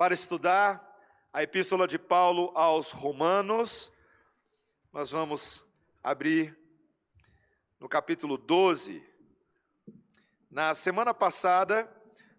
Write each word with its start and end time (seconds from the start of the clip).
para 0.00 0.14
estudar 0.14 0.82
a 1.30 1.42
epístola 1.42 1.86
de 1.86 1.98
Paulo 1.98 2.50
aos 2.54 2.90
Romanos. 2.90 3.92
Nós 4.90 5.10
vamos 5.10 5.62
abrir 6.02 6.58
no 7.78 7.86
capítulo 7.86 8.38
12. 8.38 9.06
Na 10.50 10.74
semana 10.74 11.12
passada, 11.12 11.86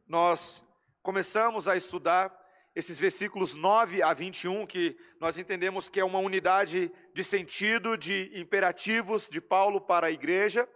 nós 0.08 0.64
começamos 1.04 1.68
a 1.68 1.76
estudar 1.76 2.36
esses 2.74 3.00
versículos 3.00 3.54
9 3.54 4.02
a 4.02 4.12
21, 4.12 4.66
que 4.66 4.98
nós 5.20 5.38
entendemos 5.38 5.88
que 5.88 6.00
é 6.00 6.04
uma 6.04 6.18
unidade 6.18 6.92
de 7.14 7.24
sentido, 7.24 7.96
de 7.96 8.32
imperativos 8.34 9.30
de 9.30 9.40
Paulo 9.40 9.80
para 9.80 10.08
a 10.08 10.12
igreja, 10.12 10.68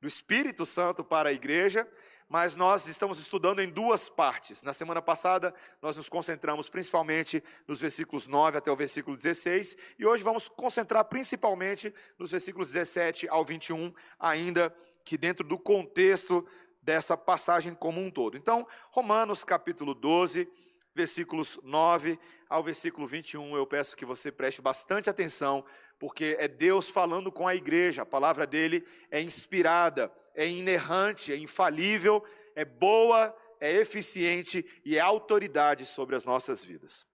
do 0.00 0.08
Espírito 0.08 0.64
Santo 0.64 1.04
para 1.04 1.28
a 1.28 1.34
igreja 1.34 1.86
mas 2.28 2.54
nós 2.54 2.86
estamos 2.86 3.18
estudando 3.18 3.60
em 3.60 3.68
duas 3.68 4.08
partes. 4.08 4.62
Na 4.62 4.74
semana 4.74 5.00
passada, 5.00 5.54
nós 5.80 5.96
nos 5.96 6.08
concentramos 6.08 6.68
principalmente 6.68 7.42
nos 7.66 7.80
versículos 7.80 8.26
9 8.26 8.58
até 8.58 8.70
o 8.70 8.76
versículo 8.76 9.16
16, 9.16 9.76
e 9.98 10.04
hoje 10.04 10.22
vamos 10.22 10.48
concentrar 10.48 11.04
principalmente 11.06 11.92
nos 12.18 12.30
versículos 12.30 12.72
17 12.72 13.28
ao 13.28 13.44
21, 13.44 13.92
ainda 14.18 14.74
que 15.04 15.16
dentro 15.16 15.46
do 15.46 15.58
contexto 15.58 16.46
dessa 16.82 17.16
passagem 17.16 17.74
como 17.74 18.00
um 18.00 18.10
todo. 18.10 18.36
Então, 18.36 18.66
Romanos 18.90 19.42
capítulo 19.42 19.94
12, 19.94 20.48
versículos 20.94 21.58
9 21.62 22.18
ao 22.48 22.62
versículo 22.62 23.06
21, 23.06 23.56
eu 23.56 23.66
peço 23.66 23.96
que 23.96 24.04
você 24.04 24.32
preste 24.32 24.60
bastante 24.60 25.08
atenção, 25.08 25.64
porque 25.98 26.36
é 26.38 26.48
Deus 26.48 26.88
falando 26.88 27.30
com 27.30 27.46
a 27.46 27.54
igreja, 27.54 28.02
a 28.02 28.06
palavra 28.06 28.46
dele 28.46 28.86
é 29.10 29.20
inspirada, 29.20 30.12
é 30.38 30.46
inerrante, 30.46 31.32
é 31.32 31.36
infalível, 31.36 32.24
é 32.54 32.64
boa, 32.64 33.36
é 33.58 33.72
eficiente 33.72 34.64
e 34.84 34.96
é 34.96 35.00
autoridade 35.00 35.84
sobre 35.84 36.14
as 36.14 36.24
nossas 36.24 36.64
vidas. 36.64 37.04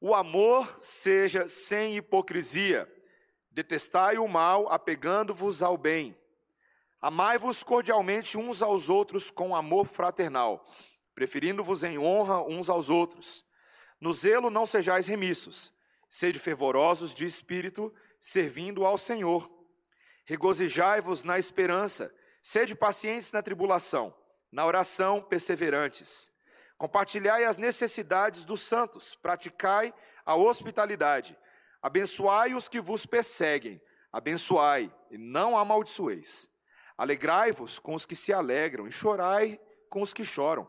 O 0.00 0.14
amor 0.14 0.80
seja 0.80 1.48
sem 1.48 1.96
hipocrisia, 1.96 2.88
detestai 3.50 4.18
o 4.18 4.28
mal, 4.28 4.68
apegando-vos 4.70 5.60
ao 5.60 5.76
bem. 5.76 6.16
Amai-vos 7.00 7.64
cordialmente 7.64 8.38
uns 8.38 8.62
aos 8.62 8.88
outros 8.88 9.28
com 9.28 9.56
amor 9.56 9.86
fraternal, 9.86 10.64
preferindo-vos 11.12 11.82
em 11.82 11.98
honra 11.98 12.40
uns 12.40 12.68
aos 12.68 12.88
outros. 12.88 13.44
No 14.00 14.14
zelo 14.14 14.48
não 14.48 14.64
sejais 14.64 15.08
remissos, 15.08 15.74
sede 16.08 16.38
fervorosos 16.38 17.12
de 17.12 17.26
espírito, 17.26 17.92
servindo 18.20 18.86
ao 18.86 18.96
Senhor 18.96 19.57
Regozijai-vos 20.28 21.24
na 21.24 21.38
esperança, 21.38 22.14
sede 22.42 22.74
pacientes 22.74 23.32
na 23.32 23.42
tribulação, 23.42 24.14
na 24.52 24.66
oração 24.66 25.22
perseverantes. 25.22 26.30
Compartilhai 26.76 27.46
as 27.46 27.56
necessidades 27.56 28.44
dos 28.44 28.60
santos, 28.60 29.14
praticai 29.14 29.90
a 30.26 30.36
hospitalidade. 30.36 31.34
Abençoai 31.80 32.54
os 32.54 32.68
que 32.68 32.78
vos 32.78 33.06
perseguem, 33.06 33.80
abençoai 34.12 34.94
e 35.10 35.16
não 35.16 35.56
amaldiçoeis. 35.56 36.46
Alegrai-vos 36.98 37.78
com 37.78 37.94
os 37.94 38.04
que 38.04 38.14
se 38.14 38.30
alegram 38.30 38.86
e 38.86 38.92
chorai 38.92 39.58
com 39.88 40.02
os 40.02 40.12
que 40.12 40.24
choram. 40.24 40.68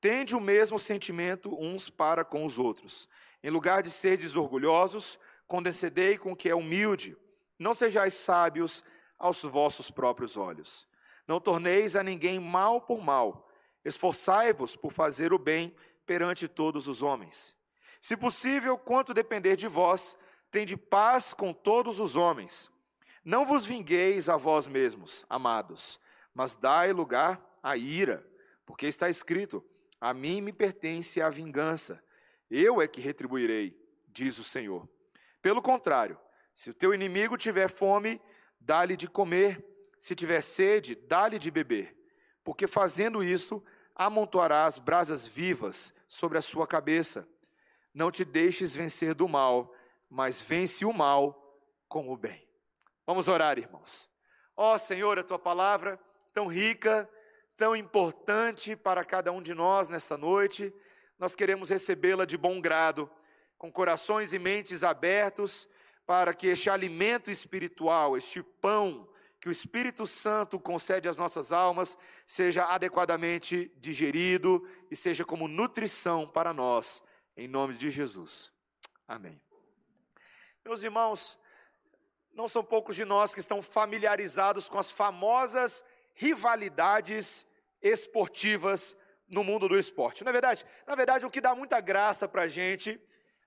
Tende 0.00 0.36
o 0.36 0.40
mesmo 0.40 0.78
sentimento 0.78 1.52
uns 1.60 1.90
para 1.90 2.24
com 2.24 2.44
os 2.44 2.56
outros. 2.56 3.08
Em 3.42 3.50
lugar 3.50 3.82
de 3.82 3.90
serdes 3.90 4.36
orgulhosos, 4.36 5.18
condescendei 5.48 6.16
com 6.16 6.30
o 6.30 6.36
que 6.36 6.48
é 6.48 6.54
humilde. 6.54 7.16
Não 7.58 7.74
sejais 7.74 8.14
sábios 8.14 8.84
aos 9.22 9.40
vossos 9.42 9.90
próprios 9.90 10.36
olhos. 10.36 10.86
Não 11.26 11.40
torneis 11.40 11.94
a 11.94 12.02
ninguém 12.02 12.40
mal 12.40 12.80
por 12.80 13.00
mal. 13.00 13.48
Esforçai-vos 13.84 14.74
por 14.74 14.92
fazer 14.92 15.32
o 15.32 15.38
bem 15.38 15.74
perante 16.04 16.48
todos 16.48 16.88
os 16.88 17.02
homens. 17.02 17.54
Se 18.00 18.16
possível, 18.16 18.76
quanto 18.76 19.14
depender 19.14 19.54
de 19.54 19.68
vós, 19.68 20.16
tende 20.50 20.76
paz 20.76 21.32
com 21.32 21.52
todos 21.52 22.00
os 22.00 22.16
homens. 22.16 22.68
Não 23.24 23.46
vos 23.46 23.64
vingueis 23.64 24.28
a 24.28 24.36
vós 24.36 24.66
mesmos, 24.66 25.24
amados, 25.30 26.00
mas 26.34 26.56
dai 26.56 26.92
lugar 26.92 27.40
à 27.62 27.76
ira, 27.76 28.28
porque 28.66 28.86
está 28.86 29.08
escrito: 29.08 29.64
A 30.00 30.12
mim 30.12 30.40
me 30.40 30.52
pertence 30.52 31.22
a 31.22 31.30
vingança, 31.30 32.02
eu 32.50 32.82
é 32.82 32.88
que 32.88 33.00
retribuirei, 33.00 33.80
diz 34.08 34.38
o 34.38 34.44
Senhor. 34.44 34.88
Pelo 35.40 35.62
contrário, 35.62 36.18
se 36.52 36.70
o 36.70 36.74
teu 36.74 36.92
inimigo 36.92 37.36
tiver 37.36 37.68
fome, 37.68 38.20
dá-lhe 38.64 38.96
de 38.96 39.08
comer, 39.08 39.64
se 39.98 40.14
tiver 40.14 40.42
sede, 40.42 40.94
dá-lhe 40.94 41.38
de 41.38 41.50
beber, 41.50 41.96
porque 42.42 42.66
fazendo 42.66 43.22
isso, 43.22 43.62
amontoarás 43.94 44.78
brasas 44.78 45.26
vivas 45.26 45.94
sobre 46.08 46.38
a 46.38 46.42
sua 46.42 46.66
cabeça. 46.66 47.28
Não 47.94 48.10
te 48.10 48.24
deixes 48.24 48.74
vencer 48.74 49.14
do 49.14 49.28
mal, 49.28 49.72
mas 50.08 50.40
vence 50.40 50.84
o 50.84 50.92
mal 50.92 51.60
com 51.88 52.10
o 52.10 52.16
bem. 52.16 52.48
Vamos 53.06 53.28
orar, 53.28 53.58
irmãos. 53.58 54.08
Ó 54.56 54.74
oh, 54.74 54.78
Senhor, 54.78 55.18
a 55.18 55.22
tua 55.22 55.38
palavra 55.38 56.00
tão 56.32 56.46
rica, 56.46 57.08
tão 57.56 57.76
importante 57.76 58.74
para 58.74 59.04
cada 59.04 59.30
um 59.30 59.42
de 59.42 59.54
nós 59.54 59.88
nessa 59.88 60.16
noite, 60.16 60.72
nós 61.18 61.34
queremos 61.34 61.68
recebê-la 61.68 62.24
de 62.24 62.36
bom 62.36 62.60
grado, 62.60 63.10
com 63.58 63.70
corações 63.70 64.32
e 64.32 64.38
mentes 64.38 64.82
abertos 64.82 65.68
para 66.06 66.34
que 66.34 66.48
este 66.48 66.68
alimento 66.68 67.30
espiritual, 67.30 68.16
este 68.16 68.42
pão 68.42 69.08
que 69.40 69.48
o 69.48 69.52
Espírito 69.52 70.06
Santo 70.06 70.58
concede 70.60 71.08
às 71.08 71.16
nossas 71.16 71.50
almas, 71.50 71.98
seja 72.26 72.64
adequadamente 72.66 73.72
digerido 73.76 74.64
e 74.88 74.94
seja 74.94 75.24
como 75.24 75.48
nutrição 75.48 76.28
para 76.28 76.52
nós, 76.52 77.02
em 77.36 77.48
nome 77.48 77.74
de 77.74 77.90
Jesus. 77.90 78.52
Amém. 79.08 79.40
Meus 80.64 80.84
irmãos, 80.84 81.36
não 82.32 82.48
são 82.48 82.62
poucos 82.62 82.94
de 82.94 83.04
nós 83.04 83.34
que 83.34 83.40
estão 83.40 83.60
familiarizados 83.60 84.68
com 84.68 84.78
as 84.78 84.92
famosas 84.92 85.84
rivalidades 86.14 87.44
esportivas 87.82 88.96
no 89.28 89.42
mundo 89.42 89.68
do 89.68 89.78
esporte. 89.78 90.22
Na 90.22 90.30
é 90.30 90.32
verdade, 90.32 90.64
na 90.86 90.94
verdade, 90.94 91.26
o 91.26 91.30
que 91.30 91.40
dá 91.40 91.54
muita 91.54 91.80
graça 91.80 92.28
para 92.28 92.42
a 92.42 92.48
gente 92.48 93.00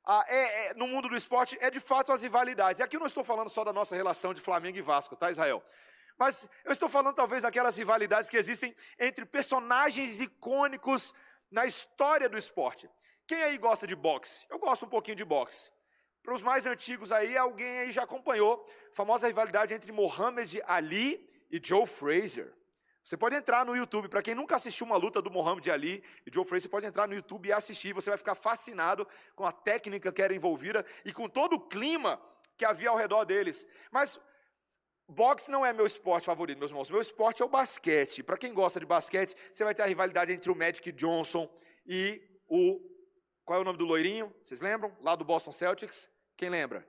ah, 0.06 0.24
é, 0.28 0.68
é, 0.68 0.74
no 0.76 0.88
mundo 0.88 1.10
do 1.10 1.18
esporte 1.18 1.58
é 1.60 1.72
de 1.72 1.80
fato 1.80 2.12
as 2.12 2.22
rivalidades. 2.22 2.80
E 2.80 2.84
aqui 2.84 2.96
eu 2.96 3.00
não 3.00 3.08
estou 3.08 3.24
falando 3.24 3.50
só 3.50 3.64
da 3.64 3.74
nossa 3.74 3.96
relação 3.96 4.34
de 4.34 4.42
Flamengo 4.42 4.78
e 4.78 4.82
Vasco, 4.82 5.16
tá, 5.16 5.32
Israel? 5.32 5.64
Mas 6.18 6.48
eu 6.64 6.72
estou 6.72 6.88
falando 6.88 7.16
talvez 7.16 7.42
daquelas 7.42 7.76
rivalidades 7.76 8.30
que 8.30 8.38
existem 8.38 8.76
entre 9.00 9.26
personagens 9.26 10.22
icônicos 10.22 11.14
na 11.50 11.66
história 11.66 12.30
do 12.30 12.38
esporte. 12.38 12.90
Quem 13.28 13.42
aí 13.42 13.58
gosta 13.58 13.88
de 13.88 13.96
boxe? 13.96 14.46
Eu 14.50 14.60
gosto 14.60 14.86
um 14.86 14.90
pouquinho 14.90 15.18
de 15.18 15.26
boxe. 15.26 15.72
Para 16.22 16.36
os 16.36 16.42
mais 16.42 16.66
antigos 16.66 17.12
aí, 17.12 17.36
alguém 17.36 17.80
aí 17.80 17.92
já 17.92 18.04
acompanhou 18.04 18.66
a 18.92 18.96
famosa 18.96 19.28
rivalidade 19.28 19.74
entre 19.74 19.92
Muhammad 19.92 20.56
Ali 20.66 21.28
e 21.50 21.60
Joe 21.62 21.88
Frazier. 21.88 22.54
Você 23.06 23.16
pode 23.16 23.36
entrar 23.36 23.64
no 23.64 23.76
YouTube, 23.76 24.10
para 24.10 24.24
quem 24.24 24.34
nunca 24.34 24.56
assistiu 24.56 24.84
uma 24.84 24.98
luta 24.98 25.22
do 25.22 25.30
Muhammad 25.30 25.68
Ali 25.68 26.04
e 26.26 26.34
Joe 26.34 26.44
Frazier, 26.44 26.64
você 26.64 26.70
pode 26.70 26.88
entrar 26.88 27.08
no 27.08 27.14
YouTube 27.14 27.48
e 27.48 27.54
assistir, 27.54 27.94
você 27.94 28.10
vai 28.10 28.18
ficar 28.18 28.34
fascinado 28.34 29.08
com 29.36 29.46
a 29.46 29.52
técnica 29.52 30.12
que 30.12 30.24
era 30.24 30.34
envolvida 30.34 30.84
e 31.06 31.14
com 31.14 31.30
todo 31.30 31.54
o 31.54 31.60
clima 31.60 32.20
que 32.58 32.66
havia 32.66 32.90
ao 32.90 32.98
redor 32.98 33.24
deles. 33.24 33.68
Mas 33.92 34.20
boxe 35.08 35.52
não 35.52 35.64
é 35.64 35.72
meu 35.72 35.86
esporte 35.86 36.26
favorito, 36.26 36.58
meus 36.58 36.72
irmãos. 36.72 36.90
Meu 36.90 37.00
esporte 37.00 37.44
é 37.44 37.46
o 37.46 37.48
basquete. 37.48 38.24
Para 38.24 38.40
quem 38.40 38.52
gosta 38.52 38.80
de 38.80 38.88
basquete, 38.88 39.36
você 39.52 39.64
vai 39.64 39.76
ter 39.76 39.84
a 39.84 39.86
rivalidade 39.86 40.34
entre 40.34 40.50
o 40.50 40.56
Magic 40.56 40.92
Johnson 40.94 41.48
e 41.86 42.20
o 42.48 42.82
qual 43.44 43.60
é 43.60 43.62
o 43.62 43.66
nome 43.66 43.78
do 43.78 43.86
loirinho? 43.86 44.34
Vocês 44.42 44.62
lembram? 44.62 44.98
Lá 45.00 45.16
do 45.16 45.24
Boston 45.24 45.52
Celtics? 45.52 46.10
Quem 46.36 46.50
lembra? 46.50 46.84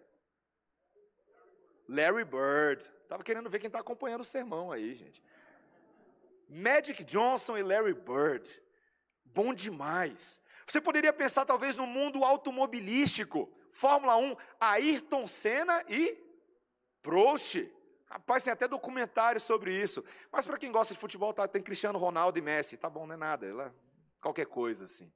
Larry 1.87 2.25
Bird. 2.25 2.91
Tava 3.07 3.23
querendo 3.23 3.51
ver 3.51 3.59
quem 3.59 3.67
está 3.67 3.81
acompanhando 3.81 4.23
o 4.23 4.25
sermão 4.25 4.73
aí, 4.73 4.95
gente. 4.95 5.23
Magic 6.49 7.05
Johnson 7.05 7.57
e 7.57 7.63
Larry 7.63 7.95
Bird. 7.95 8.63
Bom 9.25 9.53
demais. 9.53 10.41
Você 10.67 10.81
poderia 10.81 11.13
pensar 11.13 11.45
talvez 11.45 11.77
no 11.77 11.87
mundo 11.87 12.25
automobilístico. 12.25 13.53
Fórmula 13.71 14.17
1, 14.17 14.37
Ayrton 14.61 15.27
Senna 15.27 15.85
e 15.89 16.17
Prost. 17.03 17.69
Rapaz, 18.07 18.43
tem 18.43 18.53
até 18.53 18.67
documentário 18.67 19.41
sobre 19.41 19.75
isso. 19.75 20.05
Mas 20.31 20.47
para 20.47 20.57
quem 20.57 20.73
gosta 20.73 20.95
de 20.95 21.01
futebol, 21.01 21.35
tá, 21.35 21.47
tem 21.47 21.63
Cristiano 21.63 21.99
Ronaldo 21.99 22.39
e 22.39 22.43
Messi. 22.43 22.77
Tá 22.77 22.89
bom, 22.89 23.07
não 23.07 23.15
é 23.15 23.19
nada. 23.19 23.47
Ela, 23.47 23.75
qualquer 24.21 24.47
coisa 24.47 24.85
assim. 24.85 25.13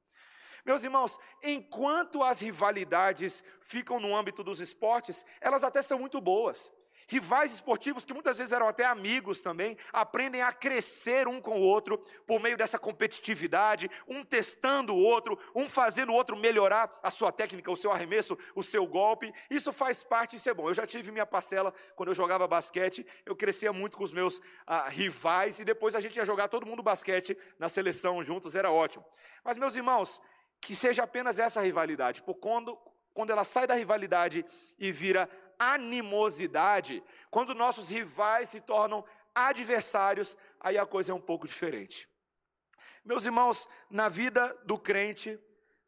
Meus 0.65 0.85
irmãos, 0.85 1.19
enquanto 1.43 2.23
as 2.23 2.41
rivalidades 2.41 3.43
ficam 3.61 3.99
no 3.99 4.15
âmbito 4.15 4.45
dos 4.45 4.61
esportes, 4.61 5.25
elas 5.41 5.65
até 5.65 5.81
são 5.81 5.99
muito 5.99 6.21
boas 6.21 6.71
rivais 7.11 7.53
esportivos, 7.53 8.05
que 8.05 8.15
muitas 8.15 8.39
vezes 8.39 8.53
eram 8.53 8.69
até 8.69 8.85
amigos 8.85 9.41
também, 9.41 9.77
aprendem 9.93 10.43
a 10.43 10.53
crescer 10.53 11.27
um 11.27 11.41
com 11.41 11.59
o 11.59 11.63
outro 11.63 11.99
por 12.25 12.41
meio 12.41 12.57
dessa 12.57 12.79
competitividade, 12.79 13.91
um 14.07 14.23
testando 14.23 14.95
o 14.95 15.03
outro, 15.03 15.37
um 15.53 15.69
fazendo 15.69 16.13
o 16.13 16.15
outro 16.15 16.37
melhorar 16.37 16.89
a 17.03 17.11
sua 17.11 17.33
técnica, 17.33 17.69
o 17.69 17.77
seu 17.77 17.91
arremesso, 17.91 18.39
o 18.55 18.63
seu 18.63 18.87
golpe. 18.87 19.35
Isso 19.51 19.73
faz 19.73 20.05
parte, 20.05 20.37
isso 20.37 20.49
é 20.49 20.55
bom. 20.55 20.69
Eu 20.69 20.75
já 20.75 20.87
tive 20.87 21.11
minha 21.11 21.27
parcela 21.27 21.75
quando 21.97 22.11
eu 22.11 22.15
jogava 22.15 22.47
basquete, 22.47 23.05
eu 23.27 23.35
crescia 23.35 23.73
muito 23.73 23.97
com 23.97 24.05
os 24.05 24.13
meus 24.13 24.41
ah, 24.65 24.89
rivais 24.89 25.59
e 25.59 25.65
depois 25.65 25.97
a 25.97 26.01
gente 26.01 26.15
ia 26.15 26.25
jogar 26.25 26.47
todo 26.47 26.65
mundo 26.65 26.81
basquete 26.81 27.37
na 27.59 27.69
seleção 27.69 28.23
juntos, 28.23 28.55
era 28.55 28.71
ótimo. 28.71 29.05
Mas, 29.43 29.57
meus 29.57 29.75
irmãos, 29.75 30.21
que 30.61 30.77
seja 30.77 31.03
apenas 31.03 31.41
essa 31.41 31.61
rivalidade, 31.61 32.23
por 32.23 32.35
quando, 32.35 32.79
quando 33.13 33.31
ela 33.31 33.43
sai 33.43 33.67
da 33.67 33.75
rivalidade 33.75 34.45
e 34.79 34.93
vira 34.93 35.29
animosidade, 35.61 37.05
quando 37.31 37.55
nossos 37.55 37.91
rivais 37.91 38.49
se 38.49 38.63
tornam 38.63 39.05
adversários, 39.35 40.37
aí 40.59 40.79
a 40.79 40.87
coisa 40.87 41.13
é 41.13 41.15
um 41.15 41.21
pouco 41.21 41.47
diferente. 41.47 42.09
Meus 43.05 43.27
irmãos, 43.27 43.69
na 43.91 44.09
vida 44.09 44.53
do 44.65 44.79
crente 44.79 45.39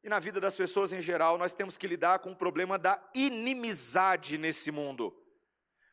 e 0.05 0.09
na 0.09 0.19
vida 0.19 0.39
das 0.41 0.57
pessoas 0.57 0.93
em 0.93 1.01
geral, 1.01 1.39
nós 1.39 1.55
temos 1.55 1.79
que 1.79 1.87
lidar 1.87 2.19
com 2.19 2.33
o 2.33 2.37
problema 2.37 2.79
da 2.79 3.03
inimizade 3.15 4.37
nesse 4.37 4.71
mundo. 4.71 5.17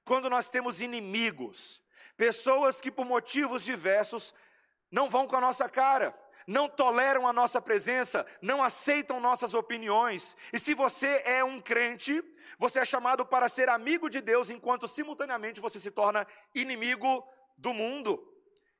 Quando 0.03 0.29
nós 0.29 0.49
temos 0.49 0.81
inimigos, 0.81 1.81
pessoas 2.17 2.81
que 2.81 2.91
por 2.91 3.05
motivos 3.05 3.63
diversos 3.63 4.33
não 4.91 5.09
vão 5.09 5.27
com 5.27 5.35
a 5.35 5.41
nossa 5.41 5.69
cara, 5.69 6.17
não 6.47 6.67
toleram 6.67 7.27
a 7.27 7.33
nossa 7.33 7.61
presença, 7.61 8.25
não 8.41 8.63
aceitam 8.63 9.19
nossas 9.19 9.53
opiniões. 9.53 10.35
E 10.51 10.59
se 10.59 10.73
você 10.73 11.21
é 11.25 11.43
um 11.43 11.59
crente, 11.61 12.23
você 12.57 12.79
é 12.79 12.85
chamado 12.85 13.25
para 13.25 13.49
ser 13.49 13.69
amigo 13.69 14.09
de 14.09 14.21
Deus, 14.21 14.49
enquanto 14.49 14.87
simultaneamente 14.87 15.59
você 15.59 15.79
se 15.79 15.91
torna 15.91 16.25
inimigo 16.53 17.27
do 17.57 17.73
mundo. 17.73 18.25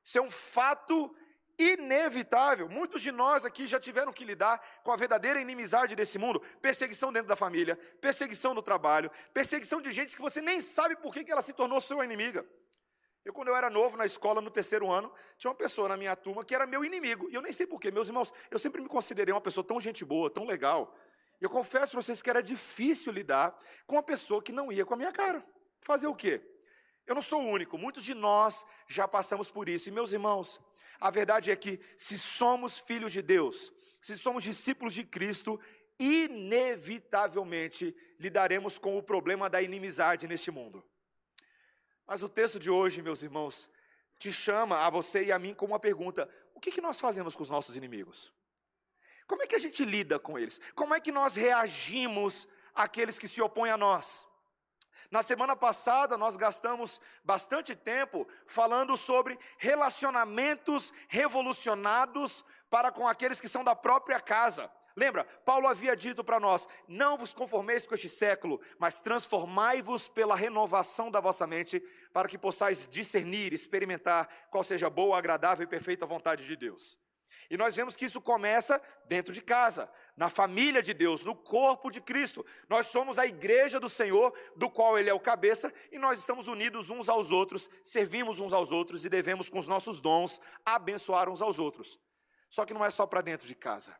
Isso 0.02 0.18
é 0.18 0.22
um 0.22 0.30
fato 0.30 1.14
inevitável. 1.58 2.68
Muitos 2.68 3.02
de 3.02 3.12
nós 3.12 3.44
aqui 3.44 3.66
já 3.66 3.78
tiveram 3.78 4.12
que 4.12 4.24
lidar 4.24 4.60
com 4.82 4.90
a 4.90 4.96
verdadeira 4.96 5.40
inimizade 5.40 5.94
desse 5.94 6.18
mundo: 6.18 6.40
perseguição 6.60 7.12
dentro 7.12 7.28
da 7.28 7.36
família, 7.36 7.76
perseguição 8.00 8.54
no 8.54 8.62
trabalho, 8.62 9.10
perseguição 9.34 9.80
de 9.80 9.92
gente 9.92 10.16
que 10.16 10.22
você 10.22 10.40
nem 10.40 10.60
sabe 10.60 10.96
por 10.96 11.12
que 11.12 11.30
ela 11.30 11.42
se 11.42 11.52
tornou 11.52 11.80
sua 11.80 12.04
inimiga. 12.04 12.46
Eu, 13.24 13.32
quando 13.32 13.48
eu 13.48 13.56
era 13.56 13.68
novo 13.68 13.96
na 13.96 14.06
escola, 14.06 14.40
no 14.40 14.50
terceiro 14.50 14.90
ano, 14.90 15.12
tinha 15.36 15.50
uma 15.50 15.56
pessoa 15.56 15.88
na 15.88 15.96
minha 15.96 16.16
turma 16.16 16.44
que 16.44 16.54
era 16.54 16.66
meu 16.66 16.84
inimigo. 16.84 17.28
E 17.30 17.34
eu 17.34 17.42
nem 17.42 17.52
sei 17.52 17.66
porquê, 17.66 17.90
meus 17.90 18.08
irmãos, 18.08 18.32
eu 18.50 18.58
sempre 18.58 18.80
me 18.80 18.88
considerei 18.88 19.32
uma 19.32 19.40
pessoa 19.40 19.62
tão 19.62 19.80
gente 19.80 20.04
boa, 20.04 20.30
tão 20.30 20.46
legal. 20.46 20.94
E 21.40 21.44
eu 21.44 21.50
confesso 21.50 21.92
para 21.92 22.02
vocês 22.02 22.22
que 22.22 22.30
era 22.30 22.42
difícil 22.42 23.12
lidar 23.12 23.56
com 23.86 23.96
uma 23.96 24.02
pessoa 24.02 24.42
que 24.42 24.52
não 24.52 24.72
ia 24.72 24.86
com 24.86 24.94
a 24.94 24.96
minha 24.96 25.12
cara. 25.12 25.44
Fazer 25.80 26.06
o 26.06 26.14
quê? 26.14 26.40
Eu 27.06 27.14
não 27.14 27.22
sou 27.22 27.42
o 27.42 27.46
único, 27.46 27.76
muitos 27.76 28.04
de 28.04 28.14
nós 28.14 28.64
já 28.86 29.06
passamos 29.08 29.50
por 29.50 29.68
isso. 29.68 29.88
E, 29.88 29.92
meus 29.92 30.12
irmãos, 30.12 30.60
a 31.00 31.10
verdade 31.10 31.50
é 31.50 31.56
que, 31.56 31.80
se 31.96 32.18
somos 32.18 32.78
filhos 32.78 33.12
de 33.12 33.20
Deus, 33.20 33.72
se 34.00 34.16
somos 34.16 34.42
discípulos 34.44 34.94
de 34.94 35.04
Cristo, 35.04 35.60
inevitavelmente 35.98 37.94
lidaremos 38.18 38.78
com 38.78 38.96
o 38.96 39.02
problema 39.02 39.50
da 39.50 39.60
inimizade 39.60 40.26
neste 40.26 40.50
mundo. 40.50 40.82
Mas 42.10 42.24
o 42.24 42.28
texto 42.28 42.58
de 42.58 42.68
hoje, 42.68 43.02
meus 43.02 43.22
irmãos, 43.22 43.70
te 44.18 44.32
chama 44.32 44.84
a 44.84 44.90
você 44.90 45.26
e 45.26 45.30
a 45.30 45.38
mim 45.38 45.54
com 45.54 45.64
uma 45.64 45.78
pergunta: 45.78 46.28
o 46.52 46.58
que, 46.58 46.72
que 46.72 46.80
nós 46.80 47.00
fazemos 47.00 47.36
com 47.36 47.44
os 47.44 47.48
nossos 47.48 47.76
inimigos? 47.76 48.32
Como 49.28 49.44
é 49.44 49.46
que 49.46 49.54
a 49.54 49.60
gente 49.60 49.84
lida 49.84 50.18
com 50.18 50.36
eles? 50.36 50.60
Como 50.74 50.92
é 50.92 50.98
que 50.98 51.12
nós 51.12 51.36
reagimos 51.36 52.48
àqueles 52.74 53.16
que 53.16 53.28
se 53.28 53.40
opõem 53.40 53.70
a 53.70 53.76
nós? 53.76 54.26
Na 55.08 55.22
semana 55.22 55.54
passada, 55.54 56.16
nós 56.16 56.34
gastamos 56.34 57.00
bastante 57.22 57.76
tempo 57.76 58.26
falando 58.44 58.96
sobre 58.96 59.38
relacionamentos 59.56 60.92
revolucionados 61.06 62.44
para 62.70 62.92
com 62.92 63.06
aqueles 63.06 63.40
que 63.40 63.48
são 63.48 63.64
da 63.64 63.74
própria 63.74 64.20
casa. 64.20 64.70
Lembra, 64.96 65.24
Paulo 65.44 65.66
havia 65.66 65.96
dito 65.96 66.22
para 66.24 66.40
nós: 66.40 66.68
não 66.88 67.16
vos 67.16 67.32
conformeis 67.32 67.86
com 67.86 67.94
este 67.94 68.08
século, 68.08 68.60
mas 68.78 68.98
transformai-vos 68.98 70.08
pela 70.08 70.36
renovação 70.36 71.10
da 71.10 71.20
vossa 71.20 71.46
mente, 71.46 71.82
para 72.12 72.28
que 72.28 72.38
possais 72.38 72.88
discernir, 72.88 73.52
experimentar 73.52 74.28
qual 74.50 74.64
seja 74.64 74.86
a 74.88 74.90
boa, 74.90 75.18
agradável 75.18 75.64
e 75.64 75.68
perfeita 75.68 76.06
vontade 76.06 76.46
de 76.46 76.56
Deus. 76.56 76.98
E 77.48 77.56
nós 77.56 77.74
vemos 77.74 77.96
que 77.96 78.04
isso 78.04 78.20
começa 78.20 78.80
dentro 79.06 79.32
de 79.32 79.42
casa, 79.42 79.90
na 80.16 80.30
família 80.30 80.80
de 80.80 80.94
Deus, 80.94 81.24
no 81.24 81.34
corpo 81.34 81.90
de 81.90 82.00
Cristo. 82.00 82.46
Nós 82.68 82.86
somos 82.86 83.18
a 83.18 83.26
igreja 83.26 83.80
do 83.80 83.90
Senhor, 83.90 84.32
do 84.54 84.70
qual 84.70 84.96
Ele 84.96 85.10
é 85.10 85.14
o 85.14 85.18
cabeça, 85.18 85.72
e 85.90 85.98
nós 85.98 86.20
estamos 86.20 86.46
unidos 86.46 86.90
uns 86.90 87.08
aos 87.08 87.32
outros, 87.32 87.68
servimos 87.82 88.38
uns 88.38 88.52
aos 88.52 88.70
outros 88.70 89.04
e 89.04 89.08
devemos, 89.08 89.50
com 89.50 89.58
os 89.58 89.66
nossos 89.66 89.98
dons, 89.98 90.40
abençoar 90.64 91.28
uns 91.28 91.42
aos 91.42 91.58
outros. 91.58 91.98
Só 92.50 92.66
que 92.66 92.74
não 92.74 92.84
é 92.84 92.90
só 92.90 93.06
para 93.06 93.22
dentro 93.22 93.48
de 93.48 93.54
casa 93.54 93.96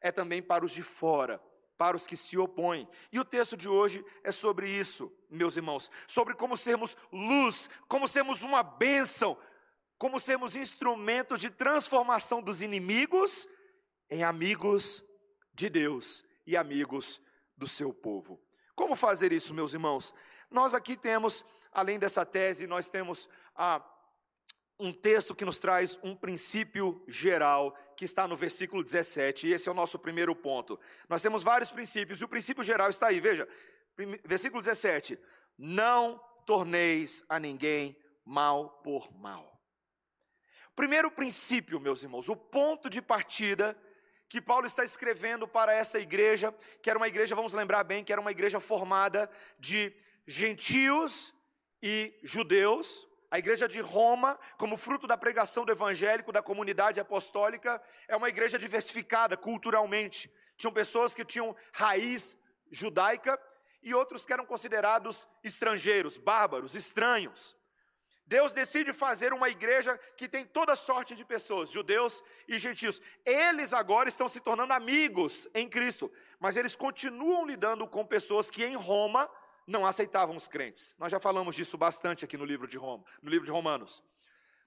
é 0.00 0.10
também 0.10 0.42
para 0.42 0.64
os 0.64 0.72
de 0.72 0.82
fora, 0.82 1.40
para 1.76 1.96
os 1.96 2.06
que 2.06 2.16
se 2.16 2.36
opõem. 2.36 2.88
E 3.12 3.20
o 3.20 3.24
texto 3.24 3.56
de 3.56 3.68
hoje 3.68 4.04
é 4.24 4.32
sobre 4.32 4.70
isso, 4.70 5.12
meus 5.28 5.56
irmãos, 5.56 5.90
sobre 6.06 6.34
como 6.34 6.56
sermos 6.56 6.96
luz, 7.12 7.68
como 7.88 8.08
sermos 8.08 8.42
uma 8.42 8.62
bênção, 8.62 9.38
como 9.98 10.18
sermos 10.18 10.56
instrumentos 10.56 11.40
de 11.40 11.50
transformação 11.50 12.42
dos 12.42 12.62
inimigos 12.62 13.46
em 14.08 14.24
amigos 14.24 15.04
de 15.52 15.68
Deus 15.68 16.24
e 16.46 16.56
amigos 16.56 17.20
do 17.56 17.68
seu 17.68 17.92
povo. 17.92 18.42
Como 18.74 18.96
fazer 18.96 19.30
isso, 19.30 19.52
meus 19.52 19.74
irmãos? 19.74 20.14
Nós 20.50 20.74
aqui 20.74 20.96
temos, 20.96 21.44
além 21.70 21.98
dessa 21.98 22.24
tese, 22.24 22.66
nós 22.66 22.88
temos 22.88 23.28
a 23.54 23.84
um 24.80 24.92
texto 24.92 25.34
que 25.34 25.44
nos 25.44 25.58
traz 25.58 25.98
um 26.02 26.16
princípio 26.16 27.04
geral, 27.06 27.76
que 28.00 28.06
está 28.06 28.26
no 28.26 28.34
versículo 28.34 28.82
17, 28.82 29.46
e 29.46 29.52
esse 29.52 29.68
é 29.68 29.72
o 29.72 29.74
nosso 29.74 29.98
primeiro 29.98 30.34
ponto. 30.34 30.80
Nós 31.06 31.20
temos 31.20 31.42
vários 31.42 31.70
princípios, 31.70 32.18
e 32.18 32.24
o 32.24 32.28
princípio 32.28 32.64
geral 32.64 32.88
está 32.88 33.08
aí, 33.08 33.20
veja, 33.20 33.46
versículo 34.24 34.62
17: 34.62 35.18
Não 35.58 36.18
torneis 36.46 37.22
a 37.28 37.38
ninguém 37.38 37.94
mal 38.24 38.80
por 38.82 39.14
mal. 39.14 39.60
Primeiro 40.74 41.10
princípio, 41.10 41.78
meus 41.78 42.02
irmãos, 42.02 42.30
o 42.30 42.34
ponto 42.34 42.88
de 42.88 43.02
partida 43.02 43.76
que 44.30 44.40
Paulo 44.40 44.64
está 44.66 44.82
escrevendo 44.82 45.46
para 45.46 45.74
essa 45.74 46.00
igreja, 46.00 46.54
que 46.82 46.88
era 46.88 46.98
uma 46.98 47.08
igreja, 47.08 47.34
vamos 47.34 47.52
lembrar 47.52 47.84
bem, 47.84 48.02
que 48.02 48.12
era 48.12 48.20
uma 48.22 48.30
igreja 48.30 48.60
formada 48.60 49.30
de 49.58 49.94
gentios 50.26 51.34
e 51.82 52.18
judeus, 52.22 53.06
a 53.30 53.38
igreja 53.38 53.68
de 53.68 53.80
Roma, 53.80 54.38
como 54.58 54.76
fruto 54.76 55.06
da 55.06 55.16
pregação 55.16 55.64
do 55.64 55.70
evangélico, 55.70 56.32
da 56.32 56.42
comunidade 56.42 56.98
apostólica, 56.98 57.80
é 58.08 58.16
uma 58.16 58.28
igreja 58.28 58.58
diversificada 58.58 59.36
culturalmente. 59.36 60.30
Tinham 60.56 60.72
pessoas 60.72 61.14
que 61.14 61.24
tinham 61.24 61.54
raiz 61.72 62.36
judaica 62.70 63.40
e 63.82 63.94
outros 63.94 64.26
que 64.26 64.32
eram 64.32 64.44
considerados 64.44 65.28
estrangeiros, 65.44 66.16
bárbaros, 66.16 66.74
estranhos. 66.74 67.56
Deus 68.26 68.52
decide 68.52 68.92
fazer 68.92 69.32
uma 69.32 69.48
igreja 69.48 69.98
que 70.16 70.28
tem 70.28 70.44
toda 70.44 70.76
sorte 70.76 71.14
de 71.14 71.24
pessoas, 71.24 71.70
judeus 71.70 72.22
e 72.46 72.58
gentios. 72.58 73.00
Eles 73.24 73.72
agora 73.72 74.08
estão 74.08 74.28
se 74.28 74.40
tornando 74.40 74.72
amigos 74.72 75.48
em 75.54 75.68
Cristo, 75.68 76.12
mas 76.38 76.56
eles 76.56 76.76
continuam 76.76 77.46
lidando 77.46 77.88
com 77.88 78.04
pessoas 78.06 78.50
que 78.50 78.64
em 78.64 78.76
Roma 78.76 79.28
não 79.66 79.86
aceitavam 79.86 80.36
os 80.36 80.48
crentes. 80.48 80.94
Nós 80.98 81.10
já 81.10 81.20
falamos 81.20 81.54
disso 81.54 81.78
bastante 81.78 82.24
aqui 82.24 82.36
no 82.36 82.44
livro 82.44 82.66
de 82.66 82.76
Roma, 82.76 83.04
no 83.22 83.30
livro 83.30 83.46
de 83.46 83.52
Romanos. 83.52 84.02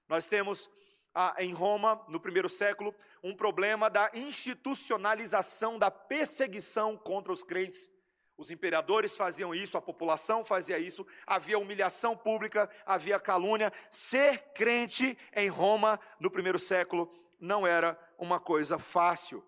Nós 0.08 0.28
temos 0.28 0.70
ah, 1.14 1.34
em 1.38 1.52
Roma, 1.52 2.04
no 2.08 2.18
primeiro 2.18 2.48
século, 2.48 2.94
um 3.22 3.34
problema 3.34 3.88
da 3.88 4.10
institucionalização 4.14 5.78
da 5.78 5.90
perseguição 5.90 6.96
contra 6.96 7.32
os 7.32 7.44
crentes. 7.44 7.88
Os 8.36 8.50
imperadores 8.50 9.16
faziam 9.16 9.54
isso, 9.54 9.76
a 9.76 9.82
população 9.82 10.44
fazia 10.44 10.76
isso, 10.76 11.06
havia 11.24 11.58
humilhação 11.58 12.16
pública, 12.16 12.68
havia 12.84 13.20
calúnia. 13.20 13.72
Ser 13.90 14.38
crente 14.52 15.16
em 15.32 15.48
Roma 15.48 16.00
no 16.18 16.30
primeiro 16.30 16.58
século 16.58 17.12
não 17.38 17.64
era 17.64 17.96
uma 18.18 18.40
coisa 18.40 18.76
fácil. 18.76 19.44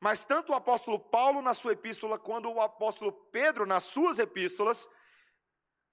Mas 0.00 0.24
tanto 0.24 0.52
o 0.52 0.54
apóstolo 0.54 0.98
Paulo 0.98 1.42
na 1.42 1.54
sua 1.54 1.72
epístola, 1.72 2.18
quanto 2.18 2.50
o 2.50 2.60
apóstolo 2.60 3.12
Pedro 3.12 3.66
nas 3.66 3.84
suas 3.84 4.18
epístolas, 4.18 4.88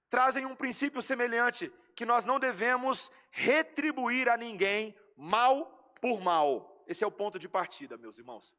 trazem 0.08 0.46
um 0.46 0.54
princípio 0.54 1.02
semelhante, 1.02 1.72
que 1.94 2.06
nós 2.06 2.24
não 2.24 2.38
devemos 2.38 3.10
retribuir 3.30 4.28
a 4.28 4.36
ninguém 4.36 4.94
mal 5.16 5.94
por 6.00 6.20
mal. 6.20 6.84
Esse 6.86 7.02
é 7.02 7.06
o 7.06 7.10
ponto 7.10 7.38
de 7.38 7.48
partida, 7.48 7.96
meus 7.96 8.18
irmãos. 8.18 8.54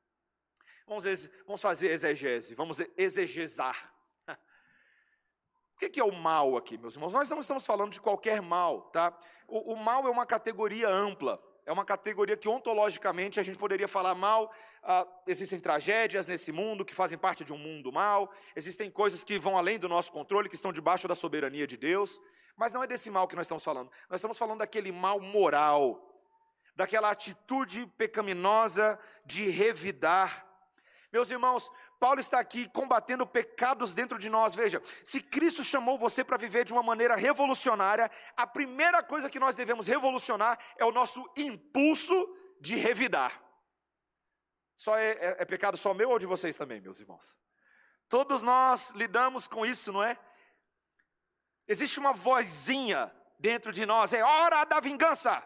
Vamos, 0.86 1.04
vamos 1.46 1.62
fazer 1.62 1.92
exegese, 1.92 2.56
vamos 2.56 2.80
exegesar. 2.98 3.94
O 5.80 5.90
que 5.92 6.00
é 6.00 6.04
o 6.04 6.12
mal 6.12 6.58
aqui, 6.58 6.76
meus 6.76 6.96
irmãos? 6.96 7.14
Nós 7.14 7.30
não 7.30 7.40
estamos 7.40 7.64
falando 7.64 7.92
de 7.92 8.02
qualquer 8.02 8.42
mal, 8.42 8.90
tá? 8.90 9.16
O, 9.48 9.74
o 9.74 9.76
mal 9.78 10.08
é 10.08 10.10
uma 10.10 10.26
categoria 10.26 10.90
ampla 10.90 11.40
é 11.68 11.72
uma 11.74 11.84
categoria 11.84 12.38
que 12.38 12.48
ontologicamente 12.48 13.42
a 13.42 13.44
gente 13.44 13.58
poderia 13.58 13.90
falar 13.90 14.16
mal. 14.16 14.52
Ah, 14.82 15.06
existem 15.28 15.60
tragédias 15.60 16.26
nesse 16.26 16.50
mundo 16.50 16.86
que 16.86 16.96
fazem 16.96 17.18
parte 17.18 17.44
de 17.44 17.52
um 17.52 17.58
mundo 17.58 17.92
mal, 17.92 18.32
existem 18.56 18.90
coisas 18.90 19.22
que 19.22 19.38
vão 19.38 19.58
além 19.58 19.78
do 19.78 19.90
nosso 19.90 20.10
controle, 20.10 20.48
que 20.48 20.56
estão 20.56 20.72
debaixo 20.72 21.10
da 21.10 21.14
soberania 21.14 21.68
de 21.68 21.76
Deus, 21.76 22.22
mas 22.56 22.72
não 22.72 22.82
é 22.82 22.88
desse 22.88 23.12
mal 23.12 23.28
que 23.28 23.36
nós 23.36 23.46
estamos 23.46 23.66
falando. 23.66 23.92
Nós 24.10 24.22
estamos 24.22 24.38
falando 24.38 24.60
daquele 24.60 24.94
mal 24.94 25.20
moral, 25.20 26.10
daquela 26.74 27.12
atitude 27.12 27.86
pecaminosa 27.98 28.98
de 29.26 29.50
revidar 29.50 30.48
meus 31.12 31.32
irmãos, 31.32 31.72
Paulo 32.00 32.20
está 32.20 32.40
aqui 32.40 32.70
combatendo 32.70 33.26
pecados 33.26 33.94
dentro 33.94 34.20
de 34.20 34.30
nós. 34.30 34.54
Veja, 34.54 34.82
se 35.04 35.22
Cristo 35.22 35.64
chamou 35.64 35.98
você 35.98 36.24
para 36.24 36.38
viver 36.38 36.64
de 36.64 36.74
uma 36.74 36.84
maneira 36.84 37.16
revolucionária, 37.16 38.10
a 38.36 38.46
primeira 38.46 39.02
coisa 39.02 39.30
que 39.30 39.40
nós 39.40 39.56
devemos 39.56 39.88
revolucionar 39.88 40.60
é 40.78 40.86
o 40.86 40.92
nosso 40.92 41.28
impulso 41.36 42.16
de 42.62 42.76
revidar. 42.76 43.44
Só 44.76 44.96
é, 44.96 45.12
é, 45.12 45.36
é 45.40 45.46
pecado 45.46 45.76
só 45.76 45.94
meu 45.94 46.12
ou 46.12 46.20
de 46.20 46.28
vocês 46.28 46.56
também, 46.56 46.80
meus 46.80 47.00
irmãos? 47.00 47.38
Todos 48.08 48.44
nós 48.44 48.92
lidamos 48.92 49.48
com 49.48 49.66
isso, 49.66 49.92
não 49.92 50.04
é? 50.04 50.18
Existe 51.68 52.00
uma 52.00 52.14
vozinha 52.14 53.12
dentro 53.40 53.72
de 53.72 53.86
nós, 53.86 54.14
é 54.14 54.24
hora 54.24 54.64
da 54.66 54.80
vingança. 54.80 55.44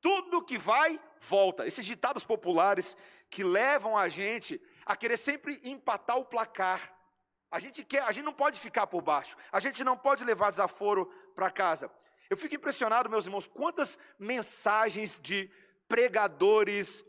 Tudo 0.00 0.44
que 0.44 0.58
vai, 0.58 1.00
volta. 1.18 1.66
Esses 1.66 1.86
ditados 1.86 2.24
populares 2.24 2.94
que 3.30 3.42
levam 3.42 3.96
a 3.96 4.08
gente 4.08 4.60
a 4.84 4.96
querer 4.96 5.16
sempre 5.16 5.60
empatar 5.62 6.18
o 6.18 6.24
placar. 6.24 6.94
A 7.50 7.58
gente 7.60 7.84
quer, 7.84 8.02
a 8.02 8.12
gente 8.12 8.24
não 8.24 8.32
pode 8.32 8.58
ficar 8.58 8.86
por 8.86 9.00
baixo. 9.00 9.36
A 9.52 9.60
gente 9.60 9.84
não 9.84 9.96
pode 9.96 10.24
levar 10.24 10.50
desaforo 10.50 11.06
para 11.34 11.50
casa. 11.50 11.90
Eu 12.28 12.36
fico 12.36 12.54
impressionado, 12.54 13.08
meus 13.08 13.26
irmãos, 13.26 13.46
quantas 13.46 13.98
mensagens 14.18 15.20
de 15.20 15.50
pregadores, 15.88 17.04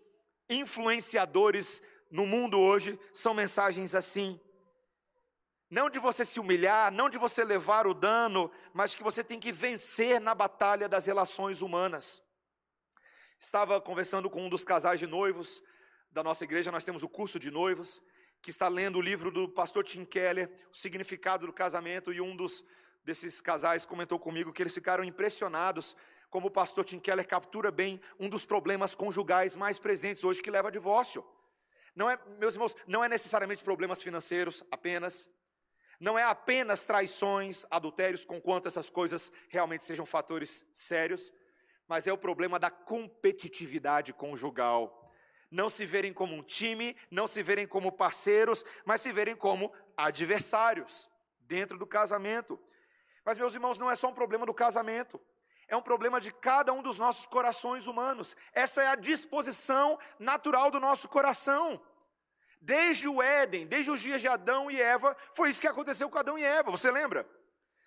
influenciadores 0.50 1.82
no 2.12 2.26
mundo 2.26 2.60
hoje 2.60 3.00
são 3.14 3.34
mensagens 3.34 3.96
assim. 3.96 4.40
Não 5.70 5.90
de 5.90 5.98
você 5.98 6.24
se 6.24 6.40
humilhar, 6.40 6.92
não 6.92 7.10
de 7.10 7.18
você 7.18 7.44
levar 7.44 7.88
o 7.88 7.94
dano, 7.94 8.52
mas 8.74 8.94
que 8.94 9.04
você 9.04 9.24
tem 9.24 9.40
que 9.40 9.52
vencer 9.52 10.22
na 10.22 10.36
batalha 10.36 10.88
das 10.88 11.06
relações 11.06 11.62
humanas. 11.62 12.22
Estava 13.40 13.82
conversando 13.82 14.30
com 14.30 14.46
um 14.46 14.50
dos 14.50 14.64
casais 14.64 15.00
de 15.00 15.08
noivos 15.08 15.64
da 16.16 16.24
nossa 16.24 16.46
igreja, 16.46 16.72
nós 16.72 16.86
temos 16.86 17.04
o 17.04 17.10
curso 17.10 17.38
de 17.38 17.52
noivos, 17.52 18.02
que 18.42 18.50
está 18.50 18.70
lendo 18.70 19.00
o 19.00 19.02
livro 19.02 19.30
do 19.30 19.50
pastor 19.50 19.84
Tim 19.84 20.06
Keller, 20.06 20.50
o 20.72 20.78
significado 20.78 21.46
do 21.46 21.52
casamento, 21.52 22.14
e 22.14 22.22
um 22.22 22.34
dos 22.34 22.64
desses 23.04 23.42
casais 23.42 23.84
comentou 23.84 24.18
comigo 24.18 24.54
que 24.54 24.64
eles 24.64 24.74
ficaram 24.74 25.04
impressionados 25.04 25.94
como 26.30 26.48
o 26.48 26.52
pastor 26.52 26.86
Tim 26.86 27.00
Keller 27.00 27.28
captura 27.28 27.70
bem 27.70 28.00
um 28.18 28.30
dos 28.30 28.46
problemas 28.46 28.96
conjugais 28.96 29.58
mais 29.58 29.78
presentes 29.78 30.24
hoje 30.24 30.42
que 30.42 30.50
leva 30.50 30.70
a 30.70 30.72
divórcio. 30.72 31.22
Não 31.94 32.10
é, 32.10 32.18
meus 32.40 32.56
irmãos, 32.56 32.78
não 32.88 33.04
é 33.04 33.10
necessariamente 33.10 33.62
problemas 33.62 34.02
financeiros 34.02 34.64
apenas, 34.72 35.30
não 36.00 36.18
é 36.18 36.24
apenas 36.24 36.86
traições, 36.86 37.66
adultérios, 37.70 38.24
conquanto 38.24 38.70
essas 38.70 38.90
coisas 38.90 39.34
realmente 39.50 39.84
sejam 39.84 40.06
fatores 40.06 40.66
sérios, 40.72 41.30
mas 41.86 42.08
é 42.08 42.14
o 42.14 42.18
problema 42.18 42.58
da 42.58 42.72
competitividade 42.72 44.14
conjugal. 44.14 45.05
Não 45.50 45.70
se 45.70 45.86
verem 45.86 46.12
como 46.12 46.36
um 46.36 46.44
time, 46.44 46.96
não 47.10 47.28
se 47.28 47.42
verem 47.44 47.68
como 47.68 47.92
parceiros, 47.92 48.66
mas 48.84 49.02
se 49.02 49.12
verem 49.12 49.36
como 49.36 49.72
adversários 49.96 51.10
dentro 51.42 51.78
do 51.78 51.88
casamento. 51.88 52.60
Mas, 53.24 53.38
meus 53.38 53.54
irmãos, 53.54 53.78
não 53.78 53.90
é 53.90 53.96
só 53.96 54.10
um 54.10 54.14
problema 54.14 54.46
do 54.46 54.54
casamento, 54.54 55.20
é 55.68 55.76
um 55.76 55.82
problema 55.82 56.22
de 56.22 56.32
cada 56.32 56.72
um 56.74 56.82
dos 56.82 56.98
nossos 56.98 57.26
corações 57.26 57.88
humanos. 57.88 58.36
Essa 58.54 58.84
é 58.84 58.88
a 58.88 58.96
disposição 58.96 59.98
natural 60.20 60.70
do 60.70 60.80
nosso 60.80 61.08
coração. 61.08 61.82
Desde 62.62 63.08
o 63.08 63.22
Éden, 63.22 63.68
desde 63.68 63.92
os 63.92 64.02
dias 64.02 64.22
de 64.22 64.28
Adão 64.28 64.70
e 64.70 64.80
Eva, 64.80 65.16
foi 65.34 65.50
isso 65.50 65.62
que 65.62 65.68
aconteceu 65.68 66.10
com 66.10 66.18
Adão 66.18 66.38
e 66.38 66.44
Eva, 66.44 66.72
você 66.72 66.90
lembra? 66.92 67.28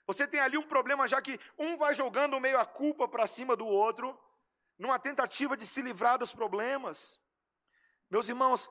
Você 0.07 0.27
tem 0.27 0.41
ali 0.41 0.57
um 0.57 0.63
problema 0.63 1.07
já 1.07 1.21
que 1.21 1.39
um 1.59 1.77
vai 1.77 1.95
jogando 1.95 2.41
meio 2.41 2.59
a 2.59 2.65
culpa 2.65 3.07
para 3.07 3.27
cima 3.27 3.55
do 3.55 3.67
outro, 3.67 4.19
numa 4.79 4.99
tentativa 4.99 5.57
de 5.57 5.67
se 5.67 5.83
livrar 5.83 6.17
dos 6.17 6.33
problemas. 6.33 7.21
Meus 8.11 8.29
irmãos, 8.29 8.71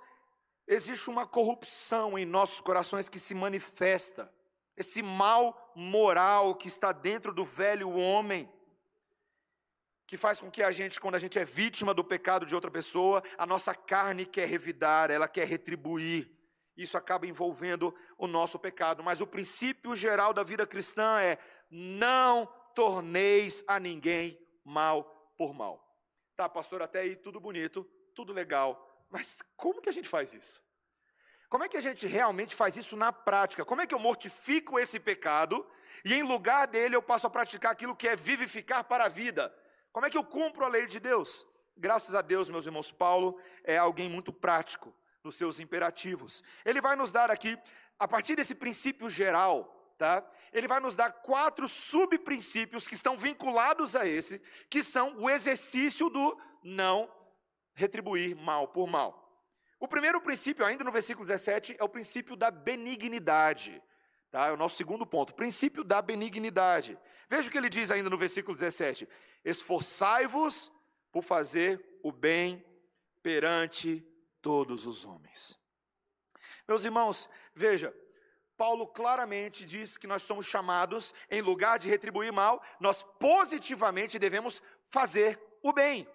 existe 0.68 1.10
uma 1.10 1.28
corrupção 1.28 2.18
em 2.18 2.26
nossos 2.26 2.60
corações 2.62 3.10
que 3.10 3.20
se 3.20 3.36
manifesta 3.36 4.32
esse 4.76 5.02
mal 5.02 5.74
moral 5.76 6.56
que 6.56 6.68
está 6.68 6.92
dentro 6.92 7.34
do 7.34 7.44
velho 7.44 7.90
homem, 7.90 8.52
que 10.06 10.16
faz 10.16 10.40
com 10.40 10.50
que 10.50 10.62
a 10.62 10.72
gente, 10.72 11.00
quando 11.00 11.16
a 11.16 11.20
gente 11.20 11.38
é 11.38 11.44
vítima 11.44 11.94
do 11.94 12.04
pecado 12.04 12.46
de 12.46 12.56
outra 12.56 12.72
pessoa, 12.72 13.24
a 13.38 13.46
nossa 13.46 13.74
carne 13.74 14.26
quer 14.26 14.48
revidar, 14.48 15.10
ela 15.10 15.28
quer 15.28 15.48
retribuir. 15.48 16.32
Isso 16.78 16.96
acaba 16.96 17.26
envolvendo 17.26 17.94
o 18.18 18.28
nosso 18.28 18.60
pecado. 18.60 19.04
Mas 19.04 19.20
o 19.20 19.28
princípio 19.28 19.96
geral 19.96 20.32
da 20.32 20.44
vida 20.44 20.66
cristã 20.66 21.20
é: 21.20 21.40
não 21.70 22.46
torneis 22.76 23.64
a 23.68 23.80
ninguém 23.80 24.40
mal 24.64 25.04
por 25.36 25.54
mal. 25.54 25.84
Tá, 26.36 26.48
pastor, 26.48 26.84
até 26.84 27.00
aí 27.00 27.16
tudo 27.16 27.40
bonito, 27.40 27.84
tudo 28.14 28.32
legal. 28.32 28.87
Mas 29.10 29.40
como 29.56 29.82
que 29.82 29.90
a 29.90 29.94
gente 29.94 30.08
faz 30.08 30.34
isso? 30.34 30.62
Como 31.50 31.64
é 31.64 31.70
que 31.70 31.78
a 31.78 31.82
gente 31.82 32.06
realmente 32.06 32.54
faz 32.54 32.76
isso 32.76 32.98
na 32.98 33.12
prática? 33.14 33.64
Como 33.64 33.82
é 33.82 33.88
que 33.88 33.96
eu 33.96 34.00
mortifico 34.00 34.78
esse 34.78 35.00
pecado 35.00 35.66
e 36.04 36.14
em 36.14 36.24
lugar 36.24 36.68
dele 36.68 36.96
eu 36.96 37.02
passo 37.02 37.26
a 37.26 37.30
praticar 37.30 37.72
aquilo 37.72 37.96
que 37.96 38.08
é 38.08 38.16
vivificar 38.16 38.84
para 38.84 39.06
a 39.06 39.10
vida? 39.10 39.54
Como 39.94 40.06
é 40.06 40.10
que 40.10 40.18
eu 40.18 40.26
cumpro 40.26 40.66
a 40.66 40.68
lei 40.68 40.86
de 40.86 41.00
Deus? 41.00 41.48
Graças 41.76 42.16
a 42.16 42.22
Deus, 42.22 42.50
meus 42.50 42.66
irmãos, 42.66 42.92
Paulo 42.92 43.40
é 43.64 43.78
alguém 43.78 44.10
muito 44.10 44.34
prático 44.34 44.94
nos 45.24 45.36
seus 45.36 45.60
imperativos. 45.60 46.44
Ele 46.66 46.82
vai 46.82 46.96
nos 46.96 47.12
dar 47.12 47.32
aqui, 47.32 47.58
a 47.98 48.08
partir 48.08 48.36
desse 48.36 48.54
princípio 48.54 49.10
geral, 49.10 49.94
tá? 49.98 50.28
Ele 50.52 50.68
vai 50.68 50.82
nos 50.82 50.96
dar 50.96 51.12
quatro 51.12 51.68
subprincípios 51.68 52.88
que 52.88 52.96
estão 52.96 53.18
vinculados 53.18 53.96
a 53.96 54.06
esse, 54.06 54.42
que 54.70 54.84
são 54.84 55.16
o 55.18 55.30
exercício 55.30 56.10
do 56.10 56.38
não 56.62 57.10
retribuir 57.78 58.36
mal 58.36 58.68
por 58.68 58.88
mal. 58.88 59.24
O 59.80 59.88
primeiro 59.88 60.20
princípio, 60.20 60.66
ainda 60.66 60.84
no 60.84 60.92
versículo 60.92 61.26
17, 61.26 61.78
é 61.80 61.84
o 61.84 61.90
princípio 61.90 62.36
da 62.36 62.50
benignidade. 62.50 63.82
Tá? 64.32 64.48
É 64.48 64.52
o 64.52 64.58
nosso 64.58 64.76
segundo 64.76 65.06
ponto, 65.06 65.36
princípio 65.36 65.84
da 65.84 66.02
benignidade. 66.02 66.98
Veja 67.30 67.48
o 67.48 67.52
que 67.52 67.58
ele 67.58 67.70
diz 67.70 67.92
ainda 67.92 68.10
no 68.10 68.18
versículo 68.18 68.58
17: 68.58 69.08
Esforçai-vos 69.46 70.72
por 71.12 71.22
fazer 71.22 72.00
o 72.04 72.12
bem 72.12 72.66
perante 73.22 74.04
todos 74.42 74.88
os 74.88 75.06
homens. 75.06 75.60
Meus 76.68 76.84
irmãos, 76.84 77.30
veja, 77.54 77.94
Paulo 78.58 78.88
claramente 78.88 79.64
diz 79.64 79.98
que 79.98 80.08
nós 80.08 80.24
somos 80.24 80.48
chamados, 80.48 81.14
em 81.30 81.42
lugar 81.42 81.78
de 81.78 81.88
retribuir 81.88 82.34
mal, 82.34 82.60
nós 82.80 83.04
positivamente 83.20 84.18
devemos 84.18 84.64
fazer 84.90 85.40
o 85.62 85.72
bem. 85.72 86.08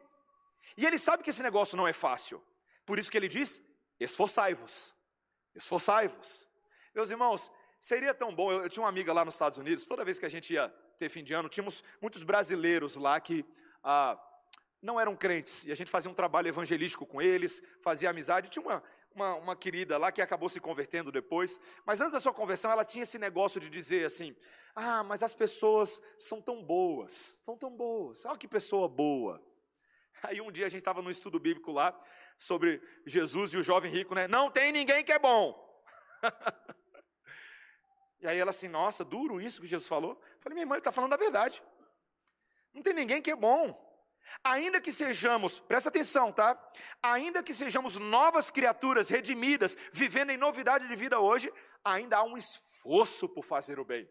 E 0.76 0.87
ele 0.87 0.99
sabe 0.99 1.23
que 1.23 1.31
esse 1.31 1.43
negócio 1.43 1.76
não 1.76 1.87
é 1.87 1.93
fácil. 1.93 2.43
Por 2.85 2.99
isso 2.99 3.11
que 3.11 3.17
ele 3.17 3.29
diz: 3.29 3.62
esforçai-vos. 3.99 4.95
Esforçai-vos. 5.55 6.47
Meus 6.95 7.11
irmãos, 7.11 7.50
seria 7.79 8.14
tão 8.14 8.35
bom. 8.35 8.50
Eu, 8.50 8.62
eu, 8.62 8.69
tinha 8.69 8.83
uma 8.83 8.88
amiga 8.88 9.12
lá 9.12 9.25
nos 9.25 9.35
Estados 9.35 9.59
Unidos, 9.59 9.87
toda 9.87 10.05
vez 10.05 10.19
que 10.19 10.26
a 10.26 10.29
gente 10.29 10.52
ia 10.52 10.69
ter 10.99 11.09
fim 11.09 11.25
de 11.25 11.33
ano, 11.33 11.49
tínhamos 11.49 11.83
muitos 12.00 12.23
brasileiros 12.23 12.97
lá 12.97 13.21
que 13.21 13.45
ah, 13.83 14.19
não 14.81 15.00
eram 15.00 15.17
crentes. 15.17 15.64
E 15.64 15.73
a 15.73 15.75
gente 15.75 15.91
fazia 15.91 16.11
um 16.11 16.14
trabalho 16.14 16.49
evangelístico 16.49 17.07
com 17.07 17.21
eles, 17.21 17.62
fazia 17.81 18.11
amizade. 18.11 18.49
Tinha 18.49 18.64
uma, 18.64 18.83
uma, 19.14 19.35
uma, 19.35 19.57
querida 19.57 19.99
lá 19.99 20.11
que 20.11 20.23
acabou 20.23 20.49
se 20.49 20.61
convertendo 20.61 21.12
depois, 21.12 21.61
mas 21.85 22.00
antes 22.00 22.12
da 22.12 22.21
sua 22.21 22.33
conversão, 22.33 22.71
ela 22.71 22.85
tinha 22.85 23.05
esse 23.05 23.19
negócio 23.19 23.61
de 23.61 23.69
dizer 23.69 24.07
assim: 24.07 24.35
Ah, 24.75 25.02
mas 25.02 25.23
as 25.23 25.35
pessoas 25.35 26.00
são 26.19 26.41
tão 26.41 26.64
boas, 26.64 27.38
são 27.43 27.57
tão 27.57 27.71
boas, 27.71 28.25
olha 28.25 28.38
que 28.38 28.49
pessoa 28.49 28.88
boa. 28.88 29.41
Aí 30.23 30.41
um 30.41 30.52
dia 30.52 30.67
a 30.67 30.69
gente 30.69 30.81
estava 30.81 31.02
no 31.02 31.11
estudo 31.11 31.41
bíblico 31.41 31.73
lá 31.73 31.99
sobre 32.38 32.81
Jesus 33.05 33.52
e 33.52 33.57
o 33.57 33.62
jovem 33.62 33.91
rico, 33.91 34.14
né? 34.14 34.29
Não 34.29 34.50
tem 34.50 34.71
ninguém 34.71 35.05
que 35.05 35.12
é 35.12 35.19
bom. 35.19 35.59
e 38.21 38.29
aí 38.29 38.38
ela 38.38 38.50
assim, 38.50 38.69
nossa, 38.69 39.05
duro 39.05 39.41
isso 39.41 39.61
que 39.61 39.67
Jesus 39.67 39.88
falou. 39.88 40.12
Eu 40.12 40.41
falei, 40.41 40.55
minha 40.55 40.62
irmã, 40.62 40.75
ele 40.75 40.81
está 40.81 40.93
falando 40.93 41.12
a 41.12 41.17
verdade. 41.17 41.62
Não 42.73 42.83
tem 42.83 42.95
ninguém 42.95 43.21
que 43.21 43.31
é 43.31 43.37
bom. 43.37 43.91
Ainda 44.45 44.81
que 44.81 44.93
sejamos, 44.93 45.59
presta 45.59 45.88
atenção, 45.88 46.33
tá? 46.33 46.57
Ainda 47.02 47.43
que 47.43 47.52
sejamos 47.52 47.97
novas 47.97 48.50
criaturas 48.50 49.09
redimidas, 49.09 49.76
vivendo 49.93 50.31
em 50.31 50.37
novidade 50.37 50.87
de 50.87 50.95
vida 50.95 51.19
hoje, 51.19 51.52
ainda 51.85 52.19
há 52.19 52.23
um 52.23 52.37
esforço 52.37 53.29
por 53.29 53.45
fazer 53.45 53.81
o 53.81 53.85
bem. 53.85 54.09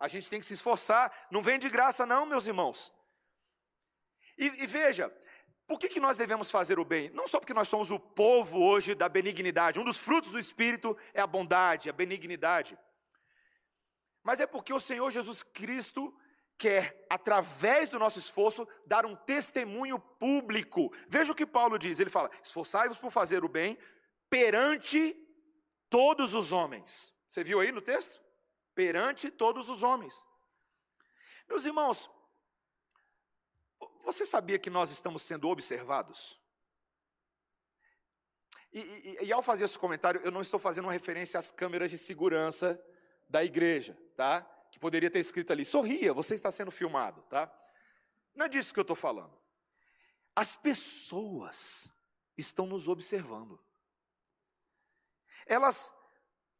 A 0.00 0.08
gente 0.08 0.30
tem 0.30 0.40
que 0.40 0.46
se 0.46 0.54
esforçar, 0.54 1.12
não 1.30 1.42
vem 1.42 1.58
de 1.58 1.68
graça, 1.68 2.06
não, 2.06 2.26
meus 2.26 2.46
irmãos. 2.46 2.92
E, 4.36 4.46
e 4.46 4.66
veja, 4.66 5.14
por 5.66 5.78
que, 5.78 5.88
que 5.88 6.00
nós 6.00 6.16
devemos 6.16 6.50
fazer 6.50 6.78
o 6.78 6.84
bem? 6.84 7.10
Não 7.10 7.26
só 7.26 7.38
porque 7.38 7.54
nós 7.54 7.68
somos 7.68 7.90
o 7.90 7.98
povo 7.98 8.60
hoje 8.62 8.94
da 8.94 9.08
benignidade, 9.08 9.78
um 9.78 9.84
dos 9.84 9.98
frutos 9.98 10.32
do 10.32 10.38
Espírito 10.38 10.96
é 11.14 11.20
a 11.20 11.26
bondade, 11.26 11.88
a 11.88 11.92
benignidade, 11.92 12.78
mas 14.22 14.40
é 14.40 14.46
porque 14.46 14.72
o 14.72 14.80
Senhor 14.80 15.10
Jesus 15.10 15.42
Cristo 15.42 16.14
quer, 16.56 17.04
através 17.10 17.88
do 17.88 17.98
nosso 17.98 18.18
esforço, 18.18 18.68
dar 18.86 19.04
um 19.04 19.16
testemunho 19.16 19.98
público. 19.98 20.92
Veja 21.08 21.32
o 21.32 21.34
que 21.34 21.46
Paulo 21.46 21.78
diz: 21.78 21.98
ele 21.98 22.10
fala, 22.10 22.30
esforçai-vos 22.42 22.98
por 22.98 23.10
fazer 23.10 23.44
o 23.44 23.48
bem 23.48 23.76
perante 24.30 25.16
todos 25.90 26.34
os 26.34 26.52
homens. 26.52 27.12
Você 27.28 27.42
viu 27.42 27.60
aí 27.60 27.72
no 27.72 27.82
texto? 27.82 28.20
Perante 28.74 29.30
todos 29.30 29.68
os 29.68 29.82
homens. 29.82 30.24
Meus 31.48 31.64
irmãos, 31.64 32.08
você 34.04 34.26
sabia 34.26 34.58
que 34.58 34.70
nós 34.70 34.90
estamos 34.90 35.22
sendo 35.22 35.48
observados? 35.48 36.38
E, 38.72 38.80
e, 38.80 39.24
e, 39.26 39.32
ao 39.32 39.42
fazer 39.42 39.64
esse 39.64 39.78
comentário, 39.78 40.20
eu 40.24 40.30
não 40.30 40.40
estou 40.40 40.58
fazendo 40.58 40.86
uma 40.86 40.92
referência 40.92 41.38
às 41.38 41.50
câmeras 41.50 41.90
de 41.90 41.98
segurança 41.98 42.82
da 43.28 43.44
igreja, 43.44 43.96
tá? 44.16 44.42
Que 44.70 44.78
poderia 44.78 45.10
ter 45.10 45.18
escrito 45.18 45.52
ali, 45.52 45.64
sorria, 45.64 46.12
você 46.14 46.34
está 46.34 46.50
sendo 46.50 46.70
filmado, 46.70 47.22
tá? 47.22 47.52
Não 48.34 48.46
é 48.46 48.48
disso 48.48 48.72
que 48.72 48.80
eu 48.80 48.82
estou 48.82 48.96
falando. 48.96 49.38
As 50.34 50.56
pessoas 50.56 51.90
estão 52.36 52.66
nos 52.66 52.88
observando. 52.88 53.62
elas 55.46 55.92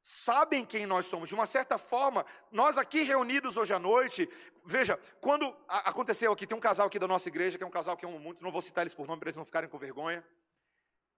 sabem 0.03 0.65
quem 0.65 0.85
nós 0.85 1.07
somos. 1.07 1.29
De 1.29 1.35
uma 1.35 1.47
certa 1.47 1.79
forma, 1.79 2.27
nós 2.51 2.77
aqui 2.77 3.03
reunidos 3.03 3.57
hoje 3.57 3.73
à 3.73 3.79
noite, 3.79 4.29
veja, 4.65 4.99
quando 5.21 5.57
aconteceu 5.69 6.33
aqui, 6.33 6.47
tem 6.47 6.57
um 6.57 6.61
casal 6.61 6.89
aqui 6.89 6.99
da 6.99 7.07
nossa 7.07 7.29
igreja, 7.29 7.57
que 7.57 7.65
é 7.65 7.67
um 7.67 7.71
casal 7.71 7.97
que 7.97 8.05
eu 8.05 8.11
amo 8.11 8.19
muito, 8.19 8.43
não 8.43 8.51
vou 8.51 8.61
citar 8.61 8.83
eles 8.83 8.93
por 8.93 9.07
nome 9.07 9.21
para 9.21 9.29
eles 9.29 9.37
não 9.37 9.45
ficarem 9.45 9.71
com 9.71 9.79
vergonha. 9.79 10.27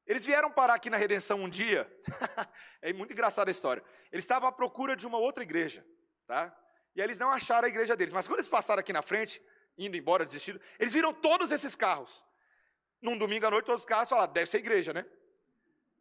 Eles 0.07 0.27
vieram 0.27 0.51
parar 0.51 0.75
aqui 0.75 0.91
na 0.91 0.99
Redenção 0.99 1.41
um 1.41 1.49
dia, 1.49 1.91
é 2.83 2.93
muito 2.93 3.13
engraçada 3.13 3.51
a 3.51 3.53
história. 3.53 3.83
Eles 4.13 4.25
estavam 4.25 4.47
à 4.47 4.53
procura 4.53 4.95
de 4.95 5.07
uma 5.07 5.17
outra 5.17 5.43
igreja, 5.43 5.85
tá? 6.27 6.55
E 6.95 7.01
aí 7.01 7.07
eles 7.07 7.19
não 7.19 7.31
acharam 7.31 7.65
a 7.65 7.69
igreja 7.69 7.97
deles, 7.97 8.13
mas 8.13 8.27
quando 8.27 8.39
eles 8.39 8.49
passaram 8.49 8.81
aqui 8.81 8.93
na 8.93 9.01
frente, 9.01 9.43
indo 9.79 9.97
embora, 9.97 10.27
desistindo, 10.27 10.61
eles 10.79 10.93
viram 10.93 11.13
todos 11.13 11.51
esses 11.51 11.75
carros. 11.75 12.23
Num 13.01 13.17
domingo 13.17 13.47
à 13.47 13.51
noite, 13.51 13.65
todos 13.65 13.81
os 13.81 13.87
carros 13.87 14.11
falaram, 14.11 14.33
deve 14.33 14.49
ser 14.49 14.59
igreja, 14.59 14.93
né? 14.93 15.07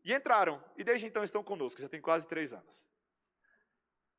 E 0.04 0.14
entraram. 0.14 0.64
E 0.78 0.84
desde 0.84 1.06
então 1.06 1.24
estão 1.24 1.44
conosco, 1.44 1.82
já 1.82 1.88
tem 1.88 2.02
quase 2.02 2.28
três 2.28 2.54
anos. 2.54 2.88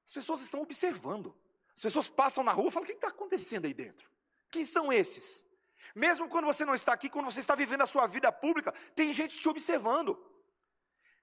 As 0.07 0.13
pessoas 0.13 0.41
estão 0.41 0.63
observando. 0.63 1.37
As 1.75 1.81
pessoas 1.81 2.09
passam 2.09 2.45
na 2.45 2.53
rua 2.53 2.69
e 2.69 2.71
falam: 2.71 2.85
o 2.85 2.87
que 2.87 2.95
está 2.95 3.09
acontecendo 3.09 3.67
aí 3.67 3.75
dentro? 3.75 4.09
Quem 4.51 4.65
são 4.65 4.93
esses? 4.93 5.45
Mesmo 5.95 6.29
quando 6.29 6.47
você 6.47 6.65
não 6.65 6.75
está 6.75 6.93
aqui, 6.93 7.09
quando 7.09 7.27
você 7.27 7.41
está 7.41 7.55
vivendo 7.55 7.83
a 7.83 7.87
sua 7.87 8.07
vida 8.07 8.33
pública, 8.33 8.73
tem 8.95 9.13
gente 9.13 9.39
te 9.39 9.49
observando. 9.49 10.19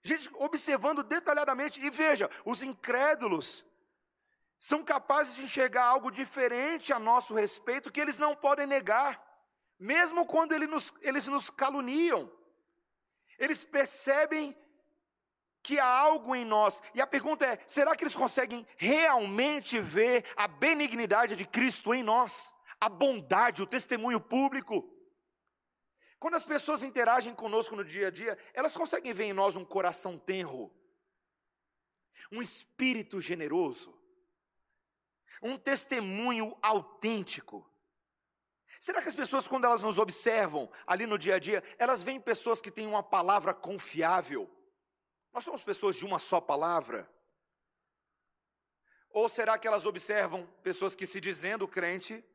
Gente 0.03 0.29
observando 0.35 1.03
detalhadamente. 1.03 1.79
E 1.81 1.89
veja, 1.89 2.29
os 2.45 2.61
incrédulos 2.61 3.65
são 4.59 4.83
capazes 4.83 5.35
de 5.35 5.43
enxergar 5.43 5.85
algo 5.85 6.11
diferente 6.11 6.93
a 6.93 6.99
nosso 6.99 7.33
respeito 7.33 7.91
que 7.91 7.99
eles 7.99 8.17
não 8.17 8.35
podem 8.35 8.67
negar, 8.67 9.19
mesmo 9.79 10.25
quando 10.25 10.51
eles 10.51 10.69
nos, 10.69 10.93
eles 11.01 11.25
nos 11.27 11.49
caluniam 11.49 12.31
eles 13.41 13.63
percebem 13.63 14.55
que 15.63 15.79
há 15.79 15.85
algo 15.85 16.35
em 16.35 16.45
nós. 16.45 16.79
E 16.93 17.01
a 17.01 17.07
pergunta 17.07 17.43
é: 17.43 17.59
será 17.65 17.95
que 17.95 18.03
eles 18.03 18.15
conseguem 18.15 18.65
realmente 18.77 19.79
ver 19.79 20.23
a 20.37 20.47
benignidade 20.47 21.35
de 21.35 21.45
Cristo 21.45 21.91
em 21.91 22.03
nós? 22.03 22.53
A 22.79 22.87
bondade, 22.87 23.63
o 23.63 23.67
testemunho 23.67 24.21
público? 24.21 24.87
Quando 26.19 26.35
as 26.35 26.43
pessoas 26.43 26.83
interagem 26.83 27.33
conosco 27.33 27.75
no 27.75 27.83
dia 27.83 28.09
a 28.09 28.11
dia, 28.11 28.37
elas 28.53 28.73
conseguem 28.73 29.11
ver 29.11 29.25
em 29.25 29.33
nós 29.33 29.55
um 29.55 29.65
coração 29.65 30.19
tenro, 30.19 30.71
um 32.31 32.43
espírito 32.43 33.19
generoso, 33.19 33.99
um 35.41 35.57
testemunho 35.57 36.55
autêntico. 36.61 37.67
Será 38.81 38.99
que 38.99 39.09
as 39.09 39.13
pessoas, 39.13 39.47
quando 39.47 39.65
elas 39.65 39.83
nos 39.83 39.99
observam 39.99 40.67
ali 40.87 41.05
no 41.05 41.15
dia 41.15 41.35
a 41.35 41.39
dia, 41.39 41.63
elas 41.77 42.01
veem 42.01 42.19
pessoas 42.19 42.59
que 42.59 42.71
têm 42.71 42.87
uma 42.87 43.03
palavra 43.03 43.53
confiável? 43.53 44.49
Nós 45.31 45.43
somos 45.43 45.63
pessoas 45.63 45.95
de 45.95 46.03
uma 46.03 46.17
só 46.17 46.41
palavra? 46.41 47.07
Ou 49.11 49.29
será 49.29 49.55
que 49.59 49.67
elas 49.67 49.85
observam 49.85 50.47
pessoas 50.63 50.95
que, 50.95 51.05
se 51.05 51.21
dizendo 51.21 51.67
crente, 51.67 52.25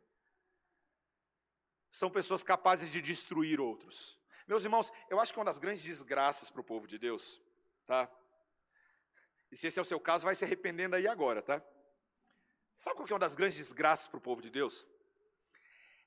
são 1.91 2.09
pessoas 2.09 2.45
capazes 2.45 2.93
de 2.93 3.03
destruir 3.03 3.61
outros? 3.61 4.17
Meus 4.47 4.63
irmãos, 4.63 4.93
eu 5.11 5.19
acho 5.19 5.33
que 5.33 5.41
uma 5.41 5.45
das 5.45 5.59
grandes 5.59 5.83
desgraças 5.83 6.49
para 6.49 6.61
o 6.61 6.65
povo 6.65 6.87
de 6.87 6.97
Deus, 6.97 7.43
tá? 7.85 8.09
E 9.51 9.57
se 9.57 9.67
esse 9.67 9.81
é 9.81 9.83
o 9.83 9.85
seu 9.85 9.99
caso, 9.99 10.25
vai 10.25 10.37
se 10.37 10.45
arrependendo 10.45 10.95
aí 10.95 11.09
agora, 11.09 11.43
tá? 11.43 11.61
Sabe 12.71 12.95
qual 12.95 13.09
é 13.09 13.13
uma 13.15 13.19
das 13.19 13.35
grandes 13.35 13.57
desgraças 13.57 14.07
para 14.07 14.19
o 14.19 14.21
povo 14.21 14.41
de 14.41 14.49
Deus? 14.49 14.87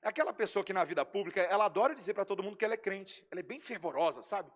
É 0.02 0.08
aquela 0.08 0.32
pessoa 0.32 0.64
que 0.64 0.72
na 0.72 0.84
vida 0.84 1.04
pública, 1.04 1.42
ela 1.42 1.66
adora 1.66 1.94
dizer 1.94 2.14
para 2.14 2.24
todo 2.24 2.42
mundo 2.42 2.56
que 2.56 2.64
ela 2.64 2.74
é 2.74 2.78
crente. 2.78 3.26
Ela 3.30 3.40
é 3.40 3.42
bem 3.42 3.60
fervorosa, 3.60 4.22
sabe? 4.22 4.50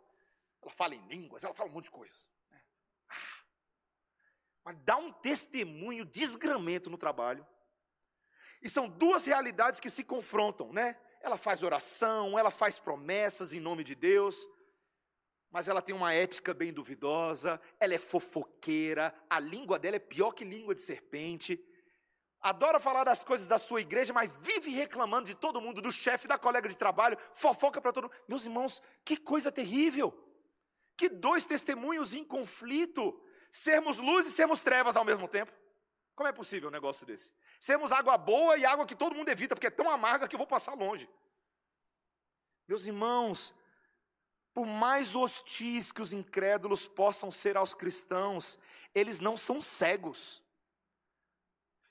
Ela 0.63 0.73
fala 0.73 0.95
em 0.95 1.07
línguas, 1.07 1.45
ela 1.45 1.53
fala 1.53 1.69
um 1.69 1.73
monte 1.73 1.85
de 1.85 1.91
coisa. 1.91 2.25
Né? 2.51 2.61
Ah, 3.11 3.45
mas 4.65 4.77
dá 4.85 4.97
um 4.97 5.13
testemunho 5.13 6.05
desgramento 6.05 6.89
no 6.89 6.97
trabalho. 6.97 7.47
E 8.63 8.69
são 8.69 8.89
duas 8.89 9.27
realidades 9.27 9.79
que 9.79 9.91
se 9.91 10.03
confrontam, 10.03 10.73
né? 10.73 10.99
Ela 11.21 11.37
faz 11.37 11.63
oração, 11.63 12.39
ela 12.39 12.51
faz 12.51 12.79
promessas 12.79 13.53
em 13.53 13.61
nome 13.61 13.85
de 13.85 13.95
Deus, 13.95 14.47
mas 15.51 15.69
ela 15.69 15.83
tem 15.83 15.95
uma 15.95 16.15
ética 16.15 16.55
bem 16.55 16.73
duvidosa, 16.73 17.61
ela 17.79 17.95
é 17.95 17.99
fofoqueira, 17.99 19.15
a 19.29 19.39
língua 19.39 19.79
dela 19.79 19.97
é 19.97 20.01
pior 20.01 20.33
que 20.33 20.45
língua 20.45 20.75
de 20.75 20.81
serpente 20.81 21.63
adora 22.45 22.79
falar 22.79 23.05
das 23.05 23.25
coisas 23.25 23.47
da 23.47 23.59
sua 23.59 23.81
igreja, 23.81 24.13
mas 24.13 24.31
vive 24.43 24.71
reclamando 24.71 25.27
de 25.27 25.35
todo 25.35 25.63
mundo, 25.63 25.81
do 25.81 25.91
chefe, 25.91 26.29
da 26.29 26.37
colega 26.37 26.69
de 26.69 26.77
trabalho, 26.77 27.19
fofoca 27.33 27.81
para 27.81 27.91
todo 27.91 28.05
mundo. 28.05 28.17
Meus 28.29 28.45
irmãos, 28.45 28.83
que 29.03 29.17
coisa 29.17 29.51
terrível! 29.51 30.13
Que 30.95 31.09
dois 31.09 31.47
testemunhos 31.47 32.13
em 32.13 32.23
conflito, 32.23 33.19
sermos 33.51 33.97
luz 33.97 34.27
e 34.27 34.31
sermos 34.31 34.63
trevas 34.63 34.95
ao 34.95 35.07
mesmo 35.07 35.27
tempo. 35.27 35.51
Como 36.15 36.29
é 36.29 36.33
possível 36.33 36.69
um 36.69 36.73
negócio 36.73 37.07
desse? 37.07 37.33
Sermos 37.59 37.91
água 37.91 38.19
boa 38.19 38.59
e 38.59 38.67
água 38.67 38.87
que 38.87 38.95
todo 38.95 39.17
mundo 39.17 39.31
evita, 39.31 39.57
porque 39.57 39.69
é 39.69 39.71
tão 39.71 39.91
amarga 39.91 40.29
que 40.29 40.37
eu 40.37 40.39
vou 40.39 40.47
passar 40.47 40.75
longe. 40.75 41.09
Meus 42.69 42.85
irmãos, 42.85 43.55
por 44.53 44.67
mais 44.67 45.17
hostis 45.17 45.91
que 45.91 46.03
os 46.03 46.13
incrédulos 46.13 46.87
possam 46.87 47.31
ser 47.31 47.57
aos 47.57 47.75
cristãos, 47.75 48.59
eles 48.95 49.19
não 49.19 49.35
são 49.35 49.63
cegos. 49.63 50.44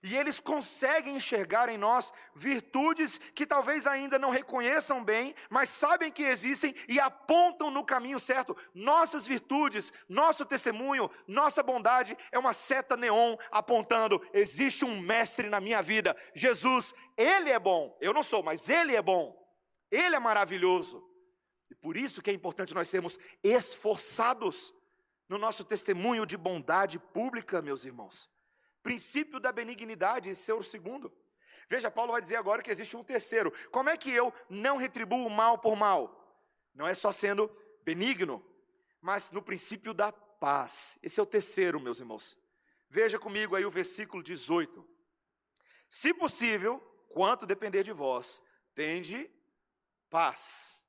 E 0.04 0.18
eles 0.18 0.42
conseguem 0.42 1.16
enxergar 1.16 1.70
em 1.70 1.78
nós 1.78 2.12
virtudes 2.36 3.18
que 3.34 3.46
talvez 3.46 3.88
ainda 3.88 4.20
não 4.20 4.32
reconheçam 4.32 5.02
bem, 5.02 5.34
mas 5.50 5.70
sabem 5.70 6.12
que 6.12 6.24
existem 6.24 6.76
e 6.90 7.00
apontam 7.00 7.72
no 7.72 7.86
caminho 7.86 8.20
certo. 8.20 8.54
Nossas 8.74 9.26
virtudes, 9.26 9.94
nosso 10.10 10.46
testemunho, 10.46 11.10
nossa 11.26 11.64
bondade 11.64 12.18
é 12.34 12.38
uma 12.38 12.52
seta 12.52 12.98
neon 12.98 13.38
apontando: 13.50 14.22
existe 14.34 14.84
um 14.84 15.00
mestre 15.00 15.50
na 15.50 15.62
minha 15.62 15.82
vida. 15.82 16.14
Jesus, 16.36 16.94
ele 17.16 17.50
é 17.50 17.58
bom. 17.58 17.98
Eu 18.02 18.14
não 18.14 18.24
sou, 18.24 18.44
mas 18.44 18.68
ele 18.68 18.94
é 18.94 19.02
bom. 19.02 19.42
Ele 19.90 20.18
é 20.18 20.20
maravilhoso. 20.20 21.02
E 21.72 21.76
por 21.76 21.96
isso 21.96 22.22
que 22.22 22.30
é 22.30 22.34
importante 22.34 22.74
nós 22.74 22.90
sermos 22.90 23.18
esforçados 23.42 24.74
no 25.30 25.38
nosso 25.38 25.64
testemunho 25.64 26.26
de 26.26 26.36
bondade 26.36 27.00
pública, 27.00 27.62
meus 27.62 27.86
irmãos. 27.86 28.30
Princípio 28.84 29.40
da 29.40 29.52
benignidade, 29.52 30.30
esse 30.30 30.52
é 30.52 30.54
o 30.54 30.62
segundo. 30.62 31.12
Veja, 31.70 31.90
Paulo 31.90 32.12
vai 32.12 32.22
dizer 32.22 32.36
agora 32.36 32.62
que 32.62 32.70
existe 32.70 32.96
um 32.98 33.04
terceiro. 33.04 33.52
Como 33.72 33.90
é 33.90 33.98
que 33.98 34.12
eu 34.12 34.34
não 34.50 34.78
retribuo 34.78 35.30
mal 35.30 35.58
por 35.58 35.76
mal? 35.76 36.20
Não 36.76 36.86
é 36.86 36.94
só 36.94 37.12
sendo 37.12 37.50
benigno, 37.84 38.46
mas 39.02 39.32
no 39.32 39.42
princípio 39.42 39.94
da 39.94 40.12
paz. 40.12 40.98
Esse 41.02 41.20
é 41.20 41.24
o 41.24 41.26
terceiro, 41.26 41.80
meus 41.80 42.00
irmãos. 42.00 42.38
Veja 42.90 43.18
comigo 43.18 43.56
aí 43.56 43.66
o 43.66 43.72
versículo 43.72 44.22
18. 44.22 44.86
Se 45.90 46.14
possível, 46.14 46.80
quanto 47.10 47.46
depender 47.46 47.84
de 47.84 47.94
vós, 47.94 48.42
tende 48.76 49.32
paz, 50.10 50.86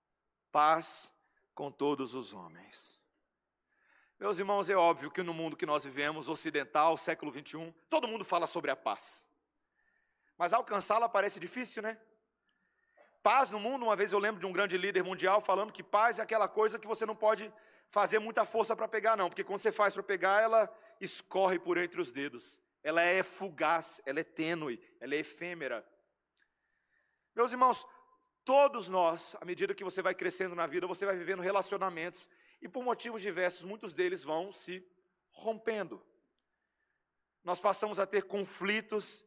paz 0.50 1.14
com 1.54 1.70
todos 1.70 2.14
os 2.14 2.32
homens. 2.32 3.03
Meus 4.18 4.38
irmãos, 4.38 4.70
é 4.70 4.76
óbvio 4.76 5.10
que 5.10 5.22
no 5.22 5.34
mundo 5.34 5.56
que 5.56 5.66
nós 5.66 5.84
vivemos, 5.84 6.28
ocidental, 6.28 6.96
século 6.96 7.32
21, 7.32 7.72
todo 7.90 8.06
mundo 8.06 8.24
fala 8.24 8.46
sobre 8.46 8.70
a 8.70 8.76
paz. 8.76 9.28
Mas 10.38 10.52
alcançá-la 10.52 11.08
parece 11.08 11.40
difícil, 11.40 11.82
né? 11.82 11.98
Paz 13.22 13.50
no 13.50 13.58
mundo, 13.58 13.84
uma 13.84 13.96
vez 13.96 14.12
eu 14.12 14.18
lembro 14.18 14.38
de 14.40 14.46
um 14.46 14.52
grande 14.52 14.78
líder 14.78 15.02
mundial 15.02 15.40
falando 15.40 15.72
que 15.72 15.82
paz 15.82 16.18
é 16.18 16.22
aquela 16.22 16.46
coisa 16.46 16.78
que 16.78 16.86
você 16.86 17.04
não 17.04 17.16
pode 17.16 17.52
fazer 17.88 18.18
muita 18.18 18.44
força 18.44 18.76
para 18.76 18.86
pegar, 18.86 19.16
não, 19.16 19.28
porque 19.28 19.42
quando 19.42 19.60
você 19.60 19.72
faz 19.72 19.94
para 19.94 20.02
pegar, 20.02 20.42
ela 20.42 20.72
escorre 21.00 21.58
por 21.58 21.76
entre 21.76 22.00
os 22.00 22.12
dedos. 22.12 22.60
Ela 22.82 23.02
é 23.02 23.22
fugaz, 23.22 24.00
ela 24.06 24.20
é 24.20 24.24
tênue, 24.24 24.80
ela 25.00 25.14
é 25.14 25.18
efêmera. 25.18 25.84
Meus 27.34 27.50
irmãos, 27.50 27.84
todos 28.44 28.88
nós, 28.88 29.34
à 29.40 29.44
medida 29.44 29.74
que 29.74 29.82
você 29.82 30.00
vai 30.00 30.14
crescendo 30.14 30.54
na 30.54 30.66
vida, 30.66 30.86
você 30.86 31.04
vai 31.04 31.16
vivendo 31.16 31.40
relacionamentos 31.40 32.28
e 32.64 32.68
por 32.68 32.82
motivos 32.82 33.20
diversos, 33.20 33.62
muitos 33.62 33.92
deles 33.92 34.24
vão 34.24 34.50
se 34.50 34.82
rompendo. 35.30 36.02
Nós 37.44 37.60
passamos 37.60 37.98
a 37.98 38.06
ter 38.06 38.22
conflitos 38.22 39.22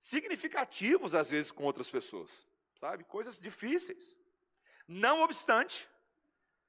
significativos, 0.00 1.14
às 1.14 1.28
vezes, 1.28 1.50
com 1.50 1.64
outras 1.64 1.90
pessoas, 1.90 2.46
sabe? 2.74 3.04
Coisas 3.04 3.38
difíceis. 3.38 4.16
Não 4.86 5.20
obstante, 5.20 5.86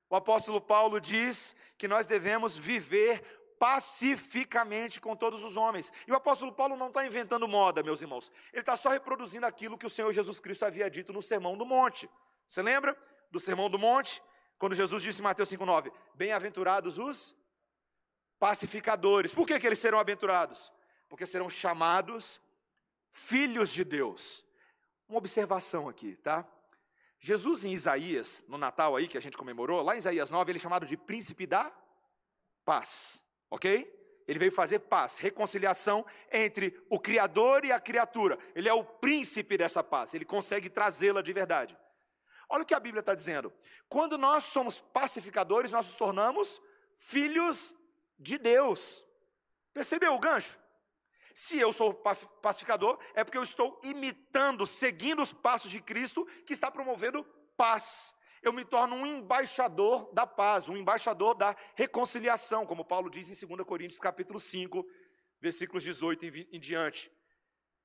o 0.10 0.16
apóstolo 0.18 0.60
Paulo 0.60 1.00
diz 1.00 1.56
que 1.78 1.88
nós 1.88 2.06
devemos 2.06 2.58
viver 2.58 3.24
pacificamente 3.58 5.00
com 5.00 5.16
todos 5.16 5.42
os 5.42 5.56
homens. 5.56 5.94
E 6.06 6.12
o 6.12 6.16
apóstolo 6.16 6.52
Paulo 6.52 6.76
não 6.76 6.88
está 6.88 7.06
inventando 7.06 7.48
moda, 7.48 7.82
meus 7.82 8.02
irmãos. 8.02 8.30
Ele 8.52 8.62
está 8.62 8.76
só 8.76 8.90
reproduzindo 8.90 9.46
aquilo 9.46 9.78
que 9.78 9.86
o 9.86 9.90
Senhor 9.90 10.12
Jesus 10.12 10.42
Cristo 10.42 10.66
havia 10.66 10.90
dito 10.90 11.14
no 11.14 11.22
Sermão 11.22 11.58
do 11.58 11.66
Monte. 11.66 12.10
Você 12.46 12.62
lembra 12.62 12.98
do 13.32 13.40
Sermão 13.40 13.70
do 13.70 13.80
Monte? 13.80 14.22
Quando 14.60 14.76
Jesus 14.76 15.02
disse 15.02 15.22
em 15.22 15.24
Mateus 15.24 15.50
5,9: 15.50 15.92
Bem-aventurados 16.14 17.00
os 17.00 17.34
pacificadores. 18.38 19.34
Por 19.34 19.48
que, 19.48 19.60
que 19.60 19.66
eles 19.66 19.80
serão 19.80 19.98
aventurados? 19.98 20.72
Porque 21.08 21.26
serão 21.26 21.50
chamados 21.50 22.40
filhos 23.10 23.72
de 23.72 23.84
Deus. 23.84 24.46
Uma 25.08 25.18
observação 25.18 25.90
aqui, 25.90 26.16
tá? 26.18 26.48
Jesus 27.20 27.66
em 27.66 27.72
Isaías, 27.72 28.44
no 28.48 28.58
Natal 28.58 28.96
aí 28.96 29.08
que 29.08 29.18
a 29.18 29.22
gente 29.22 29.38
comemorou, 29.38 29.82
lá 29.82 29.96
em 29.96 30.00
Isaías 30.00 30.30
9, 30.30 30.52
ele 30.52 30.60
é 30.60 30.62
chamado 30.62 30.86
de 30.86 30.96
príncipe 30.96 31.48
da 31.48 31.72
paz. 32.64 33.24
Ok? 33.50 33.98
Ele 34.28 34.40
veio 34.40 34.52
fazer 34.52 34.80
paz, 34.80 35.18
reconciliação 35.18 36.06
entre 36.32 36.80
o 36.90 37.00
Criador 37.00 37.66
e 37.66 37.72
a 37.72 37.80
criatura. 37.80 38.38
Ele 38.54 38.70
é 38.70 38.74
o 38.74 38.84
príncipe 38.84 39.58
dessa 39.58 39.84
paz, 39.84 40.14
ele 40.14 40.26
consegue 40.26 40.70
trazê-la 40.70 41.22
de 41.22 41.34
verdade. 41.34 41.78
Olha 42.50 42.64
o 42.64 42.66
que 42.66 42.74
a 42.74 42.80
Bíblia 42.80 43.02
está 43.02 43.14
dizendo. 43.14 43.54
Quando 43.88 44.18
nós 44.18 44.46
somos 44.46 44.80
pacificadores, 44.80 45.72
nós 45.72 45.86
nos 45.86 45.96
tornamos 45.96 46.62
filhos 46.98 47.76
de 48.18 48.38
Deus. 48.38 49.06
Percebeu 49.74 50.14
o 50.14 50.20
gancho? 50.20 50.60
Se 51.34 51.58
eu 51.58 51.72
sou 51.72 51.94
pacificador, 51.94 53.00
é 53.14 53.24
porque 53.24 53.38
eu 53.38 53.44
estou 53.44 53.80
imitando, 53.84 54.66
seguindo 54.66 55.22
os 55.22 55.32
passos 55.32 55.72
de 55.72 55.80
Cristo, 55.80 56.26
que 56.46 56.54
está 56.54 56.70
promovendo 56.70 57.24
paz 57.56 58.14
eu 58.42 58.54
me 58.54 58.64
torno 58.64 58.96
um 58.96 59.06
embaixador 59.06 60.12
da 60.14 60.26
paz, 60.26 60.70
um 60.70 60.78
embaixador 60.78 61.36
da 61.36 61.56
reconciliação, 61.76 62.66
como 62.66 62.86
Paulo 62.86 63.10
diz 63.10 63.30
em 63.30 63.48
2 63.48 63.68
Coríntios 63.68 64.00
capítulo 64.00 64.40
5, 64.40 64.86
versículos 65.42 65.84
18 65.84 66.26
em, 66.26 66.60
diante. 66.60 67.12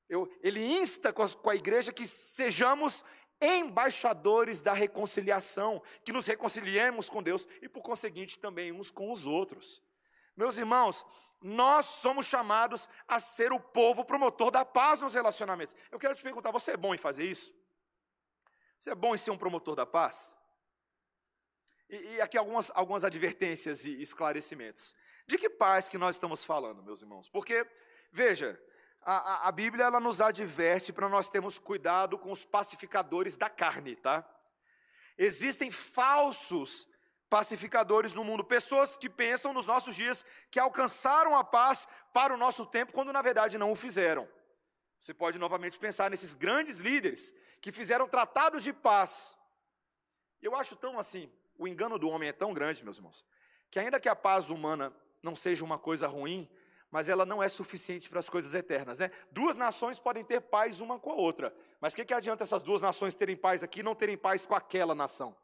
Eu, 0.09 0.31
ele 0.43 0.61
insta 0.65 1.13
com 1.13 1.23
a, 1.23 1.29
com 1.29 1.51
a 1.51 1.57
igreja 1.57 1.93
que 1.93 2.07
sejamos 2.07 3.05
embaixadores 3.41 4.61
da 4.61 4.73
reconciliação, 4.73 5.83
que 6.05 6.13
nos 6.13 6.27
reconciliemos 6.27 7.09
com 7.09 7.23
Deus 7.23 7.47
e, 7.61 7.69
por 7.69 7.83
conseguinte, 7.83 8.39
também 8.39 8.73
uns 8.73 8.91
com 8.91 9.11
os 9.13 9.27
outros. 9.27 9.83
Meus 10.37 10.57
irmãos, 10.57 11.05
nós 11.41 11.87
somos 11.87 12.27
chamados 12.27 12.89
a 13.07 13.21
ser 13.21 13.53
o 13.53 13.61
povo 13.61 14.05
promotor 14.05 14.51
da 14.51 14.65
paz 14.65 15.01
nos 15.01 15.15
relacionamentos. 15.15 15.77
Eu 15.91 15.99
quero 15.99 16.15
te 16.15 16.23
perguntar: 16.23 16.51
você 16.51 16.73
é 16.73 16.77
bom 16.77 16.95
em 16.95 16.99
fazer 16.99 17.25
isso? 17.25 17.55
Você 18.79 18.91
é 18.91 18.95
bom 18.95 19.15
em 19.15 19.19
ser 19.19 19.31
um 19.31 19.39
promotor 19.39 19.77
da 19.77 19.87
paz? 19.87 20.37
E, 21.89 22.15
e 22.15 22.21
aqui 22.21 22.39
algumas, 22.39 22.71
algumas 22.75 23.05
advertências 23.05 23.85
e 23.85 24.01
esclarecimentos. 24.01 24.95
De 25.27 25.39
que 25.39 25.49
paz 25.49 25.89
que 25.89 25.99
nós 25.99 26.17
estamos 26.17 26.45
falando, 26.45 26.83
meus 26.83 27.03
irmãos? 27.03 27.29
Porque, 27.29 27.67
veja, 28.11 28.61
a, 29.05 29.49
a, 29.49 29.53
Bíblia 29.53 29.85
ela 29.85 30.01
nos 30.01 30.21
adverte 30.21 30.93
para 30.93 31.09
nós 31.09 31.29
termos 31.29 31.59
cuidado 31.59 32.19
com 32.19 32.33
os 32.33 32.45
pacificadores 32.45 33.37
da 33.37 33.51
carne, 33.51 33.97
tá? 33.97 34.25
Existem 35.19 35.71
falsos 35.71 36.89
pacificadores 37.29 38.15
no 38.15 38.25
mundo, 38.25 38.45
pessoas 38.45 38.97
que 38.97 39.11
pensam 39.11 39.53
nos 39.53 39.67
nossos 39.67 39.95
dias 39.95 40.25
que 40.51 40.59
alcançaram 40.59 41.37
a 41.37 41.45
paz 41.45 41.87
para 42.13 42.33
o 42.33 42.37
nosso 42.37 42.65
tempo, 42.65 42.93
quando 42.93 43.13
na 43.13 43.23
verdade 43.23 43.59
não 43.59 43.73
o 43.73 43.77
fizeram. 43.77 44.29
Você 45.01 45.13
pode 45.13 45.39
novamente 45.39 45.79
pensar 45.79 46.11
nesses 46.11 46.33
grandes 46.33 46.79
líderes 46.79 47.35
que 47.61 47.73
fizeram 47.73 48.09
tratados 48.09 48.63
de 48.63 48.73
paz. 48.73 49.37
Eu 50.41 50.55
acho 50.55 50.77
tão 50.77 50.99
assim, 50.99 51.31
o 51.59 51.69
engano 51.69 51.99
do 51.99 52.09
homem 52.09 52.29
é 52.29 52.33
tão 52.33 52.55
grande, 52.55 52.85
meus 52.85 52.97
irmãos, 52.97 53.25
que 53.71 53.79
ainda 53.79 54.01
que 54.01 54.09
a 54.09 54.17
paz 54.17 54.49
humana 54.49 54.95
não 55.23 55.35
seja 55.37 55.65
uma 55.65 55.79
coisa 55.79 56.07
ruim, 56.07 56.49
mas 56.95 57.09
ela 57.09 57.27
não 57.27 57.43
é 57.43 57.49
suficiente 57.49 58.09
para 58.09 58.21
as 58.21 58.29
coisas 58.29 58.55
eternas. 58.55 59.01
Né? 59.01 59.11
Duas 59.33 59.57
nações 59.57 59.99
podem 59.99 60.25
ter 60.25 60.41
paz 60.41 60.81
uma 60.81 60.97
com 60.97 61.11
a 61.11 61.17
outra, 61.17 61.53
mas 61.81 61.93
o 61.93 61.97
que, 61.97 62.05
que 62.05 62.15
adianta 62.15 62.45
essas 62.45 62.63
duas 62.63 62.81
nações 62.81 63.17
terem 63.17 63.37
paz 63.37 63.65
aqui 63.65 63.81
e 63.81 63.83
não 63.83 63.97
terem 63.97 64.17
paz 64.17 64.47
com 64.47 64.55
aquela 64.55 64.95
nação? 64.95 65.37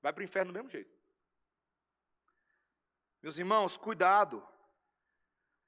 Vai 0.00 0.10
para 0.10 0.22
o 0.22 0.24
inferno 0.24 0.52
do 0.52 0.54
mesmo 0.54 0.70
jeito. 0.70 0.90
Meus 3.22 3.36
irmãos, 3.36 3.76
cuidado. 3.76 4.42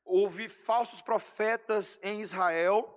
Houve 0.02 0.48
falsos 0.48 1.02
profetas 1.02 2.00
em 2.02 2.22
Israel, 2.22 2.88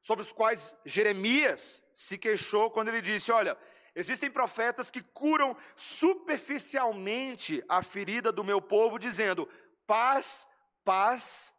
sobre 0.00 0.22
os 0.22 0.32
quais 0.32 0.74
Jeremias 0.86 1.82
se 1.92 2.16
queixou 2.16 2.70
quando 2.70 2.88
ele 2.88 3.02
disse: 3.02 3.30
Olha, 3.30 3.54
Existem 3.94 4.30
profetas 4.30 4.88
que 4.88 5.02
curam 5.02 5.54
superficialmente 5.74 7.62
a 7.68 7.82
ferida 7.82 8.30
do 8.30 8.44
meu 8.44 8.62
povo, 8.62 9.00
dizendo 9.00 9.48
paz, 9.84 10.48
paz, 10.90 11.54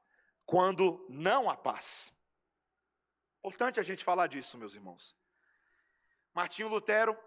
quando 0.45 1.05
não 1.07 1.49
há 1.49 1.55
paz. 1.55 2.13
Importante 3.39 3.79
a 3.79 3.83
gente 3.83 4.03
falar 4.03 4.27
disso, 4.27 4.57
meus 4.57 4.75
irmãos. 4.75 5.15
Martinho 6.33 6.67
Lutero, 6.67 7.17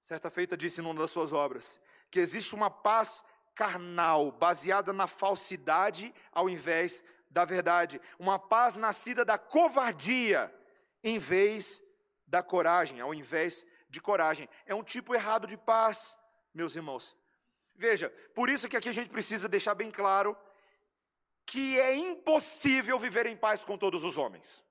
certa 0.00 0.28
feita, 0.28 0.56
disse 0.56 0.82
numa 0.82 1.00
das 1.00 1.12
suas 1.12 1.32
obras 1.32 1.80
que 2.10 2.18
existe 2.18 2.52
uma 2.52 2.68
paz 2.68 3.22
carnal, 3.54 4.32
baseada 4.32 4.92
na 4.92 5.06
falsidade 5.06 6.12
ao 6.32 6.50
invés 6.50 7.04
da 7.30 7.44
verdade, 7.44 8.00
uma 8.18 8.40
paz 8.40 8.74
nascida 8.74 9.24
da 9.24 9.38
covardia 9.38 10.52
em 11.04 11.16
vez 11.16 11.80
da 12.26 12.42
coragem, 12.42 13.00
ao 13.00 13.14
invés 13.14 13.64
de 13.88 14.00
coragem. 14.00 14.48
É 14.66 14.74
um 14.74 14.82
tipo 14.82 15.14
errado 15.14 15.46
de 15.46 15.56
paz, 15.56 16.18
meus 16.52 16.74
irmãos. 16.74 17.16
Veja, 17.72 18.10
por 18.34 18.48
isso 18.50 18.68
que 18.68 18.76
aqui 18.76 18.88
a 18.88 18.92
gente 18.92 19.10
precisa 19.10 19.48
deixar 19.48 19.76
bem 19.76 19.92
claro 19.92 20.36
que 21.46 21.80
é 21.80 21.94
impossível 21.94 22.98
viver 22.98 23.24
em 23.26 23.36
paz 23.36 23.64
com 23.64 23.78
todos 23.78 24.02
os 24.02 24.18
homens. 24.18 24.64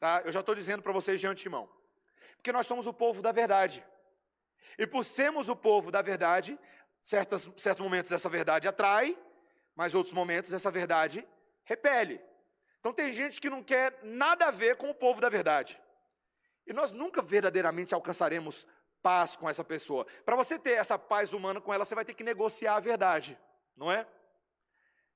Tá? 0.00 0.20
Eu 0.24 0.32
já 0.32 0.40
estou 0.40 0.54
dizendo 0.54 0.82
para 0.82 0.92
vocês 0.92 1.20
de 1.20 1.26
antemão. 1.28 1.70
Porque 2.36 2.52
nós 2.52 2.66
somos 2.66 2.86
o 2.88 2.92
povo 2.92 3.22
da 3.22 3.30
verdade. 3.30 3.84
E 4.76 4.84
por 4.86 5.04
sermos 5.04 5.48
o 5.48 5.54
povo 5.54 5.92
da 5.92 6.02
verdade, 6.02 6.58
certos, 7.00 7.48
certos 7.56 7.84
momentos 7.84 8.10
essa 8.10 8.28
verdade 8.28 8.66
atrai, 8.66 9.16
mas 9.76 9.94
outros 9.94 10.12
momentos 10.12 10.52
essa 10.52 10.70
verdade 10.70 11.26
repele. 11.64 12.20
Então 12.80 12.92
tem 12.92 13.12
gente 13.12 13.40
que 13.40 13.48
não 13.48 13.62
quer 13.62 13.96
nada 14.02 14.46
a 14.46 14.50
ver 14.50 14.76
com 14.76 14.90
o 14.90 14.94
povo 14.94 15.20
da 15.20 15.28
verdade. 15.28 15.80
E 16.66 16.72
nós 16.72 16.90
nunca 16.90 17.22
verdadeiramente 17.22 17.94
alcançaremos 17.94 18.66
paz 19.00 19.36
com 19.36 19.48
essa 19.48 19.62
pessoa. 19.62 20.04
Para 20.24 20.34
você 20.34 20.58
ter 20.58 20.72
essa 20.72 20.98
paz 20.98 21.32
humana 21.32 21.60
com 21.60 21.72
ela, 21.72 21.84
você 21.84 21.94
vai 21.94 22.04
ter 22.04 22.14
que 22.14 22.24
negociar 22.24 22.76
a 22.76 22.80
verdade, 22.80 23.38
não 23.76 23.90
é? 23.90 24.06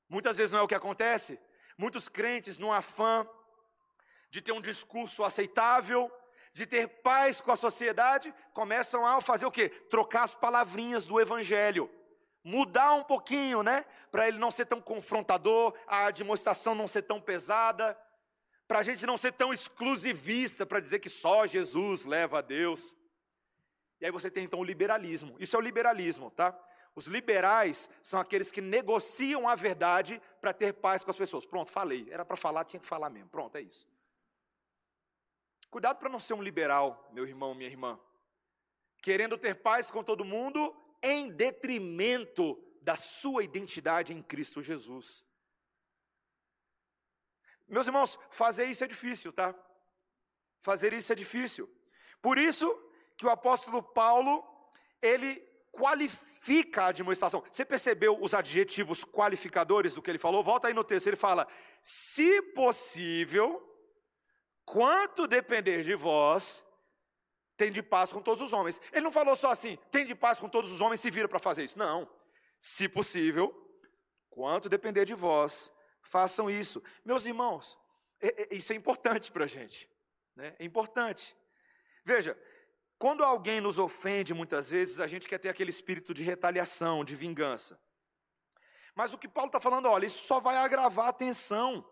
Muitas 0.09 0.37
vezes 0.37 0.51
não 0.51 0.61
é 0.61 0.63
o 0.63 0.69
que 0.69 0.75
acontece. 0.75 1.39
Muitos 1.77 2.09
crentes, 2.09 2.59
no 2.59 2.73
afã 2.73 3.29
de 4.31 4.41
ter 4.41 4.53
um 4.53 4.61
discurso 4.61 5.25
aceitável, 5.25 6.11
de 6.53 6.67
ter 6.67 6.89
paz 6.89 7.41
com 7.41 7.53
a 7.53 7.57
sociedade, 7.57 8.35
começam 8.53 9.07
a 9.07 9.21
fazer 9.21 9.47
o 9.47 9.51
quê? 9.51 9.69
Trocar 9.69 10.25
as 10.25 10.35
palavrinhas 10.35 11.05
do 11.05 11.21
evangelho. 11.21 11.91
Mudar 12.43 12.95
um 12.95 13.03
pouquinho, 13.03 13.63
né? 13.63 13.85
Para 14.11 14.29
ele 14.29 14.39
não 14.39 14.51
ser 14.51 14.67
tão 14.67 14.81
confrontador, 14.81 15.75
a 15.87 16.11
demonstração 16.11 16.75
não 16.75 16.89
ser 16.89 17.03
tão 17.03 17.21
pesada 17.21 17.97
para 18.67 18.81
a 18.81 18.83
gente 18.83 19.07
não 19.07 19.17
ser 19.17 19.33
tão 19.33 19.53
exclusivista 19.53 20.67
para 20.67 20.81
dizer 20.81 20.99
que 20.99 21.09
só 21.09 21.47
Jesus 21.47 22.05
leva 22.05 22.39
a 22.39 22.43
Deus. 22.43 22.97
E 24.01 24.07
aí 24.07 24.11
você 24.11 24.31
tem 24.31 24.45
então 24.45 24.61
o 24.61 24.65
liberalismo. 24.65 25.37
Isso 25.39 25.57
é 25.57 25.59
o 25.59 25.63
liberalismo, 25.63 26.31
tá? 26.31 26.59
Os 26.97 27.07
liberais 27.07 27.91
são 28.03 28.19
aqueles 28.19 28.51
que 28.51 28.63
negociam 28.63 29.47
a 29.47 29.55
verdade 29.55 30.21
para 30.41 30.55
ter 30.55 30.73
paz 30.73 31.05
com 31.05 31.11
as 31.11 31.17
pessoas. 31.17 31.45
Pronto, 31.45 31.71
falei. 31.71 32.09
Era 32.11 32.25
para 32.25 32.39
falar, 32.39 32.65
tinha 32.65 32.81
que 32.81 32.87
falar 32.87 33.11
mesmo. 33.11 33.29
Pronto, 33.29 33.55
é 33.57 33.61
isso. 33.61 33.87
Cuidado 35.69 35.99
para 35.99 36.09
não 36.09 36.19
ser 36.19 36.33
um 36.33 36.43
liberal, 36.43 37.07
meu 37.13 37.27
irmão, 37.27 37.55
minha 37.55 37.69
irmã. 37.69 38.01
Querendo 39.03 39.37
ter 39.37 39.57
paz 39.57 39.91
com 39.91 40.03
todo 40.03 40.25
mundo 40.25 40.75
em 41.03 41.31
detrimento 41.31 42.59
da 42.81 42.97
sua 42.97 43.45
identidade 43.45 44.15
em 44.15 44.23
Cristo 44.23 44.63
Jesus. 44.63 45.23
Meus 47.69 47.87
irmãos, 47.87 48.19
fazer 48.31 48.65
isso 48.65 48.85
é 48.85 48.87
difícil, 48.87 49.35
tá? 49.35 49.55
Fazer 50.63 50.95
isso 50.95 51.13
é 51.13 51.15
difícil. 51.15 51.69
Por 52.23 52.39
isso 52.39 52.67
que 53.19 53.27
o 53.27 53.31
apóstolo 53.31 53.83
Paulo, 53.83 54.43
ele 55.03 55.46
qualifica 55.77 56.85
a 56.85 56.87
administração. 56.89 57.45
Você 57.51 57.65
percebeu 57.65 58.19
os 58.21 58.33
adjetivos 58.33 59.05
qualificadores 59.05 59.95
do 59.95 60.03
que 60.03 60.11
ele 60.11 60.19
falou? 60.19 60.43
Volta 60.43 60.69
aí 60.69 60.75
no 60.75 60.83
texto, 60.83 61.07
ele 61.07 61.17
fala: 61.17 61.47
se 61.83 62.43
possível, 62.55 63.63
quanto 64.65 65.27
depender 65.27 65.83
de 65.83 65.95
vós, 65.95 66.65
tem 67.57 67.71
de 67.71 67.83
paz 67.83 68.11
com 68.11 68.23
todos 68.23 68.43
os 68.43 68.53
homens. 68.53 68.81
Ele 68.93 69.03
não 69.03 69.13
falou 69.13 69.37
só 69.37 69.51
assim, 69.51 69.79
tem 69.91 70.07
de 70.07 70.15
paz 70.15 70.39
com 70.39 70.49
todos 70.49 70.71
os 70.71 70.81
homens, 70.81 71.01
se 71.01 71.11
vira 71.11 71.29
para 71.29 71.39
fazer 71.39 71.65
isso. 71.65 71.79
Não. 71.79 72.09
Se 72.59 72.89
possível, 72.89 73.55
quanto 74.31 74.69
depender 74.69 75.05
de 75.05 75.15
vós, 75.15 75.71
façam 76.03 76.49
isso. 76.51 76.83
Meus 77.05 77.27
irmãos, 77.27 77.79
é, 78.21 78.43
é, 78.43 78.55
isso 78.55 78.73
é 78.73 78.77
importante 78.77 79.31
para 79.31 79.45
a 79.45 79.49
gente. 79.49 79.91
Né? 80.35 80.55
É 80.59 80.65
importante. 80.65 81.37
Veja, 82.05 82.39
quando 82.99 83.23
alguém 83.23 83.61
nos 83.61 83.79
ofende, 83.79 84.33
muitas 84.33 84.71
vezes, 84.71 85.01
a 85.01 85.07
gente 85.07 85.29
quer 85.29 85.39
ter 85.39 85.49
aquele 85.49 85.71
espírito 85.71 86.15
de 86.15 86.23
retaliação, 86.23 87.05
de 87.05 87.15
vingança. 87.15 87.79
Mas 88.95 89.13
o 89.13 89.19
que 89.19 89.29
Paulo 89.29 89.49
está 89.49 89.61
falando, 89.61 89.87
olha, 89.89 90.07
isso 90.07 90.25
só 90.25 90.41
vai 90.41 90.57
agravar 90.57 91.09
a 91.09 91.13
tensão. 91.13 91.87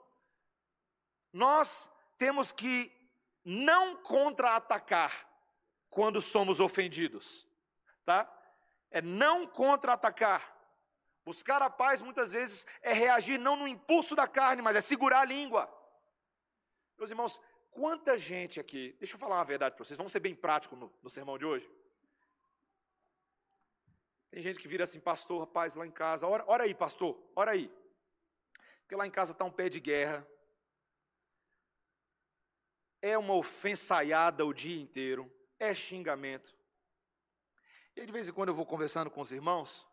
Nós 1.31 1.90
temos 2.17 2.51
que 2.51 2.90
não 3.45 3.97
contra-atacar 3.97 5.29
quando 5.90 6.23
somos 6.23 6.61
ofendidos, 6.61 7.47
tá? 8.07 8.31
É 8.90 9.03
não 9.03 9.47
contra-atacar. 9.47 10.55
Buscar 11.25 11.61
a 11.61 11.69
paz 11.69 12.01
muitas 12.01 12.33
vezes 12.33 12.67
é 12.81 12.93
reagir 12.93 13.38
não 13.38 13.57
no 13.57 13.69
impulso 13.69 14.17
da 14.17 14.27
carne, 14.27 14.62
mas 14.62 14.77
é 14.77 14.81
segurar 14.81 15.21
a 15.21 15.25
língua. 15.25 15.73
Meus 16.97 17.11
irmãos, 17.11 17.40
quanta 17.74 18.16
gente 18.16 18.60
aqui, 18.60 18.96
deixa 18.98 19.16
eu 19.16 19.18
falar 19.18 19.37
uma 19.37 19.44
verdade 19.44 19.74
para 19.74 19.84
vocês, 19.84 19.98
vamos 19.98 20.12
ser 20.12 20.20
bem 20.20 20.34
práticos 20.34 20.78
no, 20.78 20.92
no 21.02 21.10
sermão 21.10 21.37
de 21.37 21.44
hoje. 21.44 21.68
Tem 24.30 24.40
gente 24.42 24.58
que 24.58 24.68
vira 24.68 24.84
assim, 24.84 25.00
pastor, 25.00 25.40
rapaz, 25.40 25.74
lá 25.74 25.87
em 25.87 25.90
casa, 25.90 26.26
ora, 26.26 26.44
ora 26.46 26.64
aí, 26.64 26.74
pastor, 26.74 27.20
ora 27.37 27.50
aí. 27.50 27.70
Porque 28.80 28.96
lá 28.96 29.06
em 29.06 29.10
casa 29.10 29.32
está 29.32 29.44
um 29.44 29.50
pé 29.50 29.68
de 29.68 29.80
guerra. 29.80 30.26
É 33.00 33.16
uma 33.18 33.34
ofensaiada 33.34 34.44
o 34.44 34.52
dia 34.52 34.80
inteiro. 34.80 35.30
É 35.58 35.74
xingamento. 35.74 36.56
E 37.96 38.00
aí, 38.00 38.06
de 38.06 38.12
vez 38.12 38.28
em 38.28 38.32
quando 38.32 38.48
eu 38.48 38.54
vou 38.54 38.66
conversando 38.66 39.10
com 39.10 39.20
os 39.20 39.30
irmãos, 39.30 39.87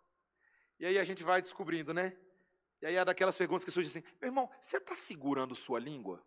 e 0.79 0.85
aí 0.85 0.97
a 0.97 1.03
gente 1.03 1.23
vai 1.23 1.41
descobrindo, 1.41 1.93
né? 1.93 2.17
E 2.81 2.87
aí 2.87 2.95
é 2.95 3.05
daquelas 3.05 3.37
perguntas 3.37 3.63
que 3.63 3.71
surgem 3.71 3.89
assim: 3.89 4.15
meu 4.19 4.29
irmão, 4.29 4.49
você 4.59 4.77
está 4.77 4.95
segurando 4.95 5.55
sua 5.55 5.79
língua? 5.79 6.25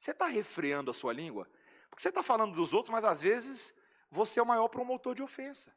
Você 0.00 0.12
está 0.12 0.24
refreando 0.24 0.90
a 0.90 0.94
sua 0.94 1.12
língua? 1.12 1.46
Porque 1.90 2.00
você 2.00 2.08
está 2.08 2.22
falando 2.22 2.54
dos 2.54 2.72
outros, 2.72 2.90
mas 2.90 3.04
às 3.04 3.20
vezes 3.20 3.74
você 4.08 4.40
é 4.40 4.42
o 4.42 4.46
maior 4.46 4.66
promotor 4.68 5.14
de 5.14 5.22
ofensa. 5.22 5.76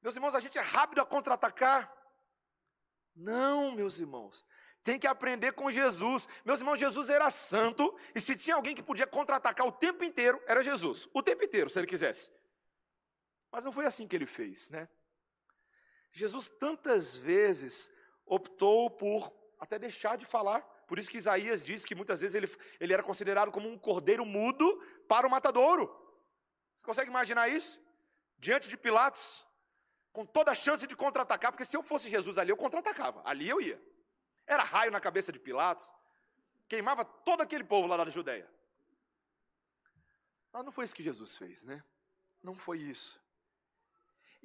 Meus 0.00 0.14
irmãos, 0.14 0.36
a 0.36 0.38
gente 0.38 0.56
é 0.56 0.60
rápido 0.60 1.00
a 1.00 1.04
contra-atacar. 1.04 1.92
Não, 3.16 3.72
meus 3.72 3.98
irmãos. 3.98 4.46
Tem 4.84 4.96
que 4.96 5.08
aprender 5.08 5.54
com 5.54 5.68
Jesus. 5.72 6.28
Meus 6.44 6.60
irmãos, 6.60 6.78
Jesus 6.78 7.08
era 7.08 7.28
santo, 7.28 7.98
e 8.14 8.20
se 8.20 8.36
tinha 8.36 8.54
alguém 8.54 8.76
que 8.76 8.82
podia 8.82 9.08
contra-atacar 9.08 9.66
o 9.66 9.72
tempo 9.72 10.04
inteiro, 10.04 10.40
era 10.46 10.62
Jesus. 10.62 11.08
O 11.12 11.20
tempo 11.20 11.42
inteiro, 11.42 11.68
se 11.68 11.80
ele 11.80 11.88
quisesse. 11.88 12.30
Mas 13.50 13.64
não 13.64 13.72
foi 13.72 13.86
assim 13.86 14.06
que 14.06 14.14
ele 14.14 14.26
fez, 14.26 14.70
né? 14.70 14.88
Jesus 16.12 16.48
tantas 16.48 17.16
vezes 17.16 17.90
optou 18.24 18.88
por 18.88 19.32
até 19.58 19.80
deixar 19.80 20.16
de 20.16 20.24
falar. 20.24 20.64
Por 20.86 20.98
isso 20.98 21.10
que 21.10 21.18
Isaías 21.18 21.64
diz 21.64 21.84
que 21.84 21.94
muitas 21.94 22.20
vezes 22.20 22.34
ele, 22.34 22.48
ele 22.78 22.92
era 22.92 23.02
considerado 23.02 23.50
como 23.50 23.68
um 23.68 23.78
cordeiro 23.78 24.24
mudo 24.24 24.80
para 25.08 25.26
o 25.26 25.30
matadouro. 25.30 25.84
Você 26.76 26.84
consegue 26.84 27.10
imaginar 27.10 27.48
isso? 27.48 27.80
Diante 28.38 28.68
de 28.68 28.76
Pilatos, 28.76 29.44
com 30.12 30.24
toda 30.24 30.52
a 30.52 30.54
chance 30.54 30.86
de 30.86 30.94
contra-atacar, 30.94 31.50
porque 31.50 31.64
se 31.64 31.76
eu 31.76 31.82
fosse 31.82 32.08
Jesus 32.08 32.38
ali, 32.38 32.50
eu 32.50 32.56
contra-atacava. 32.56 33.20
Ali 33.24 33.48
eu 33.48 33.60
ia. 33.60 33.82
Era 34.46 34.62
raio 34.62 34.92
na 34.92 35.00
cabeça 35.00 35.32
de 35.32 35.38
Pilatos, 35.40 35.92
queimava 36.68 37.04
todo 37.04 37.40
aquele 37.40 37.64
povo 37.64 37.88
lá 37.88 37.96
da 37.96 38.08
Judéia. 38.08 38.48
Mas 40.52 40.64
não 40.64 40.70
foi 40.70 40.84
isso 40.84 40.94
que 40.94 41.02
Jesus 41.02 41.36
fez, 41.36 41.64
né? 41.64 41.82
Não 42.42 42.54
foi 42.54 42.78
isso. 42.78 43.20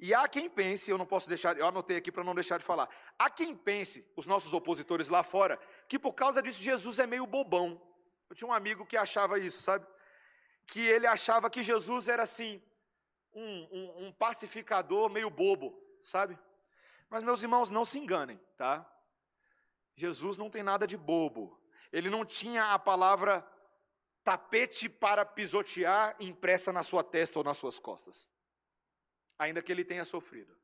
E 0.02 0.12
há 0.12 0.26
quem 0.26 0.50
pense, 0.50 0.90
eu 0.90 0.98
não 0.98 1.06
posso 1.06 1.28
deixar, 1.28 1.56
eu 1.56 1.64
anotei 1.64 1.96
aqui 1.96 2.10
para 2.10 2.24
não 2.24 2.34
deixar 2.34 2.58
de 2.58 2.64
falar. 2.64 2.88
Há 3.16 3.30
quem 3.30 3.54
pense, 3.54 4.04
os 4.16 4.26
nossos 4.26 4.52
opositores 4.52 5.08
lá 5.08 5.22
fora, 5.22 5.56
que 5.86 5.96
por 5.96 6.12
causa 6.12 6.42
disso 6.42 6.60
Jesus 6.60 6.98
é 6.98 7.06
meio 7.06 7.24
bobão. 7.24 7.80
Eu 8.28 8.34
tinha 8.34 8.48
um 8.48 8.52
amigo 8.52 8.84
que 8.84 8.96
achava 8.96 9.38
isso, 9.38 9.62
sabe? 9.62 9.86
Que 10.66 10.80
ele 10.80 11.06
achava 11.06 11.48
que 11.48 11.62
Jesus 11.62 12.08
era 12.08 12.24
assim, 12.24 12.60
um, 13.32 13.68
um, 13.70 14.06
um 14.06 14.12
pacificador 14.12 15.08
meio 15.08 15.30
bobo, 15.30 15.80
sabe? 16.02 16.36
Mas 17.08 17.22
meus 17.22 17.40
irmãos, 17.40 17.70
não 17.70 17.84
se 17.84 18.00
enganem, 18.00 18.40
tá? 18.56 18.84
Jesus 19.94 20.36
não 20.36 20.50
tem 20.50 20.64
nada 20.64 20.84
de 20.84 20.96
bobo. 20.96 21.62
Ele 21.92 22.10
não 22.10 22.24
tinha 22.24 22.74
a 22.74 22.78
palavra 22.78 23.46
tapete 24.24 24.88
para 24.88 25.24
pisotear 25.24 26.16
impressa 26.18 26.72
na 26.72 26.82
sua 26.82 27.04
testa 27.04 27.38
ou 27.38 27.44
nas 27.44 27.56
suas 27.56 27.78
costas 27.78 28.31
ainda 29.42 29.62
que 29.62 29.72
ele 29.72 29.84
tenha 29.84 30.04
sofrido. 30.04 30.56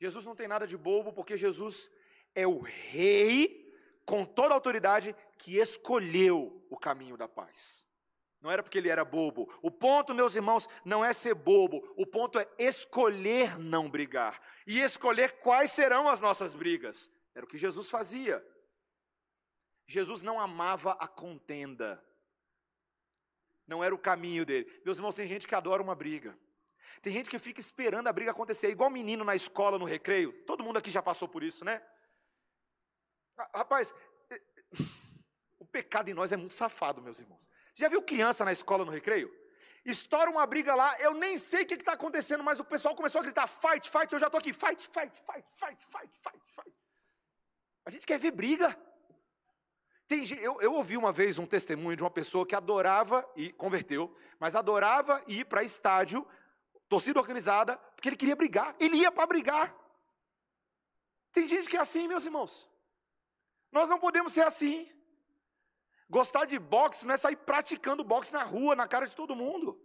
Jesus 0.00 0.24
não 0.24 0.34
tem 0.34 0.48
nada 0.48 0.66
de 0.66 0.76
bobo, 0.76 1.12
porque 1.12 1.36
Jesus 1.36 1.90
é 2.34 2.46
o 2.46 2.60
rei 2.60 3.68
com 4.06 4.24
toda 4.24 4.54
a 4.54 4.56
autoridade 4.56 5.14
que 5.38 5.56
escolheu 5.56 6.64
o 6.70 6.76
caminho 6.78 7.16
da 7.16 7.28
paz. 7.28 7.86
Não 8.40 8.50
era 8.50 8.62
porque 8.62 8.78
ele 8.78 8.88
era 8.88 9.04
bobo. 9.04 9.52
O 9.60 9.70
ponto, 9.70 10.14
meus 10.14 10.36
irmãos, 10.36 10.68
não 10.84 11.04
é 11.04 11.12
ser 11.12 11.34
bobo. 11.34 11.82
O 11.96 12.06
ponto 12.06 12.38
é 12.38 12.48
escolher 12.56 13.58
não 13.58 13.90
brigar. 13.90 14.40
E 14.64 14.80
escolher 14.80 15.38
quais 15.40 15.72
serão 15.72 16.06
as 16.06 16.20
nossas 16.20 16.54
brigas. 16.54 17.10
Era 17.34 17.44
o 17.44 17.48
que 17.48 17.58
Jesus 17.58 17.90
fazia. 17.90 18.44
Jesus 19.86 20.22
não 20.22 20.38
amava 20.38 20.92
a 20.92 21.08
contenda. 21.08 22.02
Não 23.66 23.82
era 23.82 23.92
o 23.94 23.98
caminho 23.98 24.46
dele. 24.46 24.70
Meus 24.84 24.98
irmãos, 24.98 25.16
tem 25.16 25.26
gente 25.26 25.48
que 25.48 25.54
adora 25.54 25.82
uma 25.82 25.96
briga. 25.96 26.38
Tem 27.00 27.12
gente 27.12 27.30
que 27.30 27.38
fica 27.38 27.60
esperando 27.60 28.08
a 28.08 28.12
briga 28.12 28.30
acontecer, 28.30 28.70
igual 28.70 28.90
menino 28.90 29.24
na 29.24 29.34
escola, 29.34 29.78
no 29.78 29.84
recreio. 29.84 30.32
Todo 30.44 30.64
mundo 30.64 30.78
aqui 30.78 30.90
já 30.90 31.02
passou 31.02 31.28
por 31.28 31.42
isso, 31.42 31.64
né? 31.64 31.82
Ah, 33.36 33.50
rapaz, 33.54 33.94
o 35.58 35.64
pecado 35.64 36.08
em 36.08 36.14
nós 36.14 36.32
é 36.32 36.36
muito 36.36 36.54
safado, 36.54 37.00
meus 37.00 37.20
irmãos. 37.20 37.48
Já 37.74 37.88
viu 37.88 38.02
criança 38.02 38.44
na 38.44 38.52
escola, 38.52 38.84
no 38.84 38.90
recreio? 38.90 39.32
Estoura 39.84 40.30
uma 40.30 40.46
briga 40.46 40.74
lá, 40.74 41.00
eu 41.00 41.14
nem 41.14 41.38
sei 41.38 41.62
o 41.62 41.66
que 41.66 41.74
está 41.74 41.92
acontecendo, 41.92 42.42
mas 42.42 42.58
o 42.58 42.64
pessoal 42.64 42.94
começou 42.94 43.20
a 43.20 43.24
gritar: 43.24 43.46
fight, 43.46 43.88
fight, 43.88 44.12
eu 44.12 44.18
já 44.18 44.26
estou 44.26 44.38
aqui, 44.38 44.52
fight, 44.52 44.82
fight, 44.82 45.12
fight, 45.20 45.46
fight, 45.52 45.84
fight, 45.84 46.18
fight, 46.20 46.44
fight. 46.54 46.76
A 47.86 47.90
gente 47.90 48.06
quer 48.06 48.18
ver 48.18 48.32
briga. 48.32 48.76
Tem, 50.06 50.24
eu, 50.40 50.60
eu 50.60 50.72
ouvi 50.72 50.96
uma 50.96 51.12
vez 51.12 51.38
um 51.38 51.46
testemunho 51.46 51.96
de 51.96 52.02
uma 52.02 52.10
pessoa 52.10 52.46
que 52.46 52.54
adorava 52.54 53.26
e 53.36 53.52
converteu, 53.52 54.14
mas 54.38 54.54
adorava 54.54 55.22
ir 55.26 55.44
para 55.44 55.62
estádio 55.62 56.26
torcida 56.88 57.20
organizada, 57.20 57.76
porque 57.76 58.08
ele 58.08 58.16
queria 58.16 58.36
brigar. 58.36 58.74
Ele 58.80 58.96
ia 58.96 59.12
para 59.12 59.26
brigar. 59.26 59.74
Tem 61.32 61.46
gente 61.46 61.68
que 61.68 61.76
é 61.76 61.80
assim, 61.80 62.08
meus 62.08 62.24
irmãos. 62.24 62.68
Nós 63.70 63.88
não 63.88 63.98
podemos 63.98 64.32
ser 64.32 64.46
assim. 64.46 64.90
Gostar 66.08 66.46
de 66.46 66.58
boxe 66.58 67.06
não 67.06 67.14
é 67.14 67.18
sair 67.18 67.36
praticando 67.36 68.02
boxe 68.02 68.32
na 68.32 68.42
rua, 68.42 68.74
na 68.74 68.88
cara 68.88 69.06
de 69.06 69.14
todo 69.14 69.36
mundo. 69.36 69.78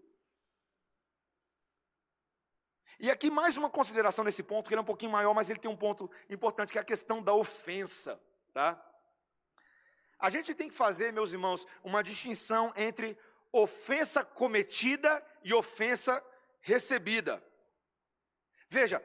E 3.00 3.12
aqui 3.12 3.30
mais 3.30 3.58
uma 3.58 3.70
consideração 3.70 4.24
nesse 4.24 4.42
ponto, 4.42 4.68
que 4.68 4.74
ele 4.74 4.80
é 4.80 4.82
um 4.82 4.86
pouquinho 4.86 5.12
maior, 5.12 5.34
mas 5.34 5.50
ele 5.50 5.60
tem 5.60 5.70
um 5.70 5.76
ponto 5.76 6.10
importante, 6.30 6.72
que 6.72 6.78
é 6.78 6.82
a 6.82 6.86
questão 6.86 7.22
da 7.22 7.34
ofensa, 7.34 8.22
tá? 8.54 8.82
A 10.18 10.30
gente 10.30 10.56
tem 10.56 10.70
que 10.70 10.76
fazer, 10.76 11.12
meus 11.12 11.34
irmãos, 11.34 11.68
uma 11.84 12.02
distinção 12.02 12.72
entre 12.78 13.18
ofensa 13.52 14.24
cometida 14.24 15.22
e 15.44 15.54
ofensa 15.54 16.24
recebida. 16.64 17.44
Veja, 18.70 19.04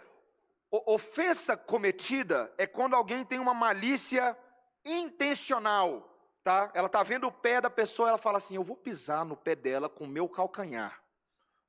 ofensa 0.71 1.57
cometida 1.57 2.53
é 2.57 2.67
quando 2.67 2.95
alguém 2.95 3.25
tem 3.25 3.39
uma 3.39 3.53
malícia 3.53 4.37
intencional, 4.85 6.09
tá? 6.43 6.73
Ela 6.75 6.89
tá 6.89 7.03
vendo 7.03 7.27
o 7.27 7.33
pé 7.33 7.61
da 7.61 7.69
pessoa, 7.69 8.09
ela 8.09 8.19
fala 8.19 8.39
assim: 8.39 8.55
"Eu 8.55 8.63
vou 8.63 8.77
pisar 8.77 9.25
no 9.25 9.37
pé 9.37 9.55
dela 9.55 9.89
com 9.89 10.05
o 10.05 10.09
meu 10.09 10.29
calcanhar. 10.29 11.05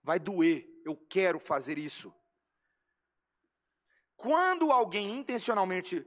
Vai 0.01 0.19
doer. 0.19 0.65
Eu 0.85 0.95
quero 0.95 1.39
fazer 1.39 1.77
isso." 1.77 2.15
Quando 4.15 4.71
alguém 4.71 5.11
intencionalmente 5.11 6.05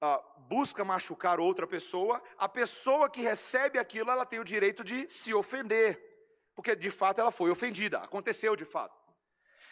ah, 0.00 0.18
busca 0.48 0.84
machucar 0.84 1.38
outra 1.38 1.66
pessoa, 1.66 2.22
a 2.36 2.48
pessoa 2.48 3.08
que 3.08 3.22
recebe 3.22 3.78
aquilo, 3.78 4.10
ela 4.10 4.26
tem 4.26 4.40
o 4.40 4.44
direito 4.44 4.82
de 4.82 5.08
se 5.08 5.32
ofender 5.32 6.11
porque 6.54 6.76
de 6.76 6.90
fato 6.90 7.20
ela 7.20 7.32
foi 7.32 7.50
ofendida, 7.50 7.98
aconteceu 7.98 8.54
de 8.56 8.64
fato. 8.64 9.00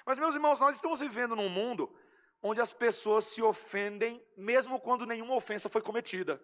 Mas, 0.04 0.18
meus 0.18 0.34
irmãos, 0.34 0.58
nós 0.58 0.76
estamos 0.76 1.00
vivendo 1.00 1.36
num 1.36 1.48
mundo 1.48 1.94
onde 2.42 2.60
as 2.60 2.72
pessoas 2.72 3.26
se 3.26 3.42
ofendem, 3.42 4.24
mesmo 4.36 4.80
quando 4.80 5.06
nenhuma 5.06 5.34
ofensa 5.34 5.68
foi 5.68 5.82
cometida. 5.82 6.42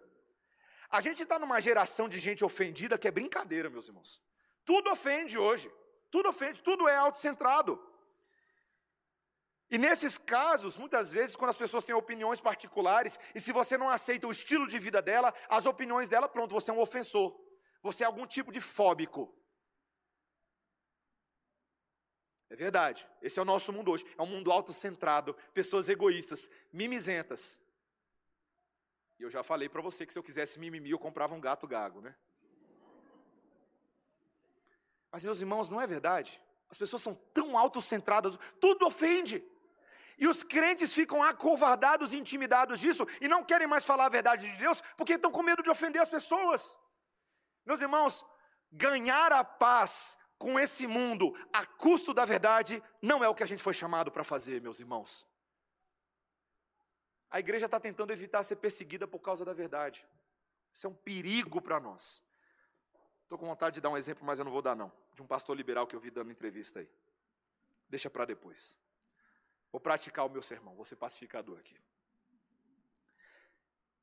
A 0.89 1.01
gente 1.01 1.23
está 1.23 1.37
numa 1.39 1.59
geração 1.59 2.07
de 2.07 2.19
gente 2.19 2.45
ofendida 2.45 2.97
que 2.97 3.07
é 3.07 3.11
brincadeira, 3.11 3.69
meus 3.69 3.87
irmãos. 3.87 4.21
Tudo 4.63 4.91
ofende 4.91 5.37
hoje, 5.37 5.71
tudo 6.11 6.29
ofende, 6.29 6.61
tudo 6.61 6.87
é 6.87 6.95
autocentrado. 6.95 7.81
E 9.69 9.77
nesses 9.77 10.17
casos, 10.17 10.77
muitas 10.77 11.11
vezes, 11.11 11.35
quando 11.35 11.49
as 11.49 11.57
pessoas 11.57 11.83
têm 11.83 11.93
opiniões 11.93 12.39
particulares, 12.39 13.19
e 13.35 13.41
se 13.41 13.51
você 13.51 13.77
não 13.77 13.89
aceita 13.89 14.27
o 14.27 14.31
estilo 14.31 14.65
de 14.65 14.79
vida 14.79 15.01
dela, 15.01 15.33
as 15.49 15.65
opiniões 15.65 16.07
dela, 16.07 16.29
pronto, 16.29 16.53
você 16.53 16.71
é 16.71 16.73
um 16.73 16.79
ofensor. 16.79 17.37
Você 17.83 18.03
é 18.03 18.05
algum 18.07 18.25
tipo 18.25 18.51
de 18.51 18.61
fóbico. 18.61 19.36
É 22.49 22.55
verdade. 22.55 23.07
Esse 23.21 23.39
é 23.39 23.41
o 23.41 23.45
nosso 23.45 23.73
mundo 23.73 23.91
hoje. 23.91 24.05
É 24.17 24.21
um 24.21 24.27
mundo 24.27 24.51
autocentrado, 24.51 25.35
pessoas 25.53 25.89
egoístas, 25.89 26.49
mimizentas. 26.71 27.59
E 29.19 29.23
eu 29.23 29.29
já 29.29 29.43
falei 29.43 29.67
para 29.67 29.81
você 29.81 30.05
que 30.05 30.13
se 30.13 30.19
eu 30.19 30.23
quisesse 30.23 30.59
mimimi, 30.59 30.91
eu 30.91 30.99
comprava 30.99 31.33
um 31.33 31.41
gato 31.41 31.67
gago, 31.67 32.01
né? 32.01 32.15
Mas, 35.11 35.23
meus 35.23 35.39
irmãos, 35.39 35.69
não 35.69 35.81
é 35.81 35.87
verdade. 35.87 36.41
As 36.69 36.77
pessoas 36.77 37.01
são 37.01 37.15
tão 37.33 37.57
autocentradas, 37.57 38.37
tudo 38.59 38.85
ofende. 38.85 39.43
E 40.17 40.27
os 40.27 40.43
crentes 40.43 40.93
ficam 40.93 41.21
acovardados 41.23 42.11
e 42.11 42.17
intimidados 42.17 42.79
disso 42.79 43.05
e 43.21 43.27
não 43.27 43.43
querem 43.43 43.67
mais 43.67 43.85
falar 43.85 44.05
a 44.05 44.09
verdade 44.09 44.49
de 44.49 44.57
Deus 44.57 44.81
porque 44.97 45.13
estão 45.13 45.31
com 45.31 45.43
medo 45.43 45.61
de 45.61 45.69
ofender 45.69 46.01
as 46.01 46.09
pessoas. 46.09 46.77
Meus 47.65 47.81
irmãos, 47.81 48.25
ganhar 48.71 49.31
a 49.31 49.43
paz 49.43 50.17
com 50.37 50.59
esse 50.59 50.85
mundo 50.85 51.33
a 51.51 51.65
custo 51.65 52.13
da 52.13 52.25
verdade 52.25 52.81
não 53.01 53.23
é 53.23 53.29
o 53.29 53.35
que 53.35 53.43
a 53.43 53.47
gente 53.47 53.63
foi 53.63 53.73
chamado 53.73 54.11
para 54.11 54.23
fazer, 54.23 54.61
meus 54.61 54.79
irmãos. 54.79 55.25
A 57.29 57.39
igreja 57.39 57.65
está 57.65 57.79
tentando 57.79 58.13
evitar 58.13 58.43
ser 58.43 58.57
perseguida 58.57 59.07
por 59.07 59.19
causa 59.19 59.43
da 59.43 59.53
verdade. 59.53 60.07
Isso 60.73 60.87
é 60.87 60.89
um 60.89 60.95
perigo 60.95 61.61
para 61.61 61.79
nós. 61.79 62.23
Estou 63.23 63.37
com 63.37 63.45
vontade 63.45 63.75
de 63.75 63.81
dar 63.81 63.89
um 63.89 63.97
exemplo, 63.97 64.25
mas 64.25 64.39
eu 64.39 64.45
não 64.45 64.51
vou 64.51 64.61
dar 64.61 64.75
não. 64.75 64.91
De 65.13 65.21
um 65.21 65.27
pastor 65.27 65.55
liberal 65.57 65.85
que 65.85 65.95
eu 65.95 65.99
vi 65.99 66.09
dando 66.09 66.31
entrevista 66.31 66.79
aí. 66.79 66.89
Deixa 67.89 68.09
para 68.09 68.25
depois. 68.25 68.77
Vou 69.71 69.81
praticar 69.81 70.25
o 70.25 70.29
meu 70.29 70.41
sermão, 70.41 70.75
vou 70.75 70.85
ser 70.85 70.95
pacificador 70.95 71.59
aqui. 71.59 71.77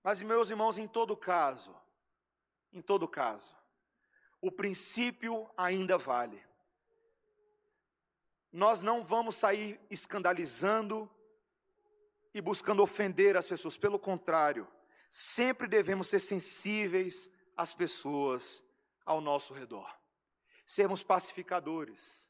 Mas, 0.02 0.20
meus 0.20 0.50
irmãos, 0.50 0.76
em 0.76 0.86
todo 0.86 1.16
caso, 1.16 1.74
em 2.70 2.82
todo 2.82 3.08
caso, 3.08 3.56
o 4.46 4.52
princípio 4.52 5.50
ainda 5.56 5.96
vale. 5.96 6.44
Nós 8.52 8.82
não 8.82 9.02
vamos 9.02 9.36
sair 9.36 9.80
escandalizando 9.90 11.10
e 12.34 12.42
buscando 12.42 12.82
ofender 12.82 13.38
as 13.38 13.48
pessoas, 13.48 13.78
pelo 13.78 13.98
contrário, 13.98 14.68
sempre 15.08 15.66
devemos 15.66 16.08
ser 16.08 16.18
sensíveis 16.18 17.30
às 17.56 17.72
pessoas 17.72 18.62
ao 19.06 19.18
nosso 19.18 19.54
redor, 19.54 19.90
sermos 20.66 21.02
pacificadores. 21.02 22.28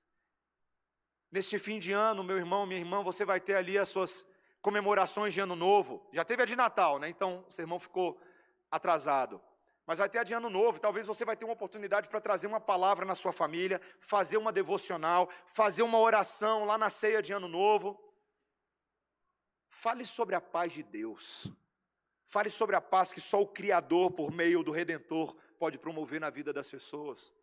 Neste 1.32 1.58
fim 1.58 1.80
de 1.80 1.90
ano, 1.90 2.22
meu 2.22 2.36
irmão, 2.36 2.64
minha 2.64 2.78
irmã, 2.78 3.02
você 3.02 3.24
vai 3.24 3.40
ter 3.40 3.56
ali 3.56 3.76
as 3.76 3.88
suas 3.88 4.24
comemorações 4.62 5.34
de 5.34 5.40
ano 5.40 5.56
novo. 5.56 6.08
Já 6.12 6.24
teve 6.24 6.44
a 6.44 6.46
de 6.46 6.54
Natal, 6.54 7.00
né? 7.00 7.08
Então 7.08 7.44
o 7.48 7.50
sermão 7.50 7.80
ficou 7.80 8.20
atrasado. 8.70 9.42
Mas 9.86 9.98
vai 9.98 10.08
ter 10.08 10.18
a 10.18 10.24
de 10.24 10.32
ano 10.32 10.48
novo, 10.48 10.80
talvez 10.80 11.06
você 11.06 11.24
vai 11.24 11.36
ter 11.36 11.44
uma 11.44 11.52
oportunidade 11.52 12.08
para 12.08 12.20
trazer 12.20 12.46
uma 12.46 12.60
palavra 12.60 13.04
na 13.04 13.14
sua 13.14 13.32
família, 13.32 13.80
fazer 14.00 14.38
uma 14.38 14.50
devocional, 14.50 15.28
fazer 15.46 15.82
uma 15.82 15.98
oração 15.98 16.64
lá 16.64 16.78
na 16.78 16.88
ceia 16.88 17.22
de 17.22 17.32
ano 17.32 17.48
novo. 17.48 18.00
Fale 19.68 20.06
sobre 20.06 20.34
a 20.34 20.40
paz 20.40 20.72
de 20.72 20.82
Deus. 20.82 21.52
Fale 22.24 22.48
sobre 22.48 22.74
a 22.74 22.80
paz 22.80 23.12
que 23.12 23.20
só 23.20 23.42
o 23.42 23.46
Criador, 23.46 24.10
por 24.12 24.32
meio 24.32 24.62
do 24.62 24.72
Redentor, 24.72 25.36
pode 25.58 25.78
promover 25.78 26.20
na 26.20 26.30
vida 26.30 26.52
das 26.52 26.70
pessoas. 26.70 27.34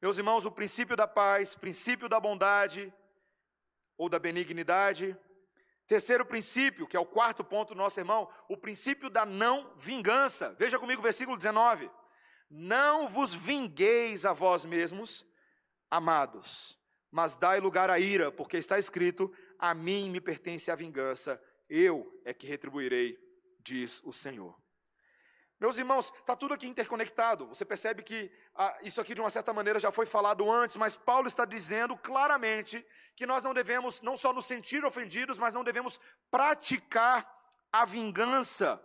Meus 0.00 0.16
irmãos, 0.16 0.46
o 0.46 0.50
princípio 0.50 0.96
da 0.96 1.06
paz, 1.06 1.54
princípio 1.54 2.08
da 2.08 2.18
bondade 2.18 2.92
ou 3.96 4.08
da 4.08 4.18
benignidade, 4.18 5.16
Terceiro 5.88 6.26
princípio, 6.26 6.86
que 6.86 6.98
é 6.98 7.00
o 7.00 7.06
quarto 7.06 7.42
ponto 7.42 7.74
do 7.74 7.78
nosso 7.78 7.98
irmão, 7.98 8.28
o 8.46 8.58
princípio 8.58 9.08
da 9.08 9.24
não 9.24 9.72
vingança. 9.74 10.54
Veja 10.58 10.78
comigo 10.78 11.00
o 11.00 11.02
versículo 11.02 11.34
19. 11.34 11.90
Não 12.50 13.08
vos 13.08 13.34
vingueis 13.34 14.26
a 14.26 14.34
vós 14.34 14.66
mesmos, 14.66 15.26
amados, 15.90 16.78
mas 17.10 17.36
dai 17.36 17.58
lugar 17.58 17.88
à 17.88 17.98
ira, 17.98 18.30
porque 18.30 18.58
está 18.58 18.78
escrito: 18.78 19.32
a 19.58 19.74
mim 19.74 20.10
me 20.10 20.20
pertence 20.20 20.70
a 20.70 20.74
vingança, 20.74 21.42
eu 21.70 22.20
é 22.22 22.34
que 22.34 22.46
retribuirei, 22.46 23.18
diz 23.58 24.02
o 24.04 24.12
Senhor. 24.12 24.54
Meus 25.60 25.76
irmãos, 25.76 26.12
está 26.20 26.36
tudo 26.36 26.54
aqui 26.54 26.68
interconectado. 26.68 27.48
Você 27.48 27.64
percebe 27.64 28.02
que 28.02 28.30
ah, 28.54 28.78
isso 28.82 29.00
aqui, 29.00 29.12
de 29.12 29.20
uma 29.20 29.30
certa 29.30 29.52
maneira, 29.52 29.80
já 29.80 29.90
foi 29.90 30.06
falado 30.06 30.48
antes, 30.50 30.76
mas 30.76 30.96
Paulo 30.96 31.26
está 31.26 31.44
dizendo 31.44 31.96
claramente 31.96 32.86
que 33.16 33.26
nós 33.26 33.42
não 33.42 33.52
devemos 33.52 34.00
não 34.00 34.16
só 34.16 34.32
nos 34.32 34.46
sentir 34.46 34.84
ofendidos, 34.84 35.36
mas 35.36 35.52
não 35.52 35.64
devemos 35.64 35.98
praticar 36.30 37.28
a 37.72 37.84
vingança. 37.84 38.80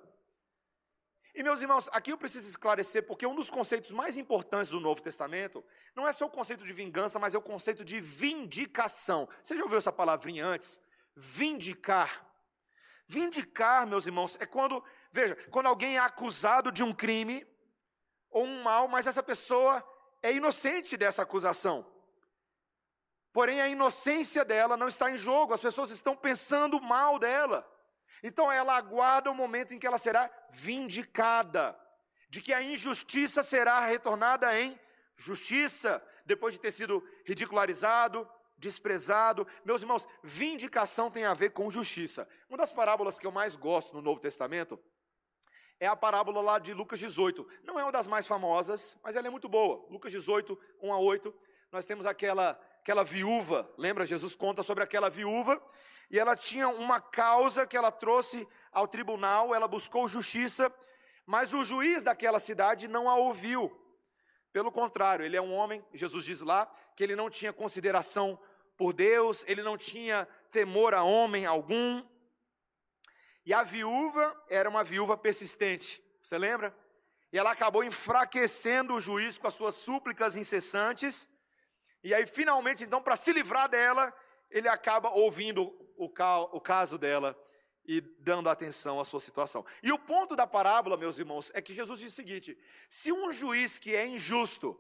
E, 1.36 1.43
meus 1.43 1.62
irmãos, 1.62 1.89
aqui 1.91 2.12
eu 2.12 2.17
preciso 2.17 2.47
esclarecer, 2.47 3.05
porque 3.05 3.25
um 3.25 3.36
dos 3.36 3.49
conceitos 3.49 3.91
mais 3.91 4.17
importantes 4.17 4.69
do 4.69 4.79
Novo 4.79 5.01
Testamento 5.01 5.63
não 5.95 6.07
é 6.07 6.13
só 6.13 6.25
o 6.25 6.29
conceito 6.29 6.63
de 6.63 6.73
vingança, 6.73 7.19
mas 7.19 7.33
é 7.33 7.38
o 7.38 7.41
conceito 7.41 7.83
de 7.83 7.99
vindicação. 7.99 9.27
Você 9.43 9.55
já 9.55 9.63
ouviu 9.63 9.79
essa 9.79 9.91
palavrinha 9.91 10.45
antes? 10.45 10.79
Vindicar. 11.15 12.23
Vindicar, 13.07 13.86
meus 13.88 14.05
irmãos, 14.05 14.38
é 14.39 14.45
quando 14.45 14.83
Veja, 15.13 15.36
quando 15.52 15.67
alguém 15.67 15.97
é 15.97 15.99
acusado 15.99 16.71
de 16.71 16.84
um 16.84 16.91
crime 16.91 17.45
ou 18.32 18.45
um 18.45 18.63
mal, 18.63 18.88
mas 18.88 19.06
essa 19.06 19.21
pessoa 19.21 19.88
é 20.23 20.34
inocente 20.34 20.97
dessa 20.97 21.21
acusação. 21.21 21.86
Porém, 23.32 23.62
a 23.62 23.69
inocência 23.69 24.43
dela 24.43 24.76
não 24.76 24.88
está 24.88 25.12
em 25.12 25.17
jogo, 25.17 25.54
as 25.54 25.62
pessoas 25.62 25.91
estão 25.91 26.15
pensando 26.15 26.82
mal 26.82 27.19
dela. 27.19 27.63
Então, 28.23 28.52
ela 28.52 28.76
aguarda 28.76 29.30
o 29.30 29.36
momento 29.36 29.71
em 29.71 29.80
que 29.80 29.86
ela 29.86 29.99
será 29.99 30.32
vindicada, 30.49 31.80
de 32.28 32.41
que 32.41 32.52
a 32.52 32.63
injustiça 32.63 33.43
será 33.43 33.82
retornada 33.82 34.60
em 34.60 34.80
justiça, 35.15 36.04
depois 36.26 36.56
de 36.56 36.60
ter 36.60 36.71
sido 36.71 37.08
ridicularizado, 37.23 38.28
desprezado. 38.58 39.45
Meus 39.63 39.84
irmãos, 39.84 40.08
vindicação 40.23 41.12
tem 41.12 41.26
a 41.26 41.36
ver 41.36 41.52
com 41.52 41.69
justiça. 41.69 42.28
Uma 42.49 42.58
das 42.58 42.71
parábolas 42.71 43.19
que 43.19 43.28
eu 43.28 43.32
mais 43.32 43.56
gosto 43.56 43.93
no 43.93 44.02
Novo 44.02 44.19
Testamento 44.19 44.80
é 45.79 45.88
a 45.88 45.95
parábola 45.95 46.41
lá 46.41 46.59
de 46.59 46.73
Lucas 46.73 46.99
18. 46.99 47.47
Não 47.63 47.79
é 47.79 47.83
uma 47.83 47.91
das 47.91 48.07
mais 48.07 48.25
famosas, 48.27 48.97
mas 49.03 49.15
ela 49.15 49.27
é 49.27 49.29
muito 49.29 49.49
boa. 49.49 49.86
Lucas 49.89 50.12
18, 50.12 50.57
1 50.81 50.93
a 50.93 50.97
8. 50.97 51.33
Nós 51.71 51.86
temos 51.86 52.05
aquela, 52.05 52.59
aquela 52.79 53.03
viúva, 53.03 53.69
lembra? 53.77 54.05
Jesus 54.05 54.36
conta 54.36 54.63
sobre 54.63 54.83
aquela 54.83 55.09
viúva, 55.09 55.62
e 56.09 56.19
ela 56.19 56.36
tinha 56.36 56.69
uma 56.69 57.01
causa 57.01 57.65
que 57.65 57.75
ela 57.75 57.91
trouxe 57.91 58.47
ao 58.71 58.88
tribunal, 58.88 59.53
ela 59.55 59.67
buscou 59.67 60.07
justiça, 60.07 60.71
mas 61.25 61.53
o 61.53 61.63
juiz 61.63 62.03
daquela 62.03 62.39
cidade 62.39 62.88
não 62.88 63.09
a 63.09 63.15
ouviu. 63.15 63.71
Pelo 64.51 64.71
contrário, 64.71 65.25
ele 65.25 65.36
é 65.36 65.41
um 65.41 65.53
homem, 65.53 65.83
Jesus 65.93 66.25
diz 66.25 66.41
lá, 66.41 66.71
que 66.95 67.03
ele 67.03 67.15
não 67.15 67.29
tinha 67.29 67.51
consideração 67.51 68.39
por 68.77 68.93
Deus, 68.93 69.43
ele 69.47 69.63
não 69.63 69.77
tinha 69.77 70.27
temor 70.51 70.93
a 70.93 71.01
homem 71.01 71.45
algum, 71.45 72.03
e 73.45 73.53
a 73.53 73.63
viúva 73.63 74.36
era 74.49 74.69
uma 74.69 74.84
viúva 74.84 75.17
persistente, 75.17 76.03
você 76.21 76.38
lembra? 76.38 76.75
E 77.32 77.38
ela 77.38 77.51
acabou 77.51 77.84
enfraquecendo 77.84 78.93
o 78.93 79.01
juiz 79.01 79.38
com 79.38 79.47
as 79.47 79.53
suas 79.56 79.75
súplicas 79.75 80.36
incessantes. 80.36 81.27
E 82.03 82.13
aí, 82.13 82.27
finalmente, 82.27 82.84
então, 82.84 83.01
para 83.01 83.15
se 83.15 83.34
livrar 83.34 83.67
dela, 83.67 84.13
ele 84.51 84.67
acaba 84.67 85.10
ouvindo 85.10 85.63
o, 85.97 86.06
o 86.06 86.62
caso 86.62 86.97
dela 86.97 87.38
e 87.86 87.99
dando 87.99 88.49
atenção 88.49 88.99
à 88.99 89.06
sua 89.06 89.19
situação. 89.19 89.65
E 89.82 89.91
o 89.91 89.99
ponto 89.99 90.36
da 90.36 90.47
parábola, 90.47 90.95
meus 90.95 91.19
irmãos, 91.19 91.51
é 91.53 91.62
que 91.62 91.75
Jesus 91.75 91.99
diz 91.99 92.13
o 92.13 92.15
seguinte: 92.15 92.58
se 92.88 93.12
um 93.12 93.32
juiz 93.32 93.77
que 93.77 93.95
é 93.95 94.06
injusto, 94.06 94.79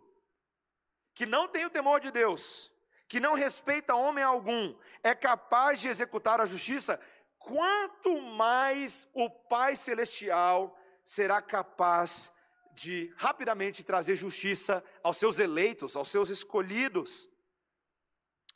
que 1.13 1.25
não 1.25 1.47
tem 1.47 1.65
o 1.65 1.69
temor 1.69 1.99
de 1.99 2.11
Deus, 2.11 2.71
que 3.07 3.19
não 3.19 3.33
respeita 3.33 3.95
homem 3.95 4.23
algum, 4.23 4.75
é 5.03 5.13
capaz 5.13 5.81
de 5.81 5.87
executar 5.87 6.39
a 6.39 6.45
justiça, 6.45 6.99
quanto 7.43 8.21
mais 8.21 9.07
o 9.13 9.29
Pai 9.29 9.75
Celestial 9.75 10.77
será 11.03 11.41
capaz 11.41 12.31
de 12.73 13.13
rapidamente 13.17 13.83
trazer 13.83 14.15
justiça 14.15 14.83
aos 15.03 15.17
seus 15.17 15.37
eleitos, 15.37 15.95
aos 15.95 16.07
seus 16.07 16.29
escolhidos, 16.29 17.29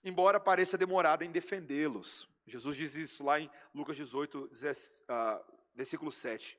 embora 0.04 0.40
pareça 0.40 0.78
demorado 0.78 1.24
em 1.24 1.32
defendê-los. 1.32 2.28
Jesus 2.46 2.78
diz 2.78 2.96
isso 2.96 3.24
lá 3.24 3.40
em 3.40 3.52
Lucas 3.76 3.98
18, 3.98 4.50
versículo 5.76 6.12
7. 6.12 6.58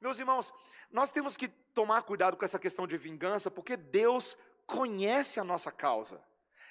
Meus 0.00 0.18
irmãos, 0.18 0.52
nós 0.90 1.10
temos 1.10 1.36
que 1.36 1.48
tomar 1.48 2.02
cuidado 2.02 2.36
com 2.36 2.44
essa 2.44 2.58
questão 2.58 2.86
de 2.86 2.98
vingança, 2.98 3.50
porque 3.50 3.76
Deus 3.76 4.36
conhece 4.66 5.38
a 5.38 5.44
nossa 5.44 5.70
causa. 5.70 6.22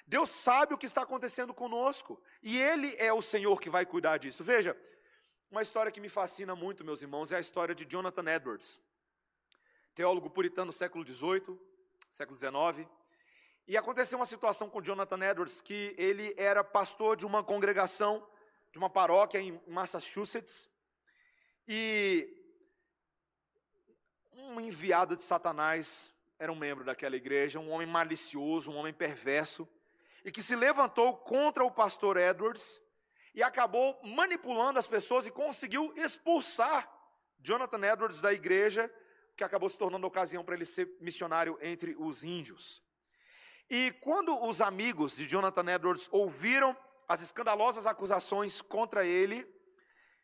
Deus 0.06 0.30
sabe 0.30 0.72
o 0.72 0.78
que 0.78 0.86
está 0.86 1.02
acontecendo 1.02 1.52
conosco 1.52 2.22
e 2.42 2.56
Ele 2.56 2.94
é 2.96 3.12
o 3.12 3.20
Senhor 3.20 3.60
que 3.60 3.68
vai 3.68 3.84
cuidar 3.84 4.18
disso. 4.18 4.44
Veja, 4.44 4.76
uma 5.50 5.62
história 5.62 5.90
que 5.90 6.00
me 6.00 6.08
fascina 6.08 6.54
muito, 6.54 6.84
meus 6.84 7.02
irmãos, 7.02 7.32
é 7.32 7.36
a 7.36 7.40
história 7.40 7.74
de 7.74 7.84
Jonathan 7.84 8.30
Edwards, 8.30 8.80
teólogo 9.94 10.30
puritano 10.30 10.70
do 10.70 10.76
século 10.76 11.04
XVIII, 11.06 11.58
século 12.10 12.38
XIX. 12.38 12.88
E 13.66 13.76
aconteceu 13.76 14.18
uma 14.18 14.26
situação 14.26 14.70
com 14.70 14.80
Jonathan 14.80 15.18
Edwards 15.24 15.60
que 15.60 15.94
ele 15.98 16.34
era 16.36 16.62
pastor 16.62 17.16
de 17.16 17.26
uma 17.26 17.42
congregação, 17.42 18.24
de 18.70 18.78
uma 18.78 18.88
paróquia 18.88 19.40
em 19.40 19.60
Massachusetts, 19.66 20.68
e 21.66 22.32
um 24.32 24.60
enviado 24.60 25.16
de 25.16 25.22
Satanás 25.22 26.12
era 26.38 26.52
um 26.52 26.56
membro 26.56 26.84
daquela 26.84 27.16
igreja, 27.16 27.58
um 27.58 27.70
homem 27.70 27.88
malicioso, 27.88 28.70
um 28.70 28.76
homem 28.76 28.92
perverso, 28.92 29.68
e 30.26 30.32
que 30.32 30.42
se 30.42 30.56
levantou 30.56 31.16
contra 31.16 31.64
o 31.64 31.70
pastor 31.70 32.16
Edwards 32.16 32.82
e 33.32 33.44
acabou 33.44 33.96
manipulando 34.02 34.76
as 34.76 34.86
pessoas 34.86 35.24
e 35.24 35.30
conseguiu 35.30 35.92
expulsar 35.94 36.92
Jonathan 37.38 37.86
Edwards 37.86 38.20
da 38.20 38.32
igreja, 38.32 38.92
que 39.36 39.44
acabou 39.44 39.68
se 39.68 39.78
tornando 39.78 40.04
ocasião 40.04 40.44
para 40.44 40.56
ele 40.56 40.66
ser 40.66 40.90
missionário 41.00 41.56
entre 41.62 41.94
os 41.96 42.24
índios. 42.24 42.82
E 43.70 43.92
quando 44.00 44.36
os 44.44 44.60
amigos 44.60 45.14
de 45.14 45.28
Jonathan 45.28 45.72
Edwards 45.72 46.08
ouviram 46.10 46.76
as 47.06 47.22
escandalosas 47.22 47.86
acusações 47.86 48.60
contra 48.60 49.06
ele, 49.06 49.46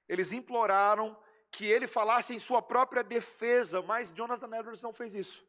eles 0.09 0.33
imploraram 0.33 1.17
que 1.49 1.67
ele 1.67 1.87
falasse 1.87 2.35
em 2.35 2.41
sua 2.41 2.61
própria 2.61 3.05
defesa, 3.05 3.81
mas 3.83 4.11
Jonathan 4.11 4.57
Edwards 4.57 4.83
não 4.83 4.93
fez 4.93 5.15
isso. 5.15 5.47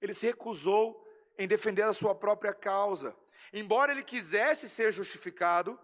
Ele 0.00 0.14
se 0.14 0.26
recusou 0.26 1.00
em 1.38 1.46
defender 1.46 1.82
a 1.82 1.92
sua 1.92 2.12
própria 2.12 2.52
causa. 2.52 3.16
Embora 3.52 3.92
ele 3.92 4.02
quisesse 4.02 4.68
ser 4.68 4.92
justificado, 4.92 5.78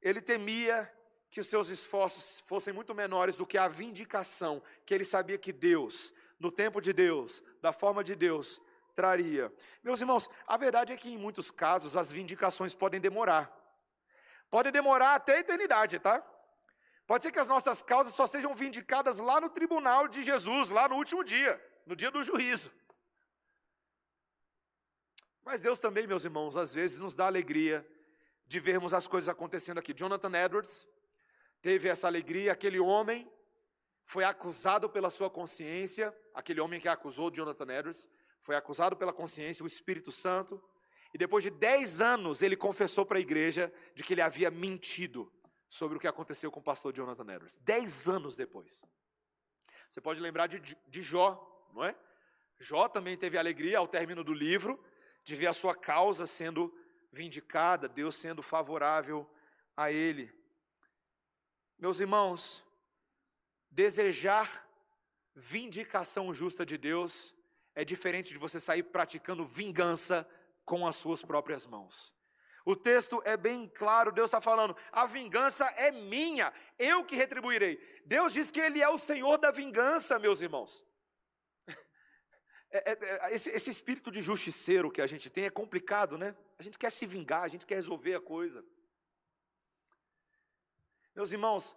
ele 0.00 0.20
temia 0.20 0.92
que 1.30 1.40
os 1.40 1.48
seus 1.48 1.68
esforços 1.68 2.40
fossem 2.46 2.72
muito 2.72 2.94
menores 2.94 3.36
do 3.36 3.46
que 3.46 3.58
a 3.58 3.68
vindicação 3.68 4.62
que 4.84 4.94
ele 4.94 5.04
sabia 5.04 5.36
que 5.36 5.52
Deus, 5.52 6.14
no 6.38 6.50
tempo 6.50 6.80
de 6.80 6.92
Deus, 6.92 7.42
da 7.60 7.72
forma 7.72 8.02
de 8.02 8.14
Deus, 8.14 8.60
traria. 8.94 9.52
Meus 9.82 10.00
irmãos, 10.00 10.28
a 10.46 10.56
verdade 10.56 10.92
é 10.92 10.96
que 10.96 11.12
em 11.12 11.18
muitos 11.18 11.50
casos 11.50 11.96
as 11.96 12.10
vindicações 12.10 12.74
podem 12.74 13.00
demorar. 13.00 13.54
Podem 14.50 14.72
demorar 14.72 15.14
até 15.14 15.36
a 15.36 15.40
eternidade, 15.40 15.98
tá? 15.98 16.24
Pode 17.06 17.24
ser 17.24 17.30
que 17.30 17.38
as 17.38 17.48
nossas 17.48 17.82
causas 17.82 18.14
só 18.14 18.26
sejam 18.26 18.54
vindicadas 18.54 19.18
lá 19.18 19.40
no 19.40 19.48
tribunal 19.48 20.08
de 20.08 20.22
Jesus, 20.22 20.70
lá 20.70 20.88
no 20.88 20.96
último 20.96 21.22
dia, 21.22 21.60
no 21.84 21.94
dia 21.94 22.10
do 22.10 22.22
juízo. 22.22 22.72
Mas 25.46 25.60
Deus 25.60 25.78
também, 25.78 26.08
meus 26.08 26.24
irmãos, 26.24 26.56
às 26.56 26.74
vezes 26.74 26.98
nos 26.98 27.14
dá 27.14 27.26
alegria 27.26 27.86
de 28.48 28.58
vermos 28.58 28.92
as 28.92 29.06
coisas 29.06 29.28
acontecendo 29.28 29.78
aqui. 29.78 29.94
Jonathan 29.94 30.32
Edwards 30.36 30.88
teve 31.62 31.88
essa 31.88 32.08
alegria, 32.08 32.50
aquele 32.50 32.80
homem 32.80 33.30
foi 34.04 34.24
acusado 34.24 34.90
pela 34.90 35.08
sua 35.08 35.30
consciência, 35.30 36.12
aquele 36.34 36.60
homem 36.60 36.80
que 36.80 36.88
acusou 36.88 37.30
Jonathan 37.30 37.72
Edwards, 37.72 38.08
foi 38.40 38.56
acusado 38.56 38.96
pela 38.96 39.12
consciência, 39.12 39.62
o 39.62 39.68
Espírito 39.68 40.10
Santo, 40.10 40.60
e 41.14 41.18
depois 41.18 41.44
de 41.44 41.50
dez 41.50 42.00
anos 42.00 42.42
ele 42.42 42.56
confessou 42.56 43.06
para 43.06 43.18
a 43.18 43.20
igreja 43.20 43.72
de 43.94 44.02
que 44.02 44.14
ele 44.14 44.22
havia 44.22 44.50
mentido 44.50 45.32
sobre 45.68 45.96
o 45.96 46.00
que 46.00 46.08
aconteceu 46.08 46.50
com 46.50 46.58
o 46.58 46.62
pastor 46.62 46.92
Jonathan 46.92 47.32
Edwards. 47.32 47.56
Dez 47.62 48.08
anos 48.08 48.34
depois. 48.34 48.84
Você 49.88 50.00
pode 50.00 50.18
lembrar 50.18 50.48
de, 50.48 50.58
de 50.58 51.02
Jó, 51.02 51.70
não 51.72 51.84
é? 51.84 51.94
Jó 52.58 52.88
também 52.88 53.16
teve 53.16 53.38
alegria 53.38 53.78
ao 53.78 53.86
término 53.86 54.24
do 54.24 54.32
livro, 54.34 54.82
de 55.26 55.34
ver 55.34 55.48
a 55.48 55.52
sua 55.52 55.74
causa 55.74 56.24
sendo 56.24 56.72
vindicada, 57.10 57.88
Deus 57.88 58.14
sendo 58.14 58.44
favorável 58.44 59.28
a 59.76 59.90
ele. 59.90 60.32
Meus 61.76 61.98
irmãos, 61.98 62.64
desejar 63.68 64.64
vindicação 65.34 66.32
justa 66.32 66.64
de 66.64 66.78
Deus 66.78 67.34
é 67.74 67.84
diferente 67.84 68.32
de 68.32 68.38
você 68.38 68.60
sair 68.60 68.84
praticando 68.84 69.44
vingança 69.44 70.24
com 70.64 70.86
as 70.86 70.94
suas 70.94 71.22
próprias 71.22 71.66
mãos. 71.66 72.14
O 72.64 72.76
texto 72.76 73.20
é 73.24 73.36
bem 73.36 73.68
claro, 73.68 74.12
Deus 74.12 74.28
está 74.28 74.40
falando: 74.40 74.76
a 74.92 75.06
vingança 75.06 75.66
é 75.76 75.90
minha, 75.90 76.54
eu 76.78 77.04
que 77.04 77.16
retribuirei. 77.16 77.80
Deus 78.04 78.32
diz 78.32 78.52
que 78.52 78.60
Ele 78.60 78.80
é 78.80 78.88
o 78.88 78.96
Senhor 78.96 79.38
da 79.38 79.50
vingança, 79.50 80.20
meus 80.20 80.40
irmãos. 80.40 80.85
É, 82.70 82.92
é, 82.92 82.98
é, 83.00 83.34
esse, 83.34 83.50
esse 83.50 83.70
espírito 83.70 84.10
de 84.10 84.20
justiceiro 84.20 84.90
que 84.90 85.00
a 85.00 85.06
gente 85.06 85.30
tem 85.30 85.44
é 85.44 85.50
complicado, 85.50 86.18
né? 86.18 86.36
A 86.58 86.62
gente 86.62 86.78
quer 86.78 86.90
se 86.90 87.06
vingar, 87.06 87.42
a 87.42 87.48
gente 87.48 87.66
quer 87.66 87.76
resolver 87.76 88.14
a 88.14 88.20
coisa. 88.20 88.64
Meus 91.14 91.32
irmãos, 91.32 91.76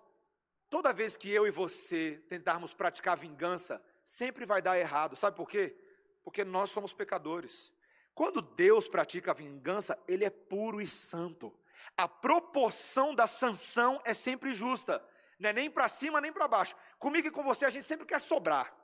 toda 0.69 0.93
vez 0.93 1.15
que 1.15 1.29
eu 1.29 1.47
e 1.47 1.51
você 1.51 2.21
tentarmos 2.27 2.73
praticar 2.73 3.17
vingança, 3.17 3.81
sempre 4.03 4.45
vai 4.45 4.61
dar 4.61 4.77
errado. 4.77 5.15
Sabe 5.15 5.37
por 5.37 5.47
quê? 5.47 5.77
Porque 6.23 6.43
nós 6.43 6.71
somos 6.71 6.91
pecadores. 6.91 7.71
Quando 8.13 8.41
Deus 8.41 8.89
pratica 8.89 9.31
a 9.31 9.33
vingança, 9.33 9.97
Ele 10.07 10.25
é 10.25 10.29
puro 10.29 10.81
e 10.81 10.87
santo. 10.87 11.57
A 11.95 12.07
proporção 12.07 13.15
da 13.15 13.27
sanção 13.27 14.01
é 14.03 14.13
sempre 14.13 14.53
justa. 14.53 15.03
Não 15.37 15.51
é 15.51 15.53
nem 15.53 15.69
para 15.69 15.87
cima 15.87 16.19
nem 16.19 16.33
para 16.33 16.47
baixo. 16.47 16.75
Comigo 16.97 17.27
e 17.27 17.31
com 17.31 17.43
você, 17.43 17.63
a 17.65 17.69
gente 17.69 17.85
sempre 17.85 18.05
quer 18.05 18.19
sobrar 18.19 18.78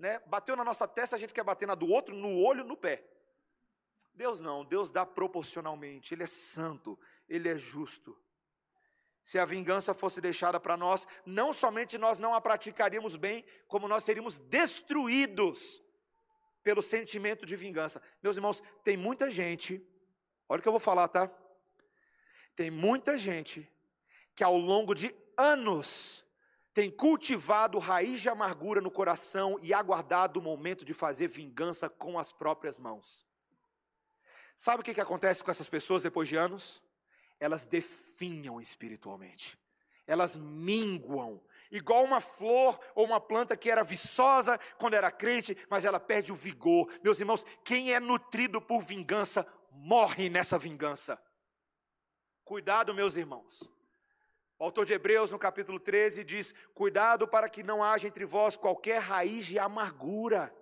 né? 0.00 0.18
Bateu 0.26 0.56
na 0.56 0.64
nossa 0.64 0.88
testa, 0.88 1.14
a 1.14 1.18
gente 1.18 1.34
quer 1.34 1.44
bater 1.44 1.68
na 1.68 1.74
do 1.74 1.86
outro, 1.86 2.14
no 2.14 2.38
olho, 2.38 2.64
no 2.64 2.76
pé. 2.76 3.04
Deus 4.14 4.40
não, 4.40 4.64
Deus 4.64 4.90
dá 4.90 5.04
proporcionalmente, 5.04 6.14
Ele 6.14 6.22
é 6.22 6.26
santo, 6.26 6.98
Ele 7.28 7.48
é 7.48 7.56
justo. 7.56 8.18
Se 9.22 9.38
a 9.38 9.44
vingança 9.44 9.92
fosse 9.92 10.18
deixada 10.20 10.58
para 10.58 10.76
nós, 10.76 11.06
não 11.26 11.52
somente 11.52 11.98
nós 11.98 12.18
não 12.18 12.34
a 12.34 12.40
praticaríamos 12.40 13.14
bem, 13.14 13.44
como 13.68 13.86
nós 13.86 14.02
seríamos 14.02 14.38
destruídos 14.38 15.82
pelo 16.62 16.80
sentimento 16.80 17.44
de 17.44 17.54
vingança. 17.54 18.02
Meus 18.22 18.36
irmãos, 18.36 18.62
tem 18.82 18.96
muita 18.96 19.30
gente, 19.30 19.86
olha 20.48 20.60
o 20.60 20.62
que 20.62 20.68
eu 20.68 20.72
vou 20.72 20.80
falar, 20.80 21.08
tá? 21.08 21.30
Tem 22.56 22.70
muita 22.70 23.18
gente 23.18 23.70
que 24.34 24.42
ao 24.42 24.56
longo 24.56 24.94
de 24.94 25.14
anos 25.36 26.24
tem 26.72 26.90
cultivado 26.90 27.78
raiz 27.78 28.20
de 28.20 28.28
amargura 28.28 28.80
no 28.80 28.90
coração 28.90 29.58
e 29.60 29.74
aguardado 29.74 30.38
o 30.38 30.42
momento 30.42 30.84
de 30.84 30.94
fazer 30.94 31.28
vingança 31.28 31.88
com 31.88 32.18
as 32.18 32.30
próprias 32.30 32.78
mãos. 32.78 33.26
Sabe 34.54 34.80
o 34.80 34.84
que, 34.84 34.94
que 34.94 35.00
acontece 35.00 35.42
com 35.42 35.50
essas 35.50 35.68
pessoas 35.68 36.02
depois 36.02 36.28
de 36.28 36.36
anos? 36.36 36.82
Elas 37.38 37.66
definham 37.66 38.60
espiritualmente, 38.60 39.58
elas 40.06 40.36
minguam, 40.36 41.42
igual 41.70 42.04
uma 42.04 42.20
flor 42.20 42.78
ou 42.94 43.06
uma 43.06 43.20
planta 43.20 43.56
que 43.56 43.70
era 43.70 43.82
viçosa 43.82 44.58
quando 44.78 44.94
era 44.94 45.10
crente, 45.10 45.56
mas 45.70 45.84
ela 45.84 45.98
perde 45.98 46.30
o 46.30 46.36
vigor. 46.36 46.92
Meus 47.02 47.18
irmãos, 47.18 47.44
quem 47.64 47.94
é 47.94 47.98
nutrido 47.98 48.60
por 48.60 48.82
vingança 48.82 49.46
morre 49.72 50.28
nessa 50.28 50.58
vingança. 50.58 51.20
Cuidado, 52.44 52.94
meus 52.94 53.16
irmãos. 53.16 53.70
O 54.60 54.64
autor 54.64 54.84
de 54.84 54.92
Hebreus, 54.92 55.30
no 55.30 55.38
capítulo 55.38 55.80
13, 55.80 56.22
diz: 56.22 56.52
Cuidado 56.74 57.26
para 57.26 57.48
que 57.48 57.62
não 57.62 57.82
haja 57.82 58.06
entre 58.06 58.26
vós 58.26 58.58
qualquer 58.58 58.98
raiz 58.98 59.46
de 59.46 59.58
amargura, 59.58 60.54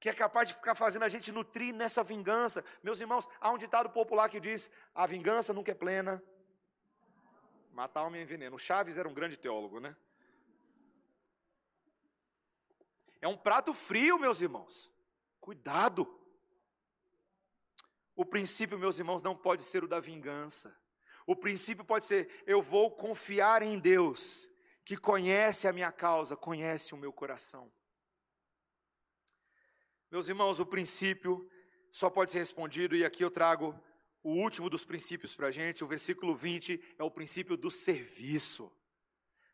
que 0.00 0.08
é 0.08 0.12
capaz 0.12 0.48
de 0.48 0.54
ficar 0.54 0.74
fazendo 0.74 1.04
a 1.04 1.08
gente 1.08 1.30
nutrir 1.30 1.72
nessa 1.72 2.02
vingança. 2.02 2.64
Meus 2.82 2.98
irmãos, 2.98 3.28
há 3.40 3.48
um 3.52 3.58
ditado 3.58 3.90
popular 3.90 4.28
que 4.28 4.40
diz: 4.40 4.68
A 4.92 5.06
vingança 5.06 5.54
nunca 5.54 5.70
é 5.70 5.74
plena. 5.74 6.20
Matar 7.70 8.02
homem 8.02 8.22
é 8.22 8.24
veneno. 8.24 8.58
Chaves 8.58 8.98
era 8.98 9.08
um 9.08 9.14
grande 9.14 9.36
teólogo, 9.36 9.78
né? 9.78 9.94
É 13.20 13.28
um 13.28 13.36
prato 13.36 13.72
frio, 13.72 14.18
meus 14.18 14.40
irmãos. 14.40 14.92
Cuidado. 15.40 16.20
O 18.16 18.24
princípio, 18.24 18.76
meus 18.76 18.98
irmãos, 18.98 19.22
não 19.22 19.36
pode 19.36 19.62
ser 19.62 19.84
o 19.84 19.88
da 19.88 20.00
vingança. 20.00 20.76
O 21.32 21.36
princípio 21.36 21.82
pode 21.82 22.04
ser: 22.04 22.28
eu 22.46 22.60
vou 22.60 22.90
confiar 22.90 23.62
em 23.62 23.78
Deus, 23.78 24.48
que 24.84 24.96
conhece 24.96 25.66
a 25.66 25.72
minha 25.72 25.90
causa, 25.90 26.36
conhece 26.36 26.94
o 26.94 26.98
meu 26.98 27.12
coração. 27.12 27.72
Meus 30.10 30.28
irmãos, 30.28 30.60
o 30.60 30.66
princípio 30.66 31.50
só 31.90 32.10
pode 32.10 32.30
ser 32.30 32.38
respondido, 32.40 32.94
e 32.94 33.02
aqui 33.02 33.24
eu 33.24 33.30
trago 33.30 33.74
o 34.22 34.32
último 34.32 34.68
dos 34.68 34.84
princípios 34.84 35.34
para 35.34 35.48
a 35.48 35.50
gente, 35.50 35.82
o 35.82 35.86
versículo 35.86 36.34
20 36.34 36.80
é 36.98 37.02
o 37.02 37.10
princípio 37.10 37.56
do 37.56 37.70
serviço. 37.70 38.70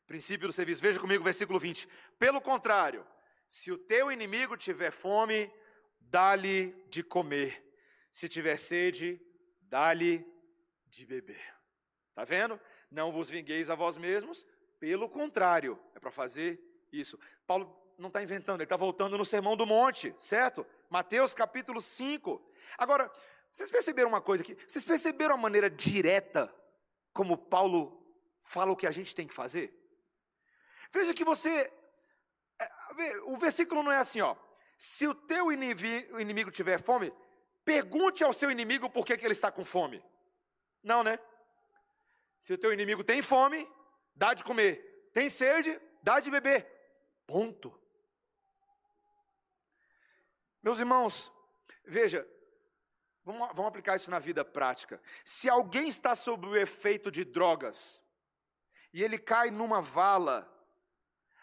Princípio 0.05 0.49
do 0.49 0.53
serviço. 0.53 0.83
Veja 0.83 0.99
comigo 0.99 1.21
o 1.21 1.25
versículo 1.25 1.61
20. 1.61 1.89
Pelo 2.19 2.41
contrário, 2.41 3.07
se 3.49 3.71
o 3.71 3.79
teu 3.79 4.11
inimigo 4.11 4.57
tiver 4.57 4.91
fome, 4.91 5.51
dá-lhe 6.01 6.73
de 6.91 7.05
comer. 7.05 7.65
Se 8.11 8.29
tiver 8.29 8.57
sede, 8.57 9.21
dá-lhe 9.61 10.27
de 10.87 11.07
beber. 11.07 11.58
Está 12.19 12.25
vendo? 12.25 12.61
Não 12.91 13.13
vos 13.13 13.31
vingueis 13.31 13.71
a 13.71 13.77
vós 13.77 13.97
mesmos, 13.97 14.45
pelo 14.81 15.09
contrário, 15.09 15.79
é 15.95 16.01
para 16.01 16.11
fazer 16.11 16.61
isso. 16.91 17.17
Paulo 17.47 17.73
não 17.97 18.09
está 18.09 18.21
inventando, 18.21 18.57
ele 18.57 18.65
está 18.65 18.75
voltando 18.75 19.17
no 19.17 19.25
Sermão 19.25 19.57
do 19.57 19.65
Monte, 19.65 20.13
certo? 20.19 20.67
Mateus 20.91 21.33
capítulo 21.33 21.81
5. 21.81 22.45
Agora, 22.77 23.09
vocês 23.53 23.71
perceberam 23.71 24.09
uma 24.09 24.21
coisa 24.21 24.43
aqui? 24.43 24.57
Vocês 24.67 24.85
perceberam 24.85 25.37
a 25.37 25.39
maneira 25.39 25.71
direta 25.71 26.53
como 27.13 27.39
Paulo 27.39 28.05
fala 28.41 28.73
o 28.73 28.77
que 28.77 28.89
a 28.89 28.91
gente 28.91 29.15
tem 29.15 29.29
que 29.29 29.35
fazer? 29.35 29.73
Veja 30.93 31.15
que 31.15 31.25
você. 31.25 31.73
É, 32.61 33.21
o 33.27 33.37
versículo 33.37 33.81
não 33.81 33.93
é 33.93 33.99
assim, 33.99 34.21
ó. 34.21 34.35
Se 34.77 35.07
o 35.07 35.15
teu 35.15 35.53
inimigo, 35.53 36.51
tiver 36.51 36.83
fome, 36.83 37.15
pergunte 37.65 38.25
ao 38.25 38.33
seu 38.33 38.51
inimigo 38.51 38.91
por 38.91 39.07
que, 39.07 39.17
que 39.17 39.25
ele 39.25 39.35
está 39.35 39.53
com 39.53 39.65
fome. 39.65 40.03
Não, 40.83 41.05
né? 41.05 41.17
Se 42.41 42.53
o 42.53 42.59
teu 42.59 42.73
inimigo 42.73 43.03
tem 43.03 43.21
fome, 43.21 43.69
dá 44.15 44.35
de 44.35 44.45
comer. 44.45 45.11
Tem 45.13 45.29
sede, 45.29 45.81
dá 46.03 46.21
de 46.21 46.31
beber. 46.31 46.67
Ponto. 47.27 47.79
Meus 50.63 50.79
irmãos, 50.79 51.33
veja, 51.85 52.29
vamos, 53.25 53.49
vamos 53.49 53.67
aplicar 53.67 53.97
isso 53.97 54.11
na 54.11 54.19
vida 54.19 54.45
prática. 54.45 55.01
Se 55.25 55.49
alguém 55.49 55.89
está 55.89 56.15
sob 56.15 56.47
o 56.47 56.57
efeito 56.57 57.11
de 57.11 57.25
drogas 57.25 58.03
e 58.93 59.03
ele 59.03 59.19
cai 59.19 59.51
numa 59.51 59.81
vala, 59.81 60.51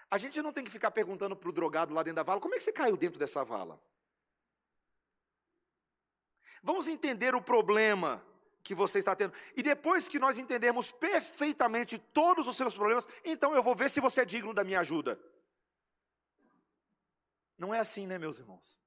a 0.09 0.17
gente 0.17 0.41
não 0.41 0.53
tem 0.53 0.63
que 0.63 0.71
ficar 0.71 0.91
perguntando 0.91 1.35
para 1.35 1.49
o 1.49 1.53
drogado 1.53 1.93
lá 1.93 2.03
dentro 2.03 2.17
da 2.17 2.23
vala: 2.23 2.41
como 2.41 2.55
é 2.55 2.57
que 2.57 2.63
você 2.63 2.71
caiu 2.71 2.97
dentro 2.97 3.19
dessa 3.19 3.43
vala? 3.43 3.81
Vamos 6.61 6.87
entender 6.87 7.35
o 7.35 7.41
problema 7.41 8.25
que 8.65 8.73
você 8.73 8.97
está 8.97 9.15
tendo. 9.15 9.31
E 9.55 9.61
depois 9.61 10.07
que 10.07 10.17
nós 10.17 10.39
entendermos 10.39 10.91
perfeitamente 10.91 11.99
todos 11.99 12.47
os 12.47 12.57
seus 12.57 12.73
problemas, 12.73 13.07
então 13.23 13.53
eu 13.53 13.61
vou 13.61 13.75
ver 13.75 13.91
se 13.91 14.01
você 14.01 14.21
é 14.21 14.25
digno 14.25 14.55
da 14.55 14.63
minha 14.63 14.79
ajuda. 14.79 15.19
Não 17.55 17.71
é 17.71 17.79
assim, 17.79 18.07
né, 18.07 18.17
meus 18.17 18.39
irmãos? 18.39 18.77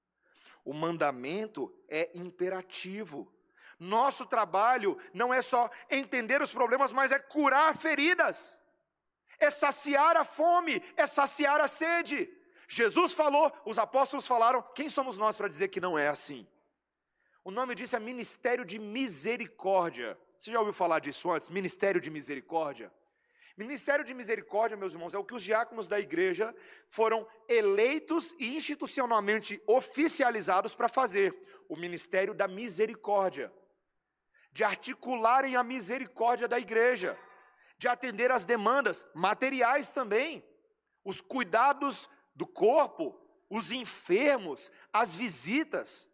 O 0.64 0.74
mandamento 0.74 1.72
é 1.89 2.11
imperativo. 2.12 3.33
Nosso 3.79 4.26
trabalho 4.26 4.99
não 5.14 5.33
é 5.33 5.41
só 5.41 5.70
entender 5.89 6.43
os 6.43 6.51
problemas, 6.51 6.91
mas 6.91 7.12
é 7.12 7.18
curar 7.20 7.76
feridas, 7.76 8.59
é 9.39 9.49
saciar 9.49 10.16
a 10.16 10.24
fome, 10.24 10.83
é 10.97 11.07
saciar 11.07 11.61
a 11.61 11.68
sede. 11.68 12.29
Jesus 12.66 13.14
falou, 13.14 13.53
os 13.64 13.79
apóstolos 13.79 14.26
falaram, 14.26 14.61
quem 14.74 14.91
somos 14.91 15.16
nós 15.16 15.37
para 15.37 15.47
dizer 15.47 15.68
que 15.68 15.81
não 15.81 15.97
é 15.97 16.09
assim? 16.09 16.45
O 17.49 17.51
nome 17.51 17.74
disso 17.74 17.96
é 17.96 17.99
ministério 17.99 18.62
de 18.62 18.78
misericórdia. 18.78 20.18
Você 20.38 20.53
já 20.53 20.59
ouviu 20.59 20.74
falar 20.74 20.99
disso 20.99 21.30
antes? 21.30 21.49
Ministério 21.49 21.99
de 21.99 22.11
misericórdia. 22.11 22.92
Ministério 23.57 24.05
de 24.05 24.12
misericórdia, 24.12 24.76
meus 24.76 24.92
irmãos, 24.92 25.14
é 25.14 25.18
o 25.18 25.24
que 25.24 25.34
os 25.34 25.42
diáconos 25.42 25.88
da 25.88 25.99
igreja 25.99 26.55
foram 26.90 27.26
eleitos 27.49 28.36
e 28.38 28.55
institucionalmente 28.55 29.62
oficializados 29.66 30.74
para 30.74 30.90
fazer. 30.90 31.34
O 31.70 31.76
ministério 31.78 32.34
da 32.34 32.46
misericórdia. 32.46 33.51
De 34.53 34.62
articularem 34.62 35.57
a 35.57 35.64
misericórdia 35.64 36.46
da 36.46 36.59
igreja. 36.59 37.18
De 37.78 37.88
atender 37.88 38.30
às 38.30 38.44
demandas 38.44 39.07
materiais 39.14 39.90
também. 39.90 40.44
Os 41.03 41.22
cuidados 41.22 42.11
do 42.34 42.46
corpo, 42.46 43.18
os 43.49 43.72
enfermos, 43.72 44.70
as 44.92 45.14
visitas, 45.14 46.07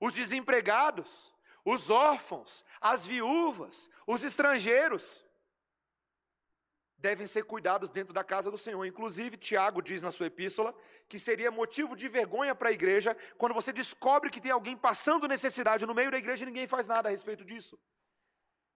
os 0.00 0.14
desempregados, 0.14 1.34
os 1.64 1.90
órfãos, 1.90 2.64
as 2.80 3.06
viúvas, 3.06 3.90
os 4.06 4.22
estrangeiros 4.22 5.24
devem 6.98 7.26
ser 7.26 7.44
cuidados 7.44 7.90
dentro 7.90 8.14
da 8.14 8.24
casa 8.24 8.50
do 8.50 8.58
Senhor. 8.58 8.84
Inclusive, 8.84 9.36
Tiago 9.36 9.82
diz 9.82 10.02
na 10.02 10.10
sua 10.10 10.26
epístola 10.26 10.74
que 11.08 11.18
seria 11.18 11.50
motivo 11.50 11.94
de 11.94 12.08
vergonha 12.08 12.54
para 12.54 12.70
a 12.70 12.72
igreja 12.72 13.16
quando 13.36 13.54
você 13.54 13.72
descobre 13.72 14.30
que 14.30 14.40
tem 14.40 14.50
alguém 14.50 14.76
passando 14.76 15.28
necessidade 15.28 15.86
no 15.86 15.94
meio 15.94 16.10
da 16.10 16.18
igreja 16.18 16.42
e 16.42 16.46
ninguém 16.46 16.66
faz 16.66 16.86
nada 16.86 17.08
a 17.08 17.12
respeito 17.12 17.44
disso. 17.44 17.78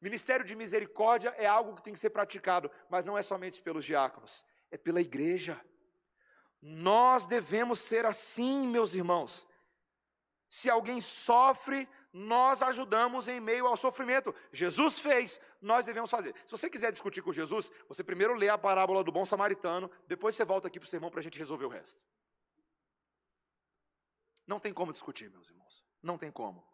Ministério 0.01 0.45
de 0.45 0.57
misericórdia 0.57 1.35
é 1.37 1.47
algo 1.47 1.75
que 1.75 1.83
tem 1.83 1.93
que 1.93 1.99
ser 1.99 2.11
praticado, 2.11 2.71
mas 2.89 3.05
não 3.05 3.19
é 3.19 3.23
somente 3.23 3.61
pelos 3.61 3.85
diáconos, 3.85 4.45
é 4.71 4.79
pela 4.79 5.01
igreja. 5.01 5.61
Nós 6.63 7.27
devemos 7.27 7.81
ser 7.81 8.07
assim, 8.07 8.67
meus 8.67 8.95
irmãos. 8.95 9.47
Se 10.51 10.69
alguém 10.69 11.01
sofre, 11.01 11.89
nós 12.13 12.61
ajudamos 12.61 13.29
em 13.29 13.39
meio 13.39 13.69
ao 13.69 13.77
sofrimento. 13.77 14.35
Jesus 14.51 14.99
fez, 14.99 15.41
nós 15.63 15.87
devemos 15.87 16.11
fazer. 16.11 16.35
Se 16.45 16.51
você 16.51 16.69
quiser 16.69 16.91
discutir 16.91 17.23
com 17.23 17.33
Jesus, 17.33 17.71
você 17.89 18.03
primeiro 18.03 18.35
lê 18.35 18.49
a 18.49 18.59
parábola 18.59 19.05
do 19.05 19.13
bom 19.13 19.25
samaritano, 19.25 19.89
depois 20.09 20.35
você 20.35 20.45
volta 20.45 20.67
aqui 20.67 20.81
para 20.81 20.89
o 20.89 20.91
sermão 20.91 21.09
para 21.09 21.21
a 21.21 21.23
gente 21.23 21.39
resolver 21.39 21.67
o 21.67 21.69
resto. 21.69 22.03
Não 24.45 24.59
tem 24.59 24.75
como 24.75 24.91
discutir, 24.91 25.31
meus 25.31 25.49
irmãos. 25.49 25.85
Não 26.03 26.19
tem 26.19 26.33
como. 26.33 26.67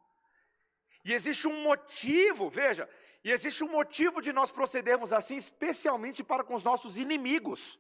E 1.05 1.13
existe 1.13 1.47
um 1.47 1.63
motivo, 1.63 2.49
veja, 2.49 2.89
e 3.23 3.31
existe 3.31 3.63
um 3.63 3.69
motivo 3.69 4.23
de 4.23 4.33
nós 4.33 4.51
procedermos 4.51 5.13
assim, 5.13 5.37
especialmente 5.37 6.25
para 6.25 6.43
com 6.43 6.55
os 6.55 6.63
nossos 6.63 6.97
inimigos. 6.97 7.79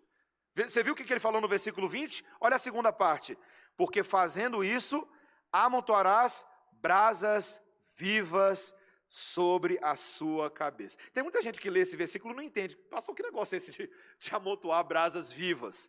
Você 0.54 0.82
viu 0.82 0.92
o 0.92 0.96
que 0.96 1.10
ele 1.10 1.20
falou 1.20 1.40
no 1.40 1.48
versículo 1.48 1.88
20? 1.88 2.22
Olha 2.38 2.56
a 2.56 2.58
segunda 2.58 2.92
parte. 2.92 3.38
Porque 3.76 4.02
fazendo 4.02 4.62
isso, 4.62 5.06
amontoarás 5.64 6.46
brasas 6.72 7.60
vivas 7.96 8.74
sobre 9.08 9.78
a 9.82 9.96
sua 9.96 10.50
cabeça. 10.50 10.98
Tem 11.12 11.22
muita 11.22 11.40
gente 11.40 11.60
que 11.60 11.70
lê 11.70 11.80
esse 11.80 11.96
versículo 11.96 12.34
e 12.34 12.36
não 12.36 12.42
entende. 12.42 12.76
Pastor, 12.76 13.14
que 13.14 13.22
negócio 13.22 13.54
é 13.54 13.58
esse 13.58 13.70
de, 13.70 13.90
de 14.18 14.34
amontoar 14.34 14.84
brasas 14.84 15.30
vivas? 15.32 15.88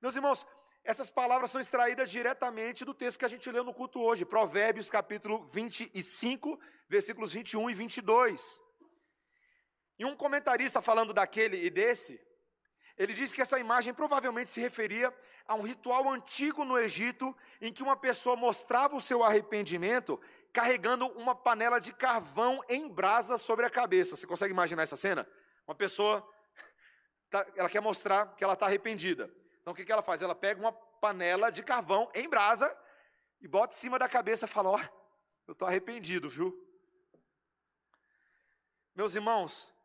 Meus 0.00 0.14
irmãos, 0.14 0.46
essas 0.84 1.10
palavras 1.10 1.50
são 1.50 1.60
extraídas 1.60 2.10
diretamente 2.10 2.84
do 2.84 2.94
texto 2.94 3.18
que 3.18 3.24
a 3.24 3.28
gente 3.28 3.50
leu 3.50 3.64
no 3.64 3.74
culto 3.74 4.00
hoje, 4.00 4.24
Provérbios 4.24 4.88
capítulo 4.88 5.44
25, 5.44 6.58
versículos 6.88 7.32
21 7.32 7.68
e 7.70 7.74
22. 7.74 8.60
E 9.98 10.04
um 10.04 10.16
comentarista 10.16 10.80
falando 10.80 11.12
daquele 11.12 11.64
e 11.64 11.70
desse, 11.70 12.20
ele 12.96 13.12
diz 13.12 13.32
que 13.32 13.42
essa 13.42 13.58
imagem 13.58 13.92
provavelmente 13.92 14.50
se 14.50 14.60
referia 14.60 15.14
a 15.46 15.54
um 15.54 15.60
ritual 15.60 16.08
antigo 16.10 16.64
no 16.64 16.78
Egito, 16.78 17.36
em 17.60 17.72
que 17.72 17.82
uma 17.82 17.96
pessoa 17.96 18.36
mostrava 18.36 18.96
o 18.96 19.00
seu 19.00 19.22
arrependimento 19.22 20.20
carregando 20.52 21.06
uma 21.08 21.34
panela 21.34 21.78
de 21.78 21.92
carvão 21.92 22.64
em 22.68 22.88
brasa 22.88 23.36
sobre 23.36 23.66
a 23.66 23.70
cabeça. 23.70 24.16
Você 24.16 24.26
consegue 24.26 24.52
imaginar 24.52 24.82
essa 24.82 24.96
cena? 24.96 25.28
Uma 25.66 25.74
pessoa, 25.74 26.26
tá, 27.28 27.46
ela 27.54 27.68
quer 27.68 27.82
mostrar 27.82 28.34
que 28.34 28.42
ela 28.42 28.54
está 28.54 28.64
arrependida. 28.64 29.30
Então 29.60 29.74
o 29.74 29.76
que, 29.76 29.90
ela 29.92 30.02
faz? 30.02 30.22
Ela 30.22 30.34
pega 30.34 30.58
uma 30.58 30.72
panela 30.72 31.50
de 31.50 31.62
carvão 31.62 32.10
em 32.14 32.28
brasa 32.28 32.74
e 33.40 33.46
bota 33.46 33.74
em 33.74 33.78
cima 33.78 33.98
da 33.98 34.08
cabeça 34.08 34.46
e 34.46 34.48
fala: 34.48 34.70
Ó, 34.70 34.76
oh, 34.76 34.88
eu 35.48 35.52
estou 35.52 35.68
arrependido, 35.68 36.30
viu? 36.30 36.56
Meus 38.94 39.14
irmãos, 39.14 39.75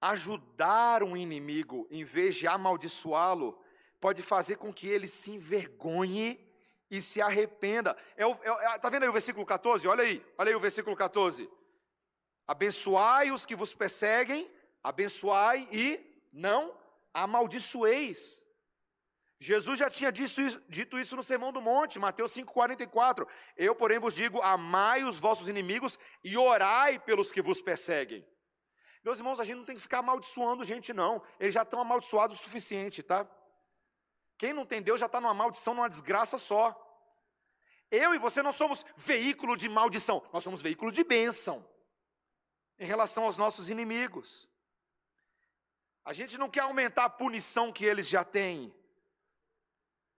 ajudar 0.00 1.02
um 1.02 1.16
inimigo 1.16 1.86
em 1.90 2.04
vez 2.04 2.34
de 2.34 2.46
amaldiçoá-lo 2.46 3.58
pode 4.00 4.22
fazer 4.22 4.56
com 4.56 4.72
que 4.72 4.88
ele 4.88 5.06
se 5.06 5.30
envergonhe 5.32 6.38
e 6.90 7.00
se 7.00 7.20
arrependa. 7.20 7.96
É, 8.16 8.24
é, 8.24 8.74
é, 8.74 8.78
tá 8.78 8.88
vendo 8.88 9.02
aí 9.02 9.08
o 9.08 9.12
versículo 9.12 9.44
14? 9.44 9.86
Olha 9.88 10.04
aí, 10.04 10.24
olha 10.38 10.50
aí 10.50 10.54
o 10.54 10.60
versículo 10.60 10.94
14. 10.94 11.50
Abençoai 12.46 13.32
os 13.32 13.44
que 13.44 13.56
vos 13.56 13.74
perseguem, 13.74 14.48
abençoai 14.82 15.66
e 15.72 16.00
não 16.32 16.76
amaldiçoeis. 17.12 18.44
Jesus 19.38 19.78
já 19.78 19.90
tinha 19.90 20.10
dito 20.10 20.40
isso, 20.40 20.62
dito 20.68 20.98
isso 20.98 21.16
no 21.16 21.22
Sermão 21.22 21.52
do 21.52 21.60
Monte, 21.60 21.98
Mateus 21.98 22.32
5,44. 22.32 23.26
Eu, 23.56 23.74
porém, 23.74 23.98
vos 23.98 24.14
digo: 24.14 24.40
amai 24.40 25.04
os 25.04 25.18
vossos 25.18 25.48
inimigos 25.48 25.98
e 26.24 26.36
orai 26.36 26.98
pelos 26.98 27.30
que 27.32 27.42
vos 27.42 27.60
perseguem. 27.60 28.26
Meus 29.06 29.20
irmãos, 29.20 29.38
a 29.38 29.44
gente 29.44 29.58
não 29.58 29.64
tem 29.64 29.76
que 29.76 29.82
ficar 29.82 30.00
amaldiçoando 30.00 30.64
gente, 30.64 30.92
não. 30.92 31.22
Eles 31.38 31.54
já 31.54 31.62
estão 31.62 31.80
amaldiçoados 31.80 32.40
o 32.40 32.42
suficiente, 32.42 33.04
tá? 33.04 33.24
Quem 34.36 34.52
não 34.52 34.66
tem 34.66 34.82
Deus 34.82 34.98
já 34.98 35.06
está 35.06 35.20
numa 35.20 35.32
maldição, 35.32 35.74
numa 35.74 35.88
desgraça 35.88 36.38
só. 36.38 36.74
Eu 37.88 38.16
e 38.16 38.18
você 38.18 38.42
não 38.42 38.50
somos 38.50 38.84
veículo 38.96 39.56
de 39.56 39.68
maldição, 39.68 40.20
nós 40.32 40.42
somos 40.42 40.60
veículo 40.60 40.90
de 40.90 41.04
bênção 41.04 41.64
em 42.80 42.84
relação 42.84 43.22
aos 43.22 43.36
nossos 43.36 43.70
inimigos. 43.70 44.48
A 46.04 46.12
gente 46.12 46.36
não 46.36 46.50
quer 46.50 46.62
aumentar 46.62 47.04
a 47.04 47.08
punição 47.08 47.72
que 47.72 47.84
eles 47.84 48.08
já 48.08 48.24
têm. 48.24 48.74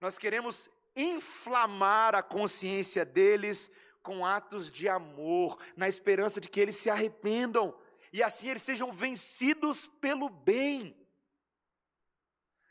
Nós 0.01 0.17
queremos 0.17 0.71
inflamar 0.97 2.15
a 2.15 2.23
consciência 2.23 3.05
deles 3.05 3.71
com 4.03 4.25
atos 4.25 4.73
de 4.73 4.89
amor, 4.89 5.59
na 5.77 5.87
esperança 5.87 6.41
de 6.41 6.49
que 6.49 6.59
eles 6.59 6.79
se 6.79 6.89
arrependam 6.89 7.79
e 8.13 8.23
assim 8.23 8.49
eles 8.49 8.63
sejam 8.63 8.91
vencidos 8.93 9.87
pelo 9.87 10.29
bem. 10.29 10.97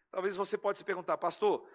Talvez 0.10 0.36
você 0.36 0.58
pode 0.58 0.78
se 0.78 0.84
perguntar, 0.84 1.18
pastor, 1.18 1.70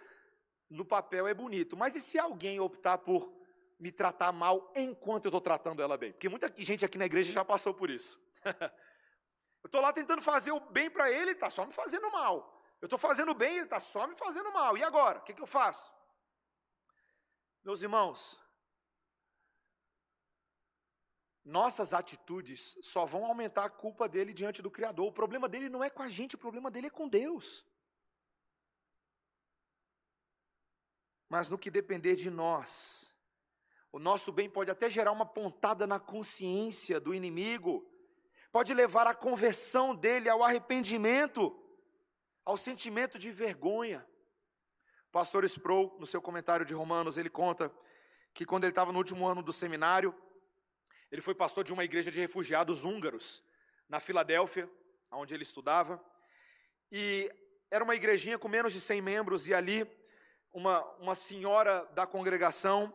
no 0.69 0.85
papel 0.85 1.27
é 1.27 1.35
bonito, 1.35 1.77
mas 1.77 1.95
e 1.95 2.01
se 2.01 2.19
alguém 2.19 2.59
optar 2.59 2.99
por 2.99 3.33
me 3.79 3.93
tratar 3.93 4.33
mal 4.33 4.73
enquanto 4.75 5.27
eu 5.27 5.29
estou 5.29 5.41
tratando 5.41 5.83
ela 5.83 5.97
bem? 5.97 6.13
Porque 6.13 6.29
muita 6.29 6.53
gente 6.57 6.85
aqui 6.85 6.97
na 6.97 7.07
igreja 7.07 7.33
já 7.33 7.45
passou 7.45 7.75
por 7.75 7.91
isso. 7.91 8.21
eu 8.45 9.67
estou 9.67 9.81
lá 9.81 9.93
tentando 9.93 10.23
fazer 10.23 10.53
o 10.53 10.61
bem 10.61 10.91
para 10.91 11.11
ele, 11.11 11.23
ele 11.23 11.31
está 11.33 11.51
só 11.51 11.67
me 11.67 11.73
fazendo 11.73 12.11
mal. 12.11 12.61
Eu 12.81 12.87
estou 12.87 12.99
fazendo 12.99 13.33
bem, 13.35 13.55
ele 13.55 13.65
está 13.65 13.79
só 13.79 14.07
me 14.07 14.17
fazendo 14.17 14.51
mal. 14.53 14.77
E 14.77 14.83
agora? 14.83 15.21
O 15.21 15.23
que, 15.23 15.35
que 15.35 15.43
eu 15.43 15.47
faço? 15.47 15.93
Meus 17.65 17.81
irmãos, 17.81 18.42
nossas 21.45 21.93
atitudes 21.93 22.77
só 22.83 23.05
vão 23.05 23.25
aumentar 23.25 23.65
a 23.65 23.71
culpa 23.71 24.09
dele 24.09 24.33
diante 24.33 24.63
do 24.63 24.71
Criador. 24.71 25.07
O 25.07 25.13
problema 25.13 25.49
dele 25.49 25.69
não 25.69 25.83
é 25.83 25.91
com 25.91 26.03
a 26.03 26.09
gente, 26.09 26.37
o 26.37 26.39
problema 26.39 26.71
dele 26.71 26.87
é 26.87 26.91
com 26.91 27.09
Deus. 27.09 27.67
Mas 31.29 31.49
no 31.49 31.59
que 31.59 31.71
depender 31.71 32.15
de 32.15 32.31
nós, 32.31 33.17
o 33.91 33.99
nosso 33.99 34.31
bem 34.31 34.49
pode 34.49 34.71
até 34.71 34.89
gerar 34.89 35.11
uma 35.13 35.27
pontada 35.27 35.87
na 35.87 35.99
consciência 35.99 37.01
do 37.01 37.15
inimigo, 37.15 37.91
pode 38.53 38.73
levar 38.73 39.07
à 39.07 39.15
conversão 39.15 39.95
dele, 39.95 40.29
ao 40.29 40.45
arrependimento, 40.45 41.59
ao 42.45 42.57
sentimento 42.57 43.19
de 43.19 43.33
vergonha. 43.33 44.07
O 45.09 45.13
pastor 45.13 45.45
Sproul, 45.45 45.97
no 45.99 46.07
seu 46.07 46.23
comentário 46.23 46.65
de 46.65 46.75
Romanos, 46.75 47.17
ele 47.17 47.31
conta 47.31 47.73
que 48.33 48.47
quando 48.47 48.65
ele 48.65 48.73
estava 48.73 48.93
no 48.93 48.99
último 48.99 49.27
ano 49.27 49.43
do 49.43 49.53
seminário, 49.53 50.15
ele 51.13 51.21
foi 51.21 51.35
pastor 51.35 51.63
de 51.63 51.75
uma 51.75 51.85
igreja 51.85 52.11
de 52.11 52.19
refugiados 52.19 52.85
húngaros, 52.85 53.45
na 53.87 54.01
Filadélfia, 54.01 54.67
onde 55.11 55.35
ele 55.35 55.43
estudava. 55.43 56.03
E 56.91 57.31
era 57.71 57.85
uma 57.85 57.95
igrejinha 57.95 58.39
com 58.39 58.49
menos 58.49 58.73
de 58.73 58.81
100 58.81 59.03
membros, 59.03 59.47
e 59.47 59.53
ali 59.53 59.87
uma, 60.55 60.83
uma 60.99 61.15
senhora 61.15 61.85
da 61.93 62.07
congregação, 62.07 62.91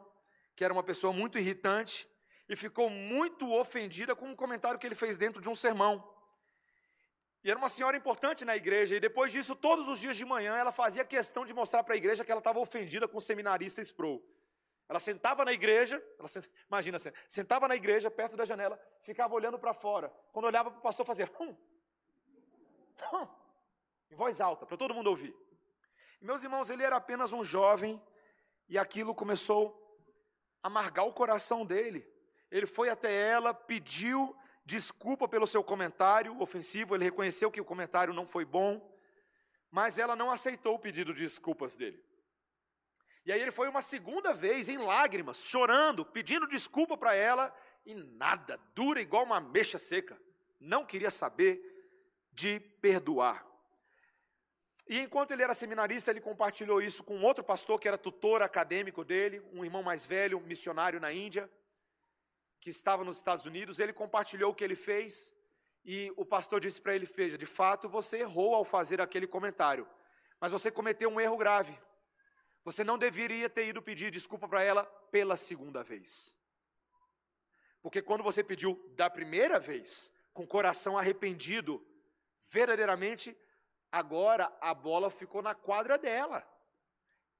que 0.55 0.63
era 0.63 0.73
uma 0.73 0.81
pessoa 0.81 1.13
muito 1.13 1.37
irritante, 1.37 2.07
e 2.49 2.55
ficou 2.55 2.89
muito 2.89 3.53
ofendida 3.53 4.15
com 4.15 4.25
um 4.25 4.35
comentário 4.35 4.79
que 4.79 4.87
ele 4.87 4.95
fez 4.95 5.15
dentro 5.15 5.39
de 5.39 5.47
um 5.47 5.55
sermão. 5.55 6.03
E 7.43 7.51
era 7.51 7.59
uma 7.59 7.69
senhora 7.69 7.95
importante 7.95 8.43
na 8.43 8.57
igreja, 8.57 8.95
e 8.95 8.99
depois 8.99 9.31
disso, 9.31 9.55
todos 9.55 9.87
os 9.87 9.99
dias 9.99 10.17
de 10.17 10.25
manhã, 10.25 10.57
ela 10.57 10.71
fazia 10.71 11.05
questão 11.05 11.45
de 11.45 11.53
mostrar 11.53 11.83
para 11.83 11.93
a 11.93 11.97
igreja 11.97 12.25
que 12.25 12.31
ela 12.31 12.39
estava 12.39 12.57
ofendida 12.57 13.07
com 13.07 13.19
o 13.19 13.21
seminarista 13.21 13.79
Sproul. 13.79 14.27
Ela 14.89 14.99
sentava 14.99 15.43
na 15.43 15.51
igreja, 15.51 16.01
sent... 16.27 16.49
imagina, 16.67 16.97
sentava 17.27 17.67
na 17.67 17.75
igreja, 17.75 18.09
perto 18.09 18.37
da 18.37 18.45
janela, 18.45 18.79
ficava 19.01 19.33
olhando 19.33 19.59
para 19.59 19.73
fora. 19.73 20.09
Quando 20.31 20.45
olhava 20.45 20.71
para 20.71 20.79
o 20.79 20.81
pastor, 20.81 21.05
fazia 21.05 21.29
hum, 21.39 21.55
hum, 23.13 23.27
em 24.09 24.15
voz 24.15 24.39
alta, 24.39 24.65
para 24.65 24.77
todo 24.77 24.93
mundo 24.93 25.07
ouvir. 25.07 25.35
E, 26.21 26.25
meus 26.25 26.41
irmãos, 26.41 26.69
ele 26.69 26.83
era 26.83 26.95
apenas 26.95 27.33
um 27.33 27.43
jovem, 27.43 28.01
e 28.69 28.77
aquilo 28.77 29.13
começou 29.13 29.75
a 30.63 30.67
amargar 30.67 31.05
o 31.05 31.13
coração 31.13 31.65
dele. 31.65 32.07
Ele 32.49 32.65
foi 32.65 32.89
até 32.89 33.13
ela, 33.13 33.53
pediu 33.53 34.35
desculpa 34.65 35.27
pelo 35.27 35.47
seu 35.47 35.63
comentário 35.63 36.41
ofensivo, 36.41 36.93
ele 36.93 37.05
reconheceu 37.05 37.49
que 37.49 37.61
o 37.61 37.65
comentário 37.65 38.13
não 38.13 38.25
foi 38.25 38.43
bom, 38.43 38.93
mas 39.71 39.97
ela 39.97 40.15
não 40.15 40.29
aceitou 40.29 40.75
o 40.75 40.79
pedido 40.79 41.13
de 41.13 41.21
desculpas 41.21 41.75
dele. 41.75 42.03
E 43.27 43.31
aí 43.33 43.41
ele 43.41 43.51
foi 43.51 43.67
uma 43.67 43.81
segunda 43.81 44.33
vez 44.33 44.69
em 44.69 44.77
lágrimas, 44.77 45.39
chorando, 45.39 46.05
pedindo 46.05 46.47
desculpa 46.47 46.95
para 46.95 47.13
ela, 47.13 47.53
e 47.85 47.93
nada, 47.93 48.57
dura 48.73 49.01
igual 49.01 49.25
uma 49.25 49.41
mecha 49.41 49.77
seca. 49.77 50.17
Não 50.61 50.85
queria 50.85 51.11
saber 51.11 51.61
de 52.31 52.61
perdoar. 52.81 53.45
E 54.87 55.01
enquanto 55.01 55.31
ele 55.31 55.43
era 55.43 55.53
seminarista, 55.53 56.09
ele 56.09 56.21
compartilhou 56.21 56.81
isso 56.81 57.03
com 57.03 57.21
outro 57.21 57.43
pastor 57.43 57.77
que 57.77 57.89
era 57.89 57.97
tutor 57.97 58.41
acadêmico 58.41 59.03
dele, 59.03 59.41
um 59.51 59.65
irmão 59.65 59.83
mais 59.83 60.05
velho, 60.05 60.39
missionário 60.39 60.97
na 60.97 61.11
Índia, 61.11 61.51
que 62.61 62.69
estava 62.69 63.03
nos 63.03 63.17
Estados 63.17 63.45
Unidos. 63.45 63.77
Ele 63.77 63.91
compartilhou 63.91 64.53
o 64.53 64.55
que 64.55 64.63
ele 64.63 64.77
fez 64.77 65.33
e 65.83 66.13
o 66.15 66.23
pastor 66.25 66.61
disse 66.61 66.79
para 66.79 66.95
ele: 66.95 67.05
Veja, 67.05 67.37
de 67.37 67.45
fato 67.45 67.89
você 67.89 68.19
errou 68.19 68.55
ao 68.55 68.63
fazer 68.63 69.01
aquele 69.01 69.27
comentário, 69.27 69.85
mas 70.39 70.53
você 70.53 70.71
cometeu 70.71 71.09
um 71.09 71.19
erro 71.19 71.35
grave. 71.35 71.77
Você 72.67 72.83
não 72.83 72.97
deveria 72.97 73.49
ter 73.49 73.65
ido 73.67 73.81
pedir 73.81 74.11
desculpa 74.11 74.47
para 74.47 74.61
ela 74.61 74.83
pela 75.11 75.37
segunda 75.37 75.81
vez. 75.83 76.35
Porque 77.81 78.01
quando 78.01 78.23
você 78.23 78.43
pediu 78.43 78.71
da 78.95 79.09
primeira 79.09 79.59
vez, 79.59 80.11
com 80.33 80.43
o 80.43 80.47
coração 80.47 80.97
arrependido, 80.97 81.73
verdadeiramente 82.51 83.35
Agora 83.91 84.51
a 84.59 84.73
bola 84.73 85.09
ficou 85.09 85.41
na 85.41 85.55
quadra 85.55 85.97
dela. 85.97 86.47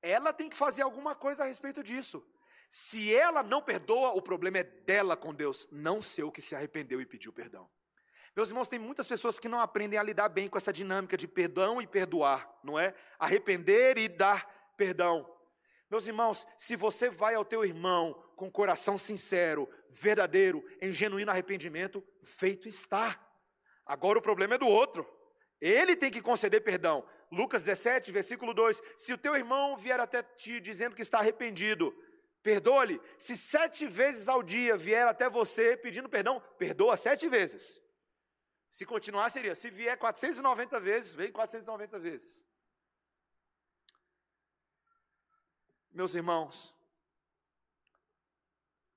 Ela 0.02 0.32
tem 0.32 0.50
que 0.50 0.56
fazer 0.56 0.82
alguma 0.82 1.14
coisa 1.14 1.44
a 1.44 1.48
respeito 1.48 1.84
disso. 1.84 2.26
Se 2.70 3.14
ela 3.14 3.44
não 3.44 3.62
perdoa, 3.62 4.12
o 4.12 4.22
problema 4.22 4.60
é 4.60 4.64
dela 4.64 5.16
com 5.16 5.34
Deus, 5.34 5.68
não 5.72 6.02
seu 6.02 6.32
que 6.32 6.42
se 6.42 6.56
arrependeu 6.56 7.02
e 7.02 7.06
pediu 7.06 7.34
perdão. 7.34 7.70
Meus 8.36 8.50
irmãos, 8.50 8.68
tem 8.68 8.78
muitas 8.78 9.08
pessoas 9.08 9.40
que 9.40 9.50
não 9.50 9.60
aprendem 9.60 9.98
a 9.98 10.04
lidar 10.04 10.30
bem 10.30 10.48
com 10.48 10.58
essa 10.58 10.72
dinâmica 10.72 11.18
de 11.18 11.28
perdão 11.28 11.82
e 11.82 11.88
perdoar, 11.88 12.48
não 12.64 12.78
é? 12.78 12.94
Arrepender 13.18 13.98
e 13.98 14.08
dar 14.08 14.57
perdão. 14.78 15.28
Meus 15.90 16.06
irmãos, 16.06 16.46
se 16.58 16.76
você 16.76 17.10
vai 17.10 17.36
ao 17.36 17.44
teu 17.44 17.66
irmão 17.66 18.14
com 18.36 18.52
coração 18.52 18.98
sincero, 18.98 19.70
verdadeiro, 19.90 20.64
em 20.82 20.94
genuíno 20.94 21.32
arrependimento, 21.32 22.04
feito 22.24 22.68
está. 22.68 23.20
Agora 23.86 24.20
o 24.20 24.22
problema 24.22 24.56
é 24.56 24.58
do 24.58 24.68
outro. 24.68 25.08
Ele 25.60 25.96
tem 25.96 26.12
que 26.12 26.22
conceder 26.22 26.62
perdão. 26.62 27.08
Lucas 27.32 27.64
17, 27.64 28.12
versículo 28.12 28.54
2: 28.54 28.82
Se 28.96 29.14
o 29.14 29.18
teu 29.18 29.36
irmão 29.36 29.76
vier 29.76 30.00
até 30.00 30.22
ti 30.22 30.60
dizendo 30.60 30.96
que 30.96 31.02
está 31.02 31.20
arrependido, 31.20 31.96
perdoa-lhe. 32.44 33.02
Se 33.18 33.36
sete 33.36 33.88
vezes 33.88 34.28
ao 34.28 34.44
dia 34.44 34.78
vier 34.78 35.08
até 35.08 35.30
você 35.30 35.76
pedindo 35.76 36.10
perdão, 36.10 36.42
perdoa 36.58 36.96
sete 36.96 37.28
vezes. 37.28 37.82
Se 38.70 38.86
continuar, 38.86 39.30
seria: 39.30 39.56
se 39.56 39.70
vier 39.70 39.98
490 39.98 40.80
vezes, 40.80 41.14
vem 41.14 41.32
490 41.32 41.98
vezes. 42.00 42.46
Meus 45.98 46.14
irmãos, 46.14 46.76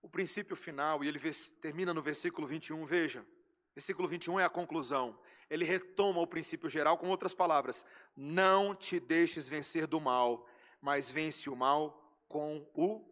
o 0.02 0.08
princípio 0.08 0.54
final, 0.54 1.02
e 1.02 1.08
ele 1.08 1.18
termina 1.60 1.92
no 1.92 2.02
versículo 2.02 2.46
21, 2.46 2.84
veja. 2.84 3.26
Versículo 3.74 4.06
21 4.06 4.38
é 4.38 4.44
a 4.44 4.50
conclusão 4.50 5.18
ele 5.50 5.64
retoma 5.64 6.20
o 6.20 6.26
princípio 6.26 6.70
geral 6.70 6.96
com 6.96 7.08
outras 7.08 7.34
palavras: 7.34 7.84
não 8.16 8.74
te 8.74 9.00
deixes 9.00 9.48
vencer 9.48 9.86
do 9.86 10.00
mal, 10.00 10.46
mas 10.80 11.10
vence 11.10 11.50
o 11.50 11.56
mal 11.56 12.00
com 12.28 12.70
o 12.72 13.04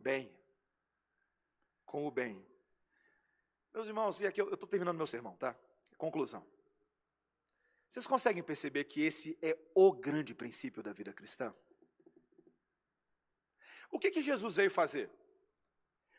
bem. 0.00 0.34
Com 1.84 2.06
o 2.06 2.10
bem. 2.10 2.44
Meus 3.72 3.86
irmãos, 3.86 4.20
e 4.20 4.26
aqui 4.26 4.40
eu 4.40 4.54
estou 4.54 4.68
terminando 4.68 4.96
meu 4.96 5.06
sermão, 5.06 5.36
tá? 5.36 5.54
Conclusão. 5.98 6.44
Vocês 7.88 8.06
conseguem 8.06 8.42
perceber 8.42 8.84
que 8.84 9.02
esse 9.02 9.38
é 9.42 9.56
o 9.74 9.92
grande 9.92 10.34
princípio 10.34 10.82
da 10.82 10.92
vida 10.92 11.12
cristã? 11.12 11.54
O 13.90 13.98
que, 13.98 14.10
que 14.10 14.22
Jesus 14.22 14.56
veio 14.56 14.70
fazer? 14.70 15.10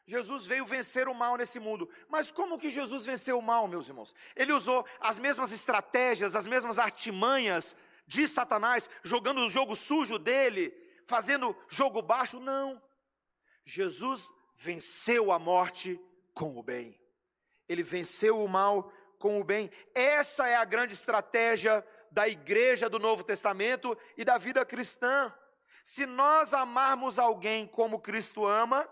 Jesus 0.05 0.47
veio 0.47 0.65
vencer 0.65 1.07
o 1.07 1.13
mal 1.13 1.38
nesse 1.38 1.59
mundo. 1.59 1.88
Mas 2.07 2.32
como 2.32 2.57
que 2.57 2.72
Jesus 2.72 3.05
venceu 3.05 3.38
o 3.38 3.43
mal, 3.43 3.67
meus 3.67 3.88
irmãos? 3.88 4.15
Ele 4.36 4.51
usou 4.51 4.84
as 4.99 5.20
mesmas 5.20 5.51
estratégias, 5.51 6.36
as 6.36 6.47
mesmas 6.47 6.80
artimanhas 6.80 7.76
de 8.07 8.28
Satanás, 8.28 8.89
jogando 9.03 9.41
o 9.41 9.49
jogo 9.49 9.76
sujo 9.76 10.17
dele, 10.17 10.74
fazendo 11.05 11.55
jogo 11.67 12.01
baixo? 12.01 12.39
Não. 12.39 12.82
Jesus 13.63 14.32
venceu 14.55 15.32
a 15.32 15.38
morte 15.38 15.99
com 16.34 16.57
o 16.57 16.63
bem. 16.63 16.99
Ele 17.67 17.84
venceu 17.84 18.43
o 18.43 18.47
mal 18.47 18.91
com 19.20 19.39
o 19.39 19.43
bem. 19.43 19.70
Essa 19.93 20.47
é 20.47 20.55
a 20.55 20.65
grande 20.65 20.93
estratégia 20.93 21.86
da 22.09 22.28
igreja 22.28 22.89
do 22.89 22.97
Novo 22.97 23.24
Testamento 23.24 23.95
e 24.17 24.26
da 24.26 24.39
vida 24.39 24.65
cristã. 24.65 25.32
Se 25.90 26.06
nós 26.06 26.54
amarmos 26.54 27.18
alguém 27.18 27.66
como 27.66 28.00
Cristo 28.00 28.46
ama, 28.46 28.88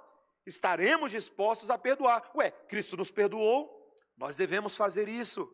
estaremos 0.47 1.11
dispostos 1.11 1.69
a 1.69 1.77
perdoar. 1.77 2.31
Ué, 2.35 2.49
Cristo 2.49 2.97
nos 2.97 3.11
perdoou, 3.11 3.95
nós 4.17 4.35
devemos 4.35 4.75
fazer 4.75 5.07
isso. 5.07 5.47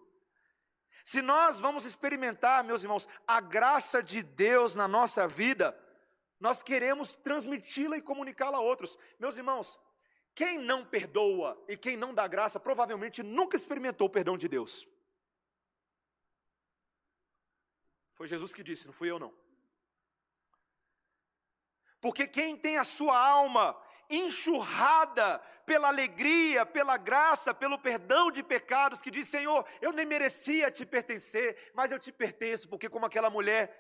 Se 1.04 1.22
nós 1.22 1.60
vamos 1.60 1.84
experimentar, 1.84 2.64
meus 2.64 2.84
irmãos, 2.84 3.10
a 3.28 3.42
graça 3.42 4.02
de 4.02 4.24
Deus 4.24 4.74
na 4.74 4.88
nossa 4.88 5.28
vida, 5.28 5.78
nós 6.40 6.64
queremos 6.64 7.14
transmiti-la 7.14 7.98
e 7.98 8.02
comunicá-la 8.02 8.60
a 8.60 8.62
outros. 8.62 8.98
Meus 9.20 9.36
irmãos, 9.36 9.78
quem 10.34 10.58
não 10.58 10.86
perdoa 10.86 11.62
e 11.68 11.76
quem 11.76 11.98
não 11.98 12.14
dá 12.14 12.26
graça, 12.26 12.58
provavelmente 12.58 13.22
nunca 13.22 13.58
experimentou 13.58 14.08
o 14.08 14.10
perdão 14.10 14.38
de 14.38 14.48
Deus. 14.48 14.88
Foi 18.14 18.30
Jesus 18.30 18.54
que 18.54 18.64
disse, 18.64 18.86
não 18.86 18.94
fui 18.94 19.12
eu 19.12 19.20
não. 19.20 19.43
Porque 22.04 22.28
quem 22.28 22.58
tem 22.58 22.78
a 22.78 22.84
sua 22.84 23.18
alma 23.18 23.82
enxurrada 24.10 25.40
pela 25.66 25.88
alegria, 25.88 26.66
pela 26.66 26.98
graça, 26.98 27.54
pelo 27.54 27.80
perdão 27.80 28.30
de 28.30 28.44
pecados, 28.44 29.02
que 29.02 29.10
diz: 29.10 29.26
Senhor, 29.26 29.66
eu 29.82 29.94
nem 29.94 30.06
merecia 30.06 30.70
te 30.70 30.86
pertencer, 30.86 31.72
mas 31.74 31.94
eu 31.94 31.98
te 31.98 32.12
pertenço, 32.12 32.68
porque, 32.68 32.90
como 32.90 33.06
aquela 33.06 33.30
mulher 33.30 33.72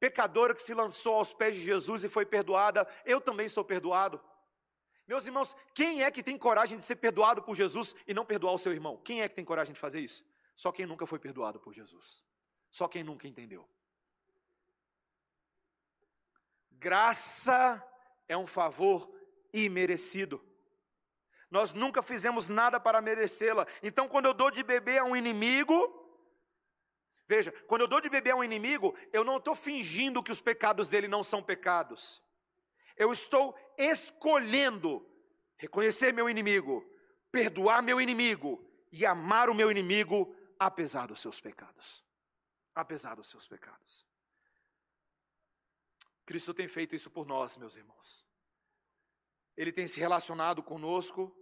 pecadora 0.00 0.54
que 0.54 0.62
se 0.62 0.72
lançou 0.72 1.16
aos 1.16 1.34
pés 1.34 1.54
de 1.54 1.60
Jesus 1.60 2.02
e 2.02 2.08
foi 2.08 2.24
perdoada, 2.24 2.88
eu 3.04 3.20
também 3.20 3.46
sou 3.46 3.62
perdoado. 3.62 4.18
Meus 5.06 5.26
irmãos, 5.26 5.54
quem 5.74 6.02
é 6.02 6.10
que 6.10 6.22
tem 6.22 6.38
coragem 6.38 6.78
de 6.78 6.82
ser 6.82 6.96
perdoado 6.96 7.42
por 7.42 7.54
Jesus 7.54 7.94
e 8.06 8.14
não 8.14 8.24
perdoar 8.24 8.54
o 8.54 8.58
seu 8.58 8.72
irmão? 8.72 8.96
Quem 9.04 9.20
é 9.20 9.28
que 9.28 9.34
tem 9.34 9.44
coragem 9.44 9.74
de 9.74 9.78
fazer 9.78 10.00
isso? 10.00 10.24
Só 10.54 10.72
quem 10.72 10.86
nunca 10.86 11.06
foi 11.06 11.18
perdoado 11.18 11.60
por 11.60 11.74
Jesus. 11.74 12.24
Só 12.70 12.88
quem 12.88 13.04
nunca 13.04 13.28
entendeu. 13.28 13.68
Graça 16.86 17.84
é 18.28 18.38
um 18.38 18.46
favor 18.46 19.12
imerecido. 19.52 20.40
Nós 21.50 21.72
nunca 21.72 22.00
fizemos 22.00 22.48
nada 22.48 22.78
para 22.78 23.02
merecê-la. 23.02 23.66
Então, 23.82 24.06
quando 24.06 24.26
eu 24.26 24.32
dou 24.32 24.52
de 24.52 24.62
beber 24.62 25.00
a 25.00 25.04
um 25.04 25.16
inimigo, 25.16 25.74
veja, 27.26 27.50
quando 27.66 27.80
eu 27.80 27.88
dou 27.88 28.00
de 28.00 28.08
beber 28.08 28.30
a 28.30 28.36
um 28.36 28.44
inimigo, 28.44 28.96
eu 29.12 29.24
não 29.24 29.38
estou 29.38 29.56
fingindo 29.56 30.22
que 30.22 30.30
os 30.30 30.40
pecados 30.40 30.88
dele 30.88 31.08
não 31.08 31.24
são 31.24 31.42
pecados. 31.42 32.22
Eu 32.96 33.12
estou 33.12 33.58
escolhendo 33.76 35.04
reconhecer 35.56 36.12
meu 36.12 36.30
inimigo, 36.30 36.88
perdoar 37.32 37.82
meu 37.82 38.00
inimigo 38.00 38.64
e 38.92 39.04
amar 39.04 39.50
o 39.50 39.56
meu 39.56 39.72
inimigo 39.72 40.32
apesar 40.56 41.08
dos 41.08 41.20
seus 41.20 41.40
pecados. 41.40 42.04
Apesar 42.76 43.16
dos 43.16 43.28
seus 43.28 43.44
pecados. 43.44 44.06
Cristo 46.26 46.52
tem 46.52 46.66
feito 46.66 46.94
isso 46.94 47.08
por 47.08 47.24
nós, 47.24 47.56
meus 47.56 47.76
irmãos. 47.76 48.26
Ele 49.56 49.72
tem 49.72 49.86
se 49.86 49.98
relacionado 49.98 50.62
conosco 50.62 51.34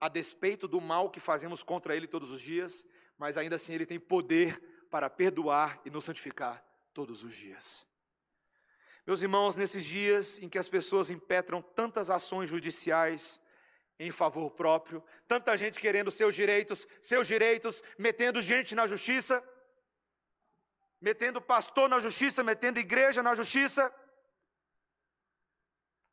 a 0.00 0.08
despeito 0.08 0.66
do 0.66 0.80
mal 0.80 1.08
que 1.08 1.20
fazemos 1.20 1.62
contra 1.62 1.96
Ele 1.96 2.08
todos 2.08 2.30
os 2.30 2.40
dias, 2.40 2.84
mas 3.16 3.38
ainda 3.38 3.54
assim 3.56 3.72
Ele 3.72 3.86
tem 3.86 4.00
poder 4.00 4.60
para 4.90 5.08
perdoar 5.08 5.80
e 5.84 5.90
nos 5.90 6.04
santificar 6.04 6.62
todos 6.92 7.22
os 7.22 7.34
dias. 7.34 7.86
Meus 9.06 9.22
irmãos, 9.22 9.56
nesses 9.56 9.84
dias 9.84 10.38
em 10.38 10.48
que 10.48 10.58
as 10.58 10.68
pessoas 10.68 11.08
impetram 11.08 11.62
tantas 11.62 12.10
ações 12.10 12.50
judiciais 12.50 13.40
em 13.98 14.10
favor 14.10 14.50
próprio, 14.50 15.02
tanta 15.28 15.56
gente 15.56 15.78
querendo 15.78 16.10
seus 16.10 16.34
direitos, 16.34 16.86
seus 17.00 17.26
direitos, 17.26 17.82
metendo 17.96 18.42
gente 18.42 18.74
na 18.74 18.86
justiça, 18.86 19.42
metendo 21.00 21.40
pastor 21.40 21.88
na 21.88 22.00
justiça, 22.00 22.44
metendo 22.44 22.78
igreja 22.78 23.22
na 23.22 23.34
justiça. 23.34 23.92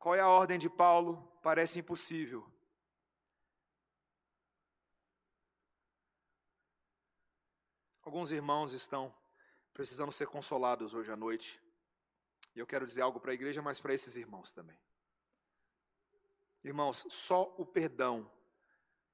Qual 0.00 0.16
é 0.16 0.20
a 0.20 0.28
ordem 0.28 0.58
de 0.58 0.68
Paulo? 0.68 1.30
parece 1.42 1.78
impossível. 1.78 2.46
Alguns 8.02 8.30
irmãos 8.30 8.72
estão 8.72 9.14
precisando 9.72 10.12
ser 10.12 10.26
consolados 10.26 10.94
hoje 10.94 11.10
à 11.10 11.16
noite. 11.16 11.62
E 12.54 12.58
eu 12.58 12.66
quero 12.66 12.86
dizer 12.86 13.02
algo 13.02 13.20
para 13.20 13.30
a 13.30 13.34
igreja, 13.34 13.62
mas 13.62 13.80
para 13.80 13.94
esses 13.94 14.16
irmãos 14.16 14.52
também. 14.52 14.78
Irmãos, 16.64 17.06
só 17.08 17.54
o 17.56 17.64
perdão 17.64 18.30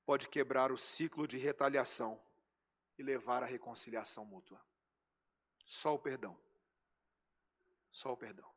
pode 0.04 0.28
quebrar 0.28 0.72
o 0.72 0.78
ciclo 0.78 1.26
de 1.28 1.36
retaliação 1.36 2.20
e 2.98 3.02
levar 3.02 3.42
à 3.42 3.46
reconciliação 3.46 4.24
mútua. 4.24 4.60
Só 5.64 5.94
o 5.94 5.98
perdão. 5.98 6.38
Só 7.90 8.12
o 8.12 8.16
perdão. 8.16 8.55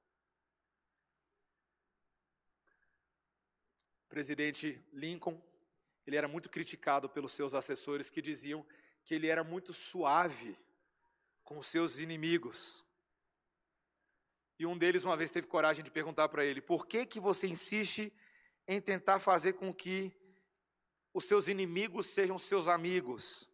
Presidente 4.09 4.83
Lincoln, 4.91 5.39
ele 6.05 6.17
era 6.17 6.27
muito 6.27 6.49
criticado 6.49 7.07
pelos 7.07 7.31
seus 7.31 7.53
assessores 7.53 8.09
que 8.09 8.21
diziam 8.21 8.65
que 9.05 9.13
ele 9.13 9.27
era 9.27 9.43
muito 9.43 9.71
suave 9.71 10.57
com 11.43 11.61
seus 11.61 11.99
inimigos. 11.99 12.83
E 14.57 14.65
um 14.65 14.77
deles 14.77 15.03
uma 15.03 15.15
vez 15.15 15.31
teve 15.31 15.47
coragem 15.47 15.83
de 15.83 15.91
perguntar 15.91 16.27
para 16.27 16.43
ele: 16.43 16.61
"Por 16.61 16.85
que 16.85 17.05
que 17.05 17.19
você 17.19 17.47
insiste 17.47 18.11
em 18.67 18.81
tentar 18.81 19.19
fazer 19.19 19.53
com 19.53 19.73
que 19.73 20.11
os 21.13 21.25
seus 21.25 21.47
inimigos 21.47 22.07
sejam 22.07 22.37
seus 22.37 22.67
amigos?" 22.67 23.47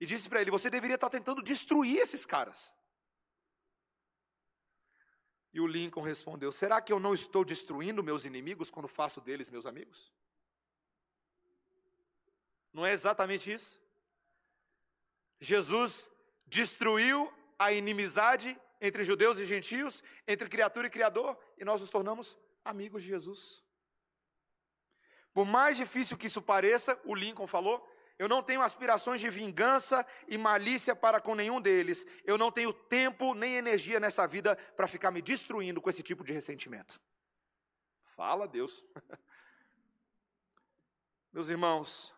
E 0.00 0.04
disse 0.04 0.28
para 0.28 0.40
ele: 0.40 0.50
"Você 0.50 0.68
deveria 0.68 0.96
estar 0.96 1.08
tentando 1.08 1.40
destruir 1.42 1.98
esses 1.98 2.26
caras." 2.26 2.74
E 5.56 5.60
o 5.60 5.66
Lincoln 5.66 6.02
respondeu: 6.02 6.52
Será 6.52 6.82
que 6.82 6.92
eu 6.92 7.00
não 7.00 7.14
estou 7.14 7.42
destruindo 7.42 8.04
meus 8.04 8.26
inimigos 8.26 8.70
quando 8.70 8.86
faço 8.86 9.22
deles 9.22 9.48
meus 9.48 9.64
amigos? 9.64 10.12
Não 12.74 12.84
é 12.84 12.92
exatamente 12.92 13.50
isso? 13.50 13.80
Jesus 15.40 16.10
destruiu 16.46 17.32
a 17.58 17.72
inimizade 17.72 18.54
entre 18.82 19.02
judeus 19.02 19.38
e 19.38 19.46
gentios, 19.46 20.04
entre 20.28 20.46
criatura 20.46 20.88
e 20.88 20.90
criador, 20.90 21.38
e 21.56 21.64
nós 21.64 21.80
nos 21.80 21.88
tornamos 21.88 22.36
amigos 22.62 23.02
de 23.02 23.08
Jesus. 23.08 23.64
Por 25.32 25.46
mais 25.46 25.78
difícil 25.78 26.18
que 26.18 26.26
isso 26.26 26.42
pareça, 26.42 27.00
o 27.02 27.14
Lincoln 27.14 27.46
falou, 27.46 27.82
eu 28.18 28.28
não 28.28 28.42
tenho 28.42 28.62
aspirações 28.62 29.20
de 29.20 29.28
vingança 29.28 30.04
e 30.26 30.38
malícia 30.38 30.96
para 30.96 31.20
com 31.20 31.34
nenhum 31.34 31.60
deles. 31.60 32.06
Eu 32.24 32.38
não 32.38 32.50
tenho 32.50 32.72
tempo 32.72 33.34
nem 33.34 33.56
energia 33.56 34.00
nessa 34.00 34.26
vida 34.26 34.56
para 34.74 34.88
ficar 34.88 35.10
me 35.10 35.20
destruindo 35.20 35.82
com 35.82 35.90
esse 35.90 36.02
tipo 36.02 36.24
de 36.24 36.32
ressentimento. 36.32 36.98
Fala, 38.02 38.48
Deus. 38.48 38.82
Meus 41.30 41.50
irmãos, 41.50 42.14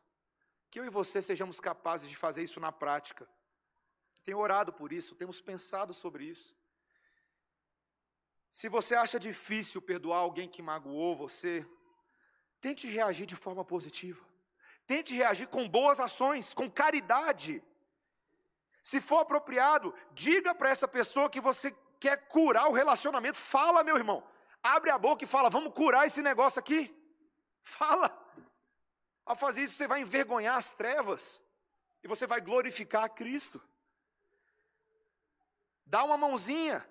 que 0.71 0.79
eu 0.79 0.85
e 0.85 0.91
você 0.91 1.21
sejamos 1.21 1.59
capazes 1.59 2.09
de 2.09 2.17
fazer 2.17 2.45
isso 2.45 2.61
na 2.61 2.71
prática. 2.71 3.29
Tenho 4.23 4.39
orado 4.39 4.73
por 4.73 4.93
isso, 4.93 5.17
temos 5.17 5.41
pensado 5.41 5.93
sobre 5.93 6.25
isso. 6.27 6.57
Se 8.53 8.69
você 8.69 8.95
acha 8.95 9.19
difícil 9.19 9.83
perdoar 9.83 10.19
alguém 10.19 10.49
que 10.49 10.63
magoou 10.63 11.17
você, 11.17 11.67
tente 12.61 12.87
reagir 12.87 13.27
de 13.27 13.35
forma 13.35 13.65
positiva. 13.65 14.28
Tente 14.89 15.15
reagir 15.15 15.47
com 15.49 15.69
boas 15.69 16.01
ações, 16.01 16.55
com 16.55 16.69
caridade. 16.69 17.63
Se 18.83 19.03
for 19.03 19.19
apropriado, 19.19 19.95
diga 20.13 20.55
para 20.55 20.71
essa 20.71 20.89
pessoa 20.89 21.29
que 21.29 21.43
você 21.43 21.77
quer 22.01 22.27
curar 22.27 22.69
o 22.69 22.73
relacionamento. 22.73 23.37
Fala, 23.37 23.85
meu 23.85 23.99
irmão. 23.99 24.27
Abre 24.63 24.91
a 24.91 24.97
boca 24.97 25.23
e 25.23 25.27
fala: 25.27 25.51
vamos 25.51 25.75
curar 25.75 26.07
esse 26.07 26.23
negócio 26.23 26.59
aqui. 26.59 26.81
Fala. 27.63 28.09
Ao 29.27 29.37
fazer 29.37 29.65
isso, 29.65 29.75
você 29.75 29.87
vai 29.87 30.01
envergonhar 30.01 30.57
as 30.57 30.73
trevas 30.73 31.43
e 32.03 32.09
você 32.09 32.27
vai 32.27 32.41
glorificar 32.41 33.05
a 33.05 33.09
Cristo. 33.11 33.61
Dá 35.85 36.03
uma 36.03 36.17
mãozinha, 36.17 36.83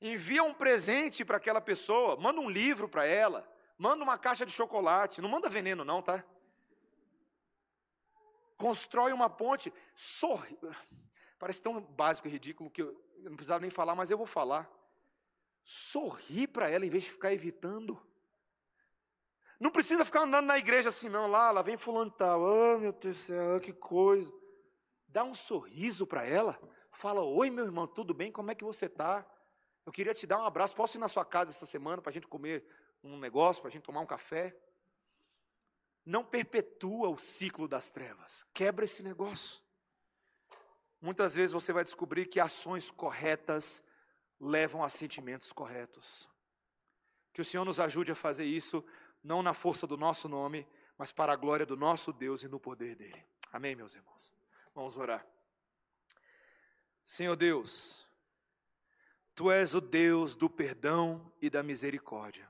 envia 0.00 0.44
um 0.44 0.54
presente 0.54 1.24
para 1.24 1.38
aquela 1.38 1.60
pessoa, 1.60 2.14
manda 2.16 2.40
um 2.40 2.48
livro 2.48 2.88
para 2.88 3.04
ela, 3.04 3.44
manda 3.76 4.04
uma 4.04 4.16
caixa 4.16 4.46
de 4.46 4.52
chocolate, 4.52 5.20
não 5.20 5.28
manda 5.28 5.48
veneno 5.48 5.84
não, 5.84 6.00
tá? 6.00 6.24
Constrói 8.56 9.12
uma 9.12 9.28
ponte, 9.28 9.72
sorri. 9.94 10.58
Parece 11.38 11.62
tão 11.62 11.80
básico 11.80 12.28
e 12.28 12.30
ridículo 12.30 12.70
que 12.70 12.82
eu 12.82 12.98
não 13.18 13.36
precisava 13.36 13.60
nem 13.60 13.70
falar, 13.70 13.94
mas 13.94 14.10
eu 14.10 14.18
vou 14.18 14.26
falar. 14.26 14.70
Sorri 15.62 16.46
para 16.46 16.68
ela 16.68 16.84
em 16.84 16.90
vez 16.90 17.04
de 17.04 17.10
ficar 17.10 17.32
evitando. 17.32 18.00
Não 19.58 19.70
precisa 19.70 20.04
ficar 20.04 20.22
andando 20.22 20.46
na 20.46 20.58
igreja 20.58 20.88
assim, 20.88 21.08
não. 21.08 21.26
Lá, 21.26 21.50
lá 21.50 21.62
vem 21.62 21.76
fulano 21.76 22.10
tal. 22.10 22.42
Oh, 22.42 22.78
meu 22.78 22.92
Deus 22.92 23.16
do 23.16 23.20
céu, 23.20 23.60
que 23.60 23.72
coisa. 23.72 24.32
Dá 25.08 25.24
um 25.24 25.34
sorriso 25.34 26.06
para 26.06 26.26
ela. 26.26 26.58
Fala, 26.90 27.22
oi, 27.22 27.50
meu 27.50 27.64
irmão, 27.64 27.86
tudo 27.86 28.12
bem? 28.12 28.30
Como 28.30 28.50
é 28.50 28.54
que 28.54 28.64
você 28.64 28.86
está? 28.86 29.26
Eu 29.86 29.92
queria 29.92 30.14
te 30.14 30.26
dar 30.26 30.38
um 30.38 30.44
abraço. 30.44 30.74
Posso 30.74 30.96
ir 30.96 31.00
na 31.00 31.08
sua 31.08 31.24
casa 31.24 31.50
essa 31.50 31.66
semana 31.66 32.02
para 32.02 32.10
a 32.10 32.12
gente 32.12 32.26
comer 32.26 32.64
um 33.02 33.18
negócio, 33.18 33.62
para 33.62 33.68
a 33.68 33.72
gente 33.72 33.84
tomar 33.84 34.00
um 34.00 34.06
café? 34.06 34.56
Não 36.04 36.24
perpetua 36.24 37.08
o 37.08 37.18
ciclo 37.18 37.66
das 37.66 37.90
trevas. 37.90 38.44
Quebra 38.52 38.84
esse 38.84 39.02
negócio. 39.02 39.60
Muitas 41.00 41.34
vezes 41.34 41.52
você 41.52 41.72
vai 41.72 41.84
descobrir 41.84 42.26
que 42.26 42.40
ações 42.40 42.90
corretas 42.90 43.82
levam 44.40 44.82
a 44.82 44.88
sentimentos 44.88 45.52
corretos. 45.52 46.28
Que 47.32 47.40
o 47.40 47.44
Senhor 47.44 47.64
nos 47.64 47.80
ajude 47.80 48.12
a 48.12 48.14
fazer 48.16 48.44
isso, 48.44 48.84
não 49.22 49.42
na 49.42 49.54
força 49.54 49.86
do 49.86 49.96
nosso 49.96 50.28
nome, 50.28 50.66
mas 50.96 51.12
para 51.12 51.32
a 51.32 51.36
glória 51.36 51.66
do 51.66 51.76
nosso 51.76 52.12
Deus 52.12 52.42
e 52.42 52.48
no 52.48 52.60
poder 52.60 52.94
dele. 52.94 53.24
Amém, 53.52 53.74
meus 53.74 53.94
irmãos? 53.94 54.32
Vamos 54.74 54.96
orar. 54.96 55.26
Senhor 57.04 57.36
Deus, 57.36 58.04
Tu 59.34 59.50
és 59.50 59.74
o 59.74 59.80
Deus 59.80 60.36
do 60.36 60.48
perdão 60.48 61.32
e 61.42 61.50
da 61.50 61.62
misericórdia. 61.62 62.48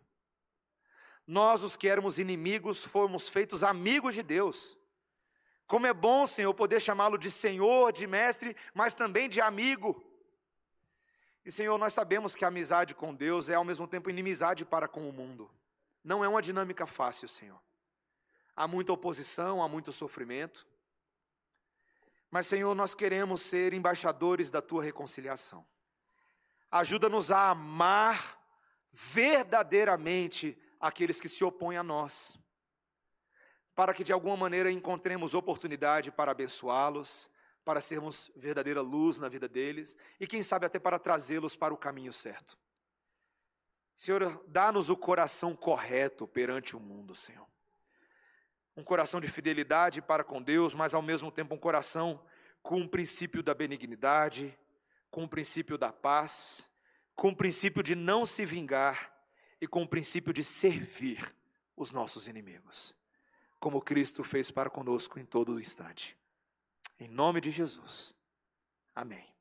Nós, 1.27 1.62
os 1.62 1.77
que 1.77 1.89
éramos 1.89 2.18
inimigos, 2.18 2.85
fomos 2.85 3.29
feitos 3.29 3.64
amigos 3.64 4.14
de 4.14 4.22
Deus. 4.22 4.77
Como 5.66 5.87
é 5.87 5.93
bom, 5.93 6.27
Senhor, 6.27 6.53
poder 6.53 6.81
chamá-lo 6.81 7.16
de 7.16 7.31
Senhor, 7.31 7.93
de 7.93 8.07
Mestre, 8.07 8.55
mas 8.75 8.95
também 8.95 9.29
de 9.29 9.41
amigo. 9.41 10.05
E, 11.45 11.51
Senhor, 11.51 11.77
nós 11.79 11.95
sabemos 11.95 12.35
que 12.35 12.45
a 12.45 12.49
amizade 12.49 12.95
com 12.95 13.14
Deus 13.14 13.49
é 13.49 13.55
ao 13.55 13.64
mesmo 13.64 13.87
tempo 13.87 14.11
inimizade 14.11 14.64
para 14.64 14.87
com 14.89 15.09
o 15.09 15.12
mundo. 15.12 15.51
Não 16.03 16.22
é 16.22 16.29
uma 16.29 16.43
dinâmica 16.43 16.87
fácil, 16.87 17.29
Senhor. 17.29 17.61
Há 18.55 18.68
muita 18.68 18.93
oposição, 18.93 19.62
há 19.62 19.68
muito 19.68 19.91
sofrimento. 19.93 20.66
Mas, 22.31 22.47
Senhor, 22.47 22.75
nós 22.75 22.95
queremos 22.95 23.41
ser 23.43 23.72
embaixadores 23.72 24.51
da 24.51 24.61
tua 24.61 24.83
reconciliação. 24.83 25.66
Ajuda-nos 26.70 27.31
a 27.31 27.51
amar 27.51 28.39
verdadeiramente 28.93 30.59
aqueles 30.85 31.18
que 31.18 31.30
se 31.30 31.43
opõem 31.43 31.78
a 31.78 31.82
nós, 31.82 32.39
para 33.74 33.95
que 33.95 34.05
de 34.05 34.12
alguma 34.12 34.37
maneira 34.37 34.70
encontremos 34.70 35.32
oportunidade 35.32 36.12
para 36.12 36.32
abençoá-los, 36.32 37.30
para 37.64 37.80
sermos 37.80 38.30
verdadeira 38.37 38.82
luz 38.82 39.16
na 39.16 39.26
vida 39.26 39.49
deles 39.49 39.97
e, 40.20 40.26
quem 40.26 40.43
sabe, 40.43 40.66
até 40.66 40.78
para 40.78 40.99
trazê-los 40.99 41.57
para 41.57 41.72
o 41.72 41.78
caminho 41.78 42.12
certo. 42.12 42.59
Senhor, 43.97 44.45
dá-nos 44.47 44.91
o 44.91 44.97
coração 44.97 45.57
correto 45.57 46.28
perante 46.28 46.76
o 46.76 46.80
mundo, 46.80 47.14
Senhor. 47.14 47.47
Um 48.76 48.85
coração 48.85 49.22
de 49.22 49.28
fidelidade 49.28 50.03
para 50.03 50.22
com 50.22 50.43
Deus, 50.43 50.74
mas 50.74 50.93
ao 50.93 51.01
mesmo 51.01 51.32
tempo 51.32 51.55
um 51.55 51.59
coração 51.59 52.22
com 52.62 52.82
o 52.82 52.89
princípio 52.89 53.43
da 53.43 53.55
benignidade, 53.55 54.59
com 55.11 55.24
o 55.24 55.28
princípio 55.28 55.78
da 55.78 55.91
paz, 55.91 56.68
com 57.14 57.28
o 57.28 57.37
princípio 57.37 57.82
de 57.82 57.95
não 57.95 58.26
se 58.26 58.45
vingar 58.45 59.14
e 59.61 59.67
com 59.67 59.83
o 59.83 59.89
princípio 59.89 60.33
de 60.33 60.45
servir 60.45 61.35
os 61.77 61.91
nossos 61.91 62.29
inimigos, 62.29 62.95
como 63.59 63.83
Cristo 63.83 64.23
fez 64.23 64.51
para 64.51 64.71
conosco 64.71 65.19
em 65.19 65.25
todo 65.25 65.55
o 65.55 65.61
instante. 65.61 66.17
Em 66.99 67.09
nome 67.09 67.41
de 67.41 67.51
Jesus. 67.51 68.15
Amém. 68.95 69.34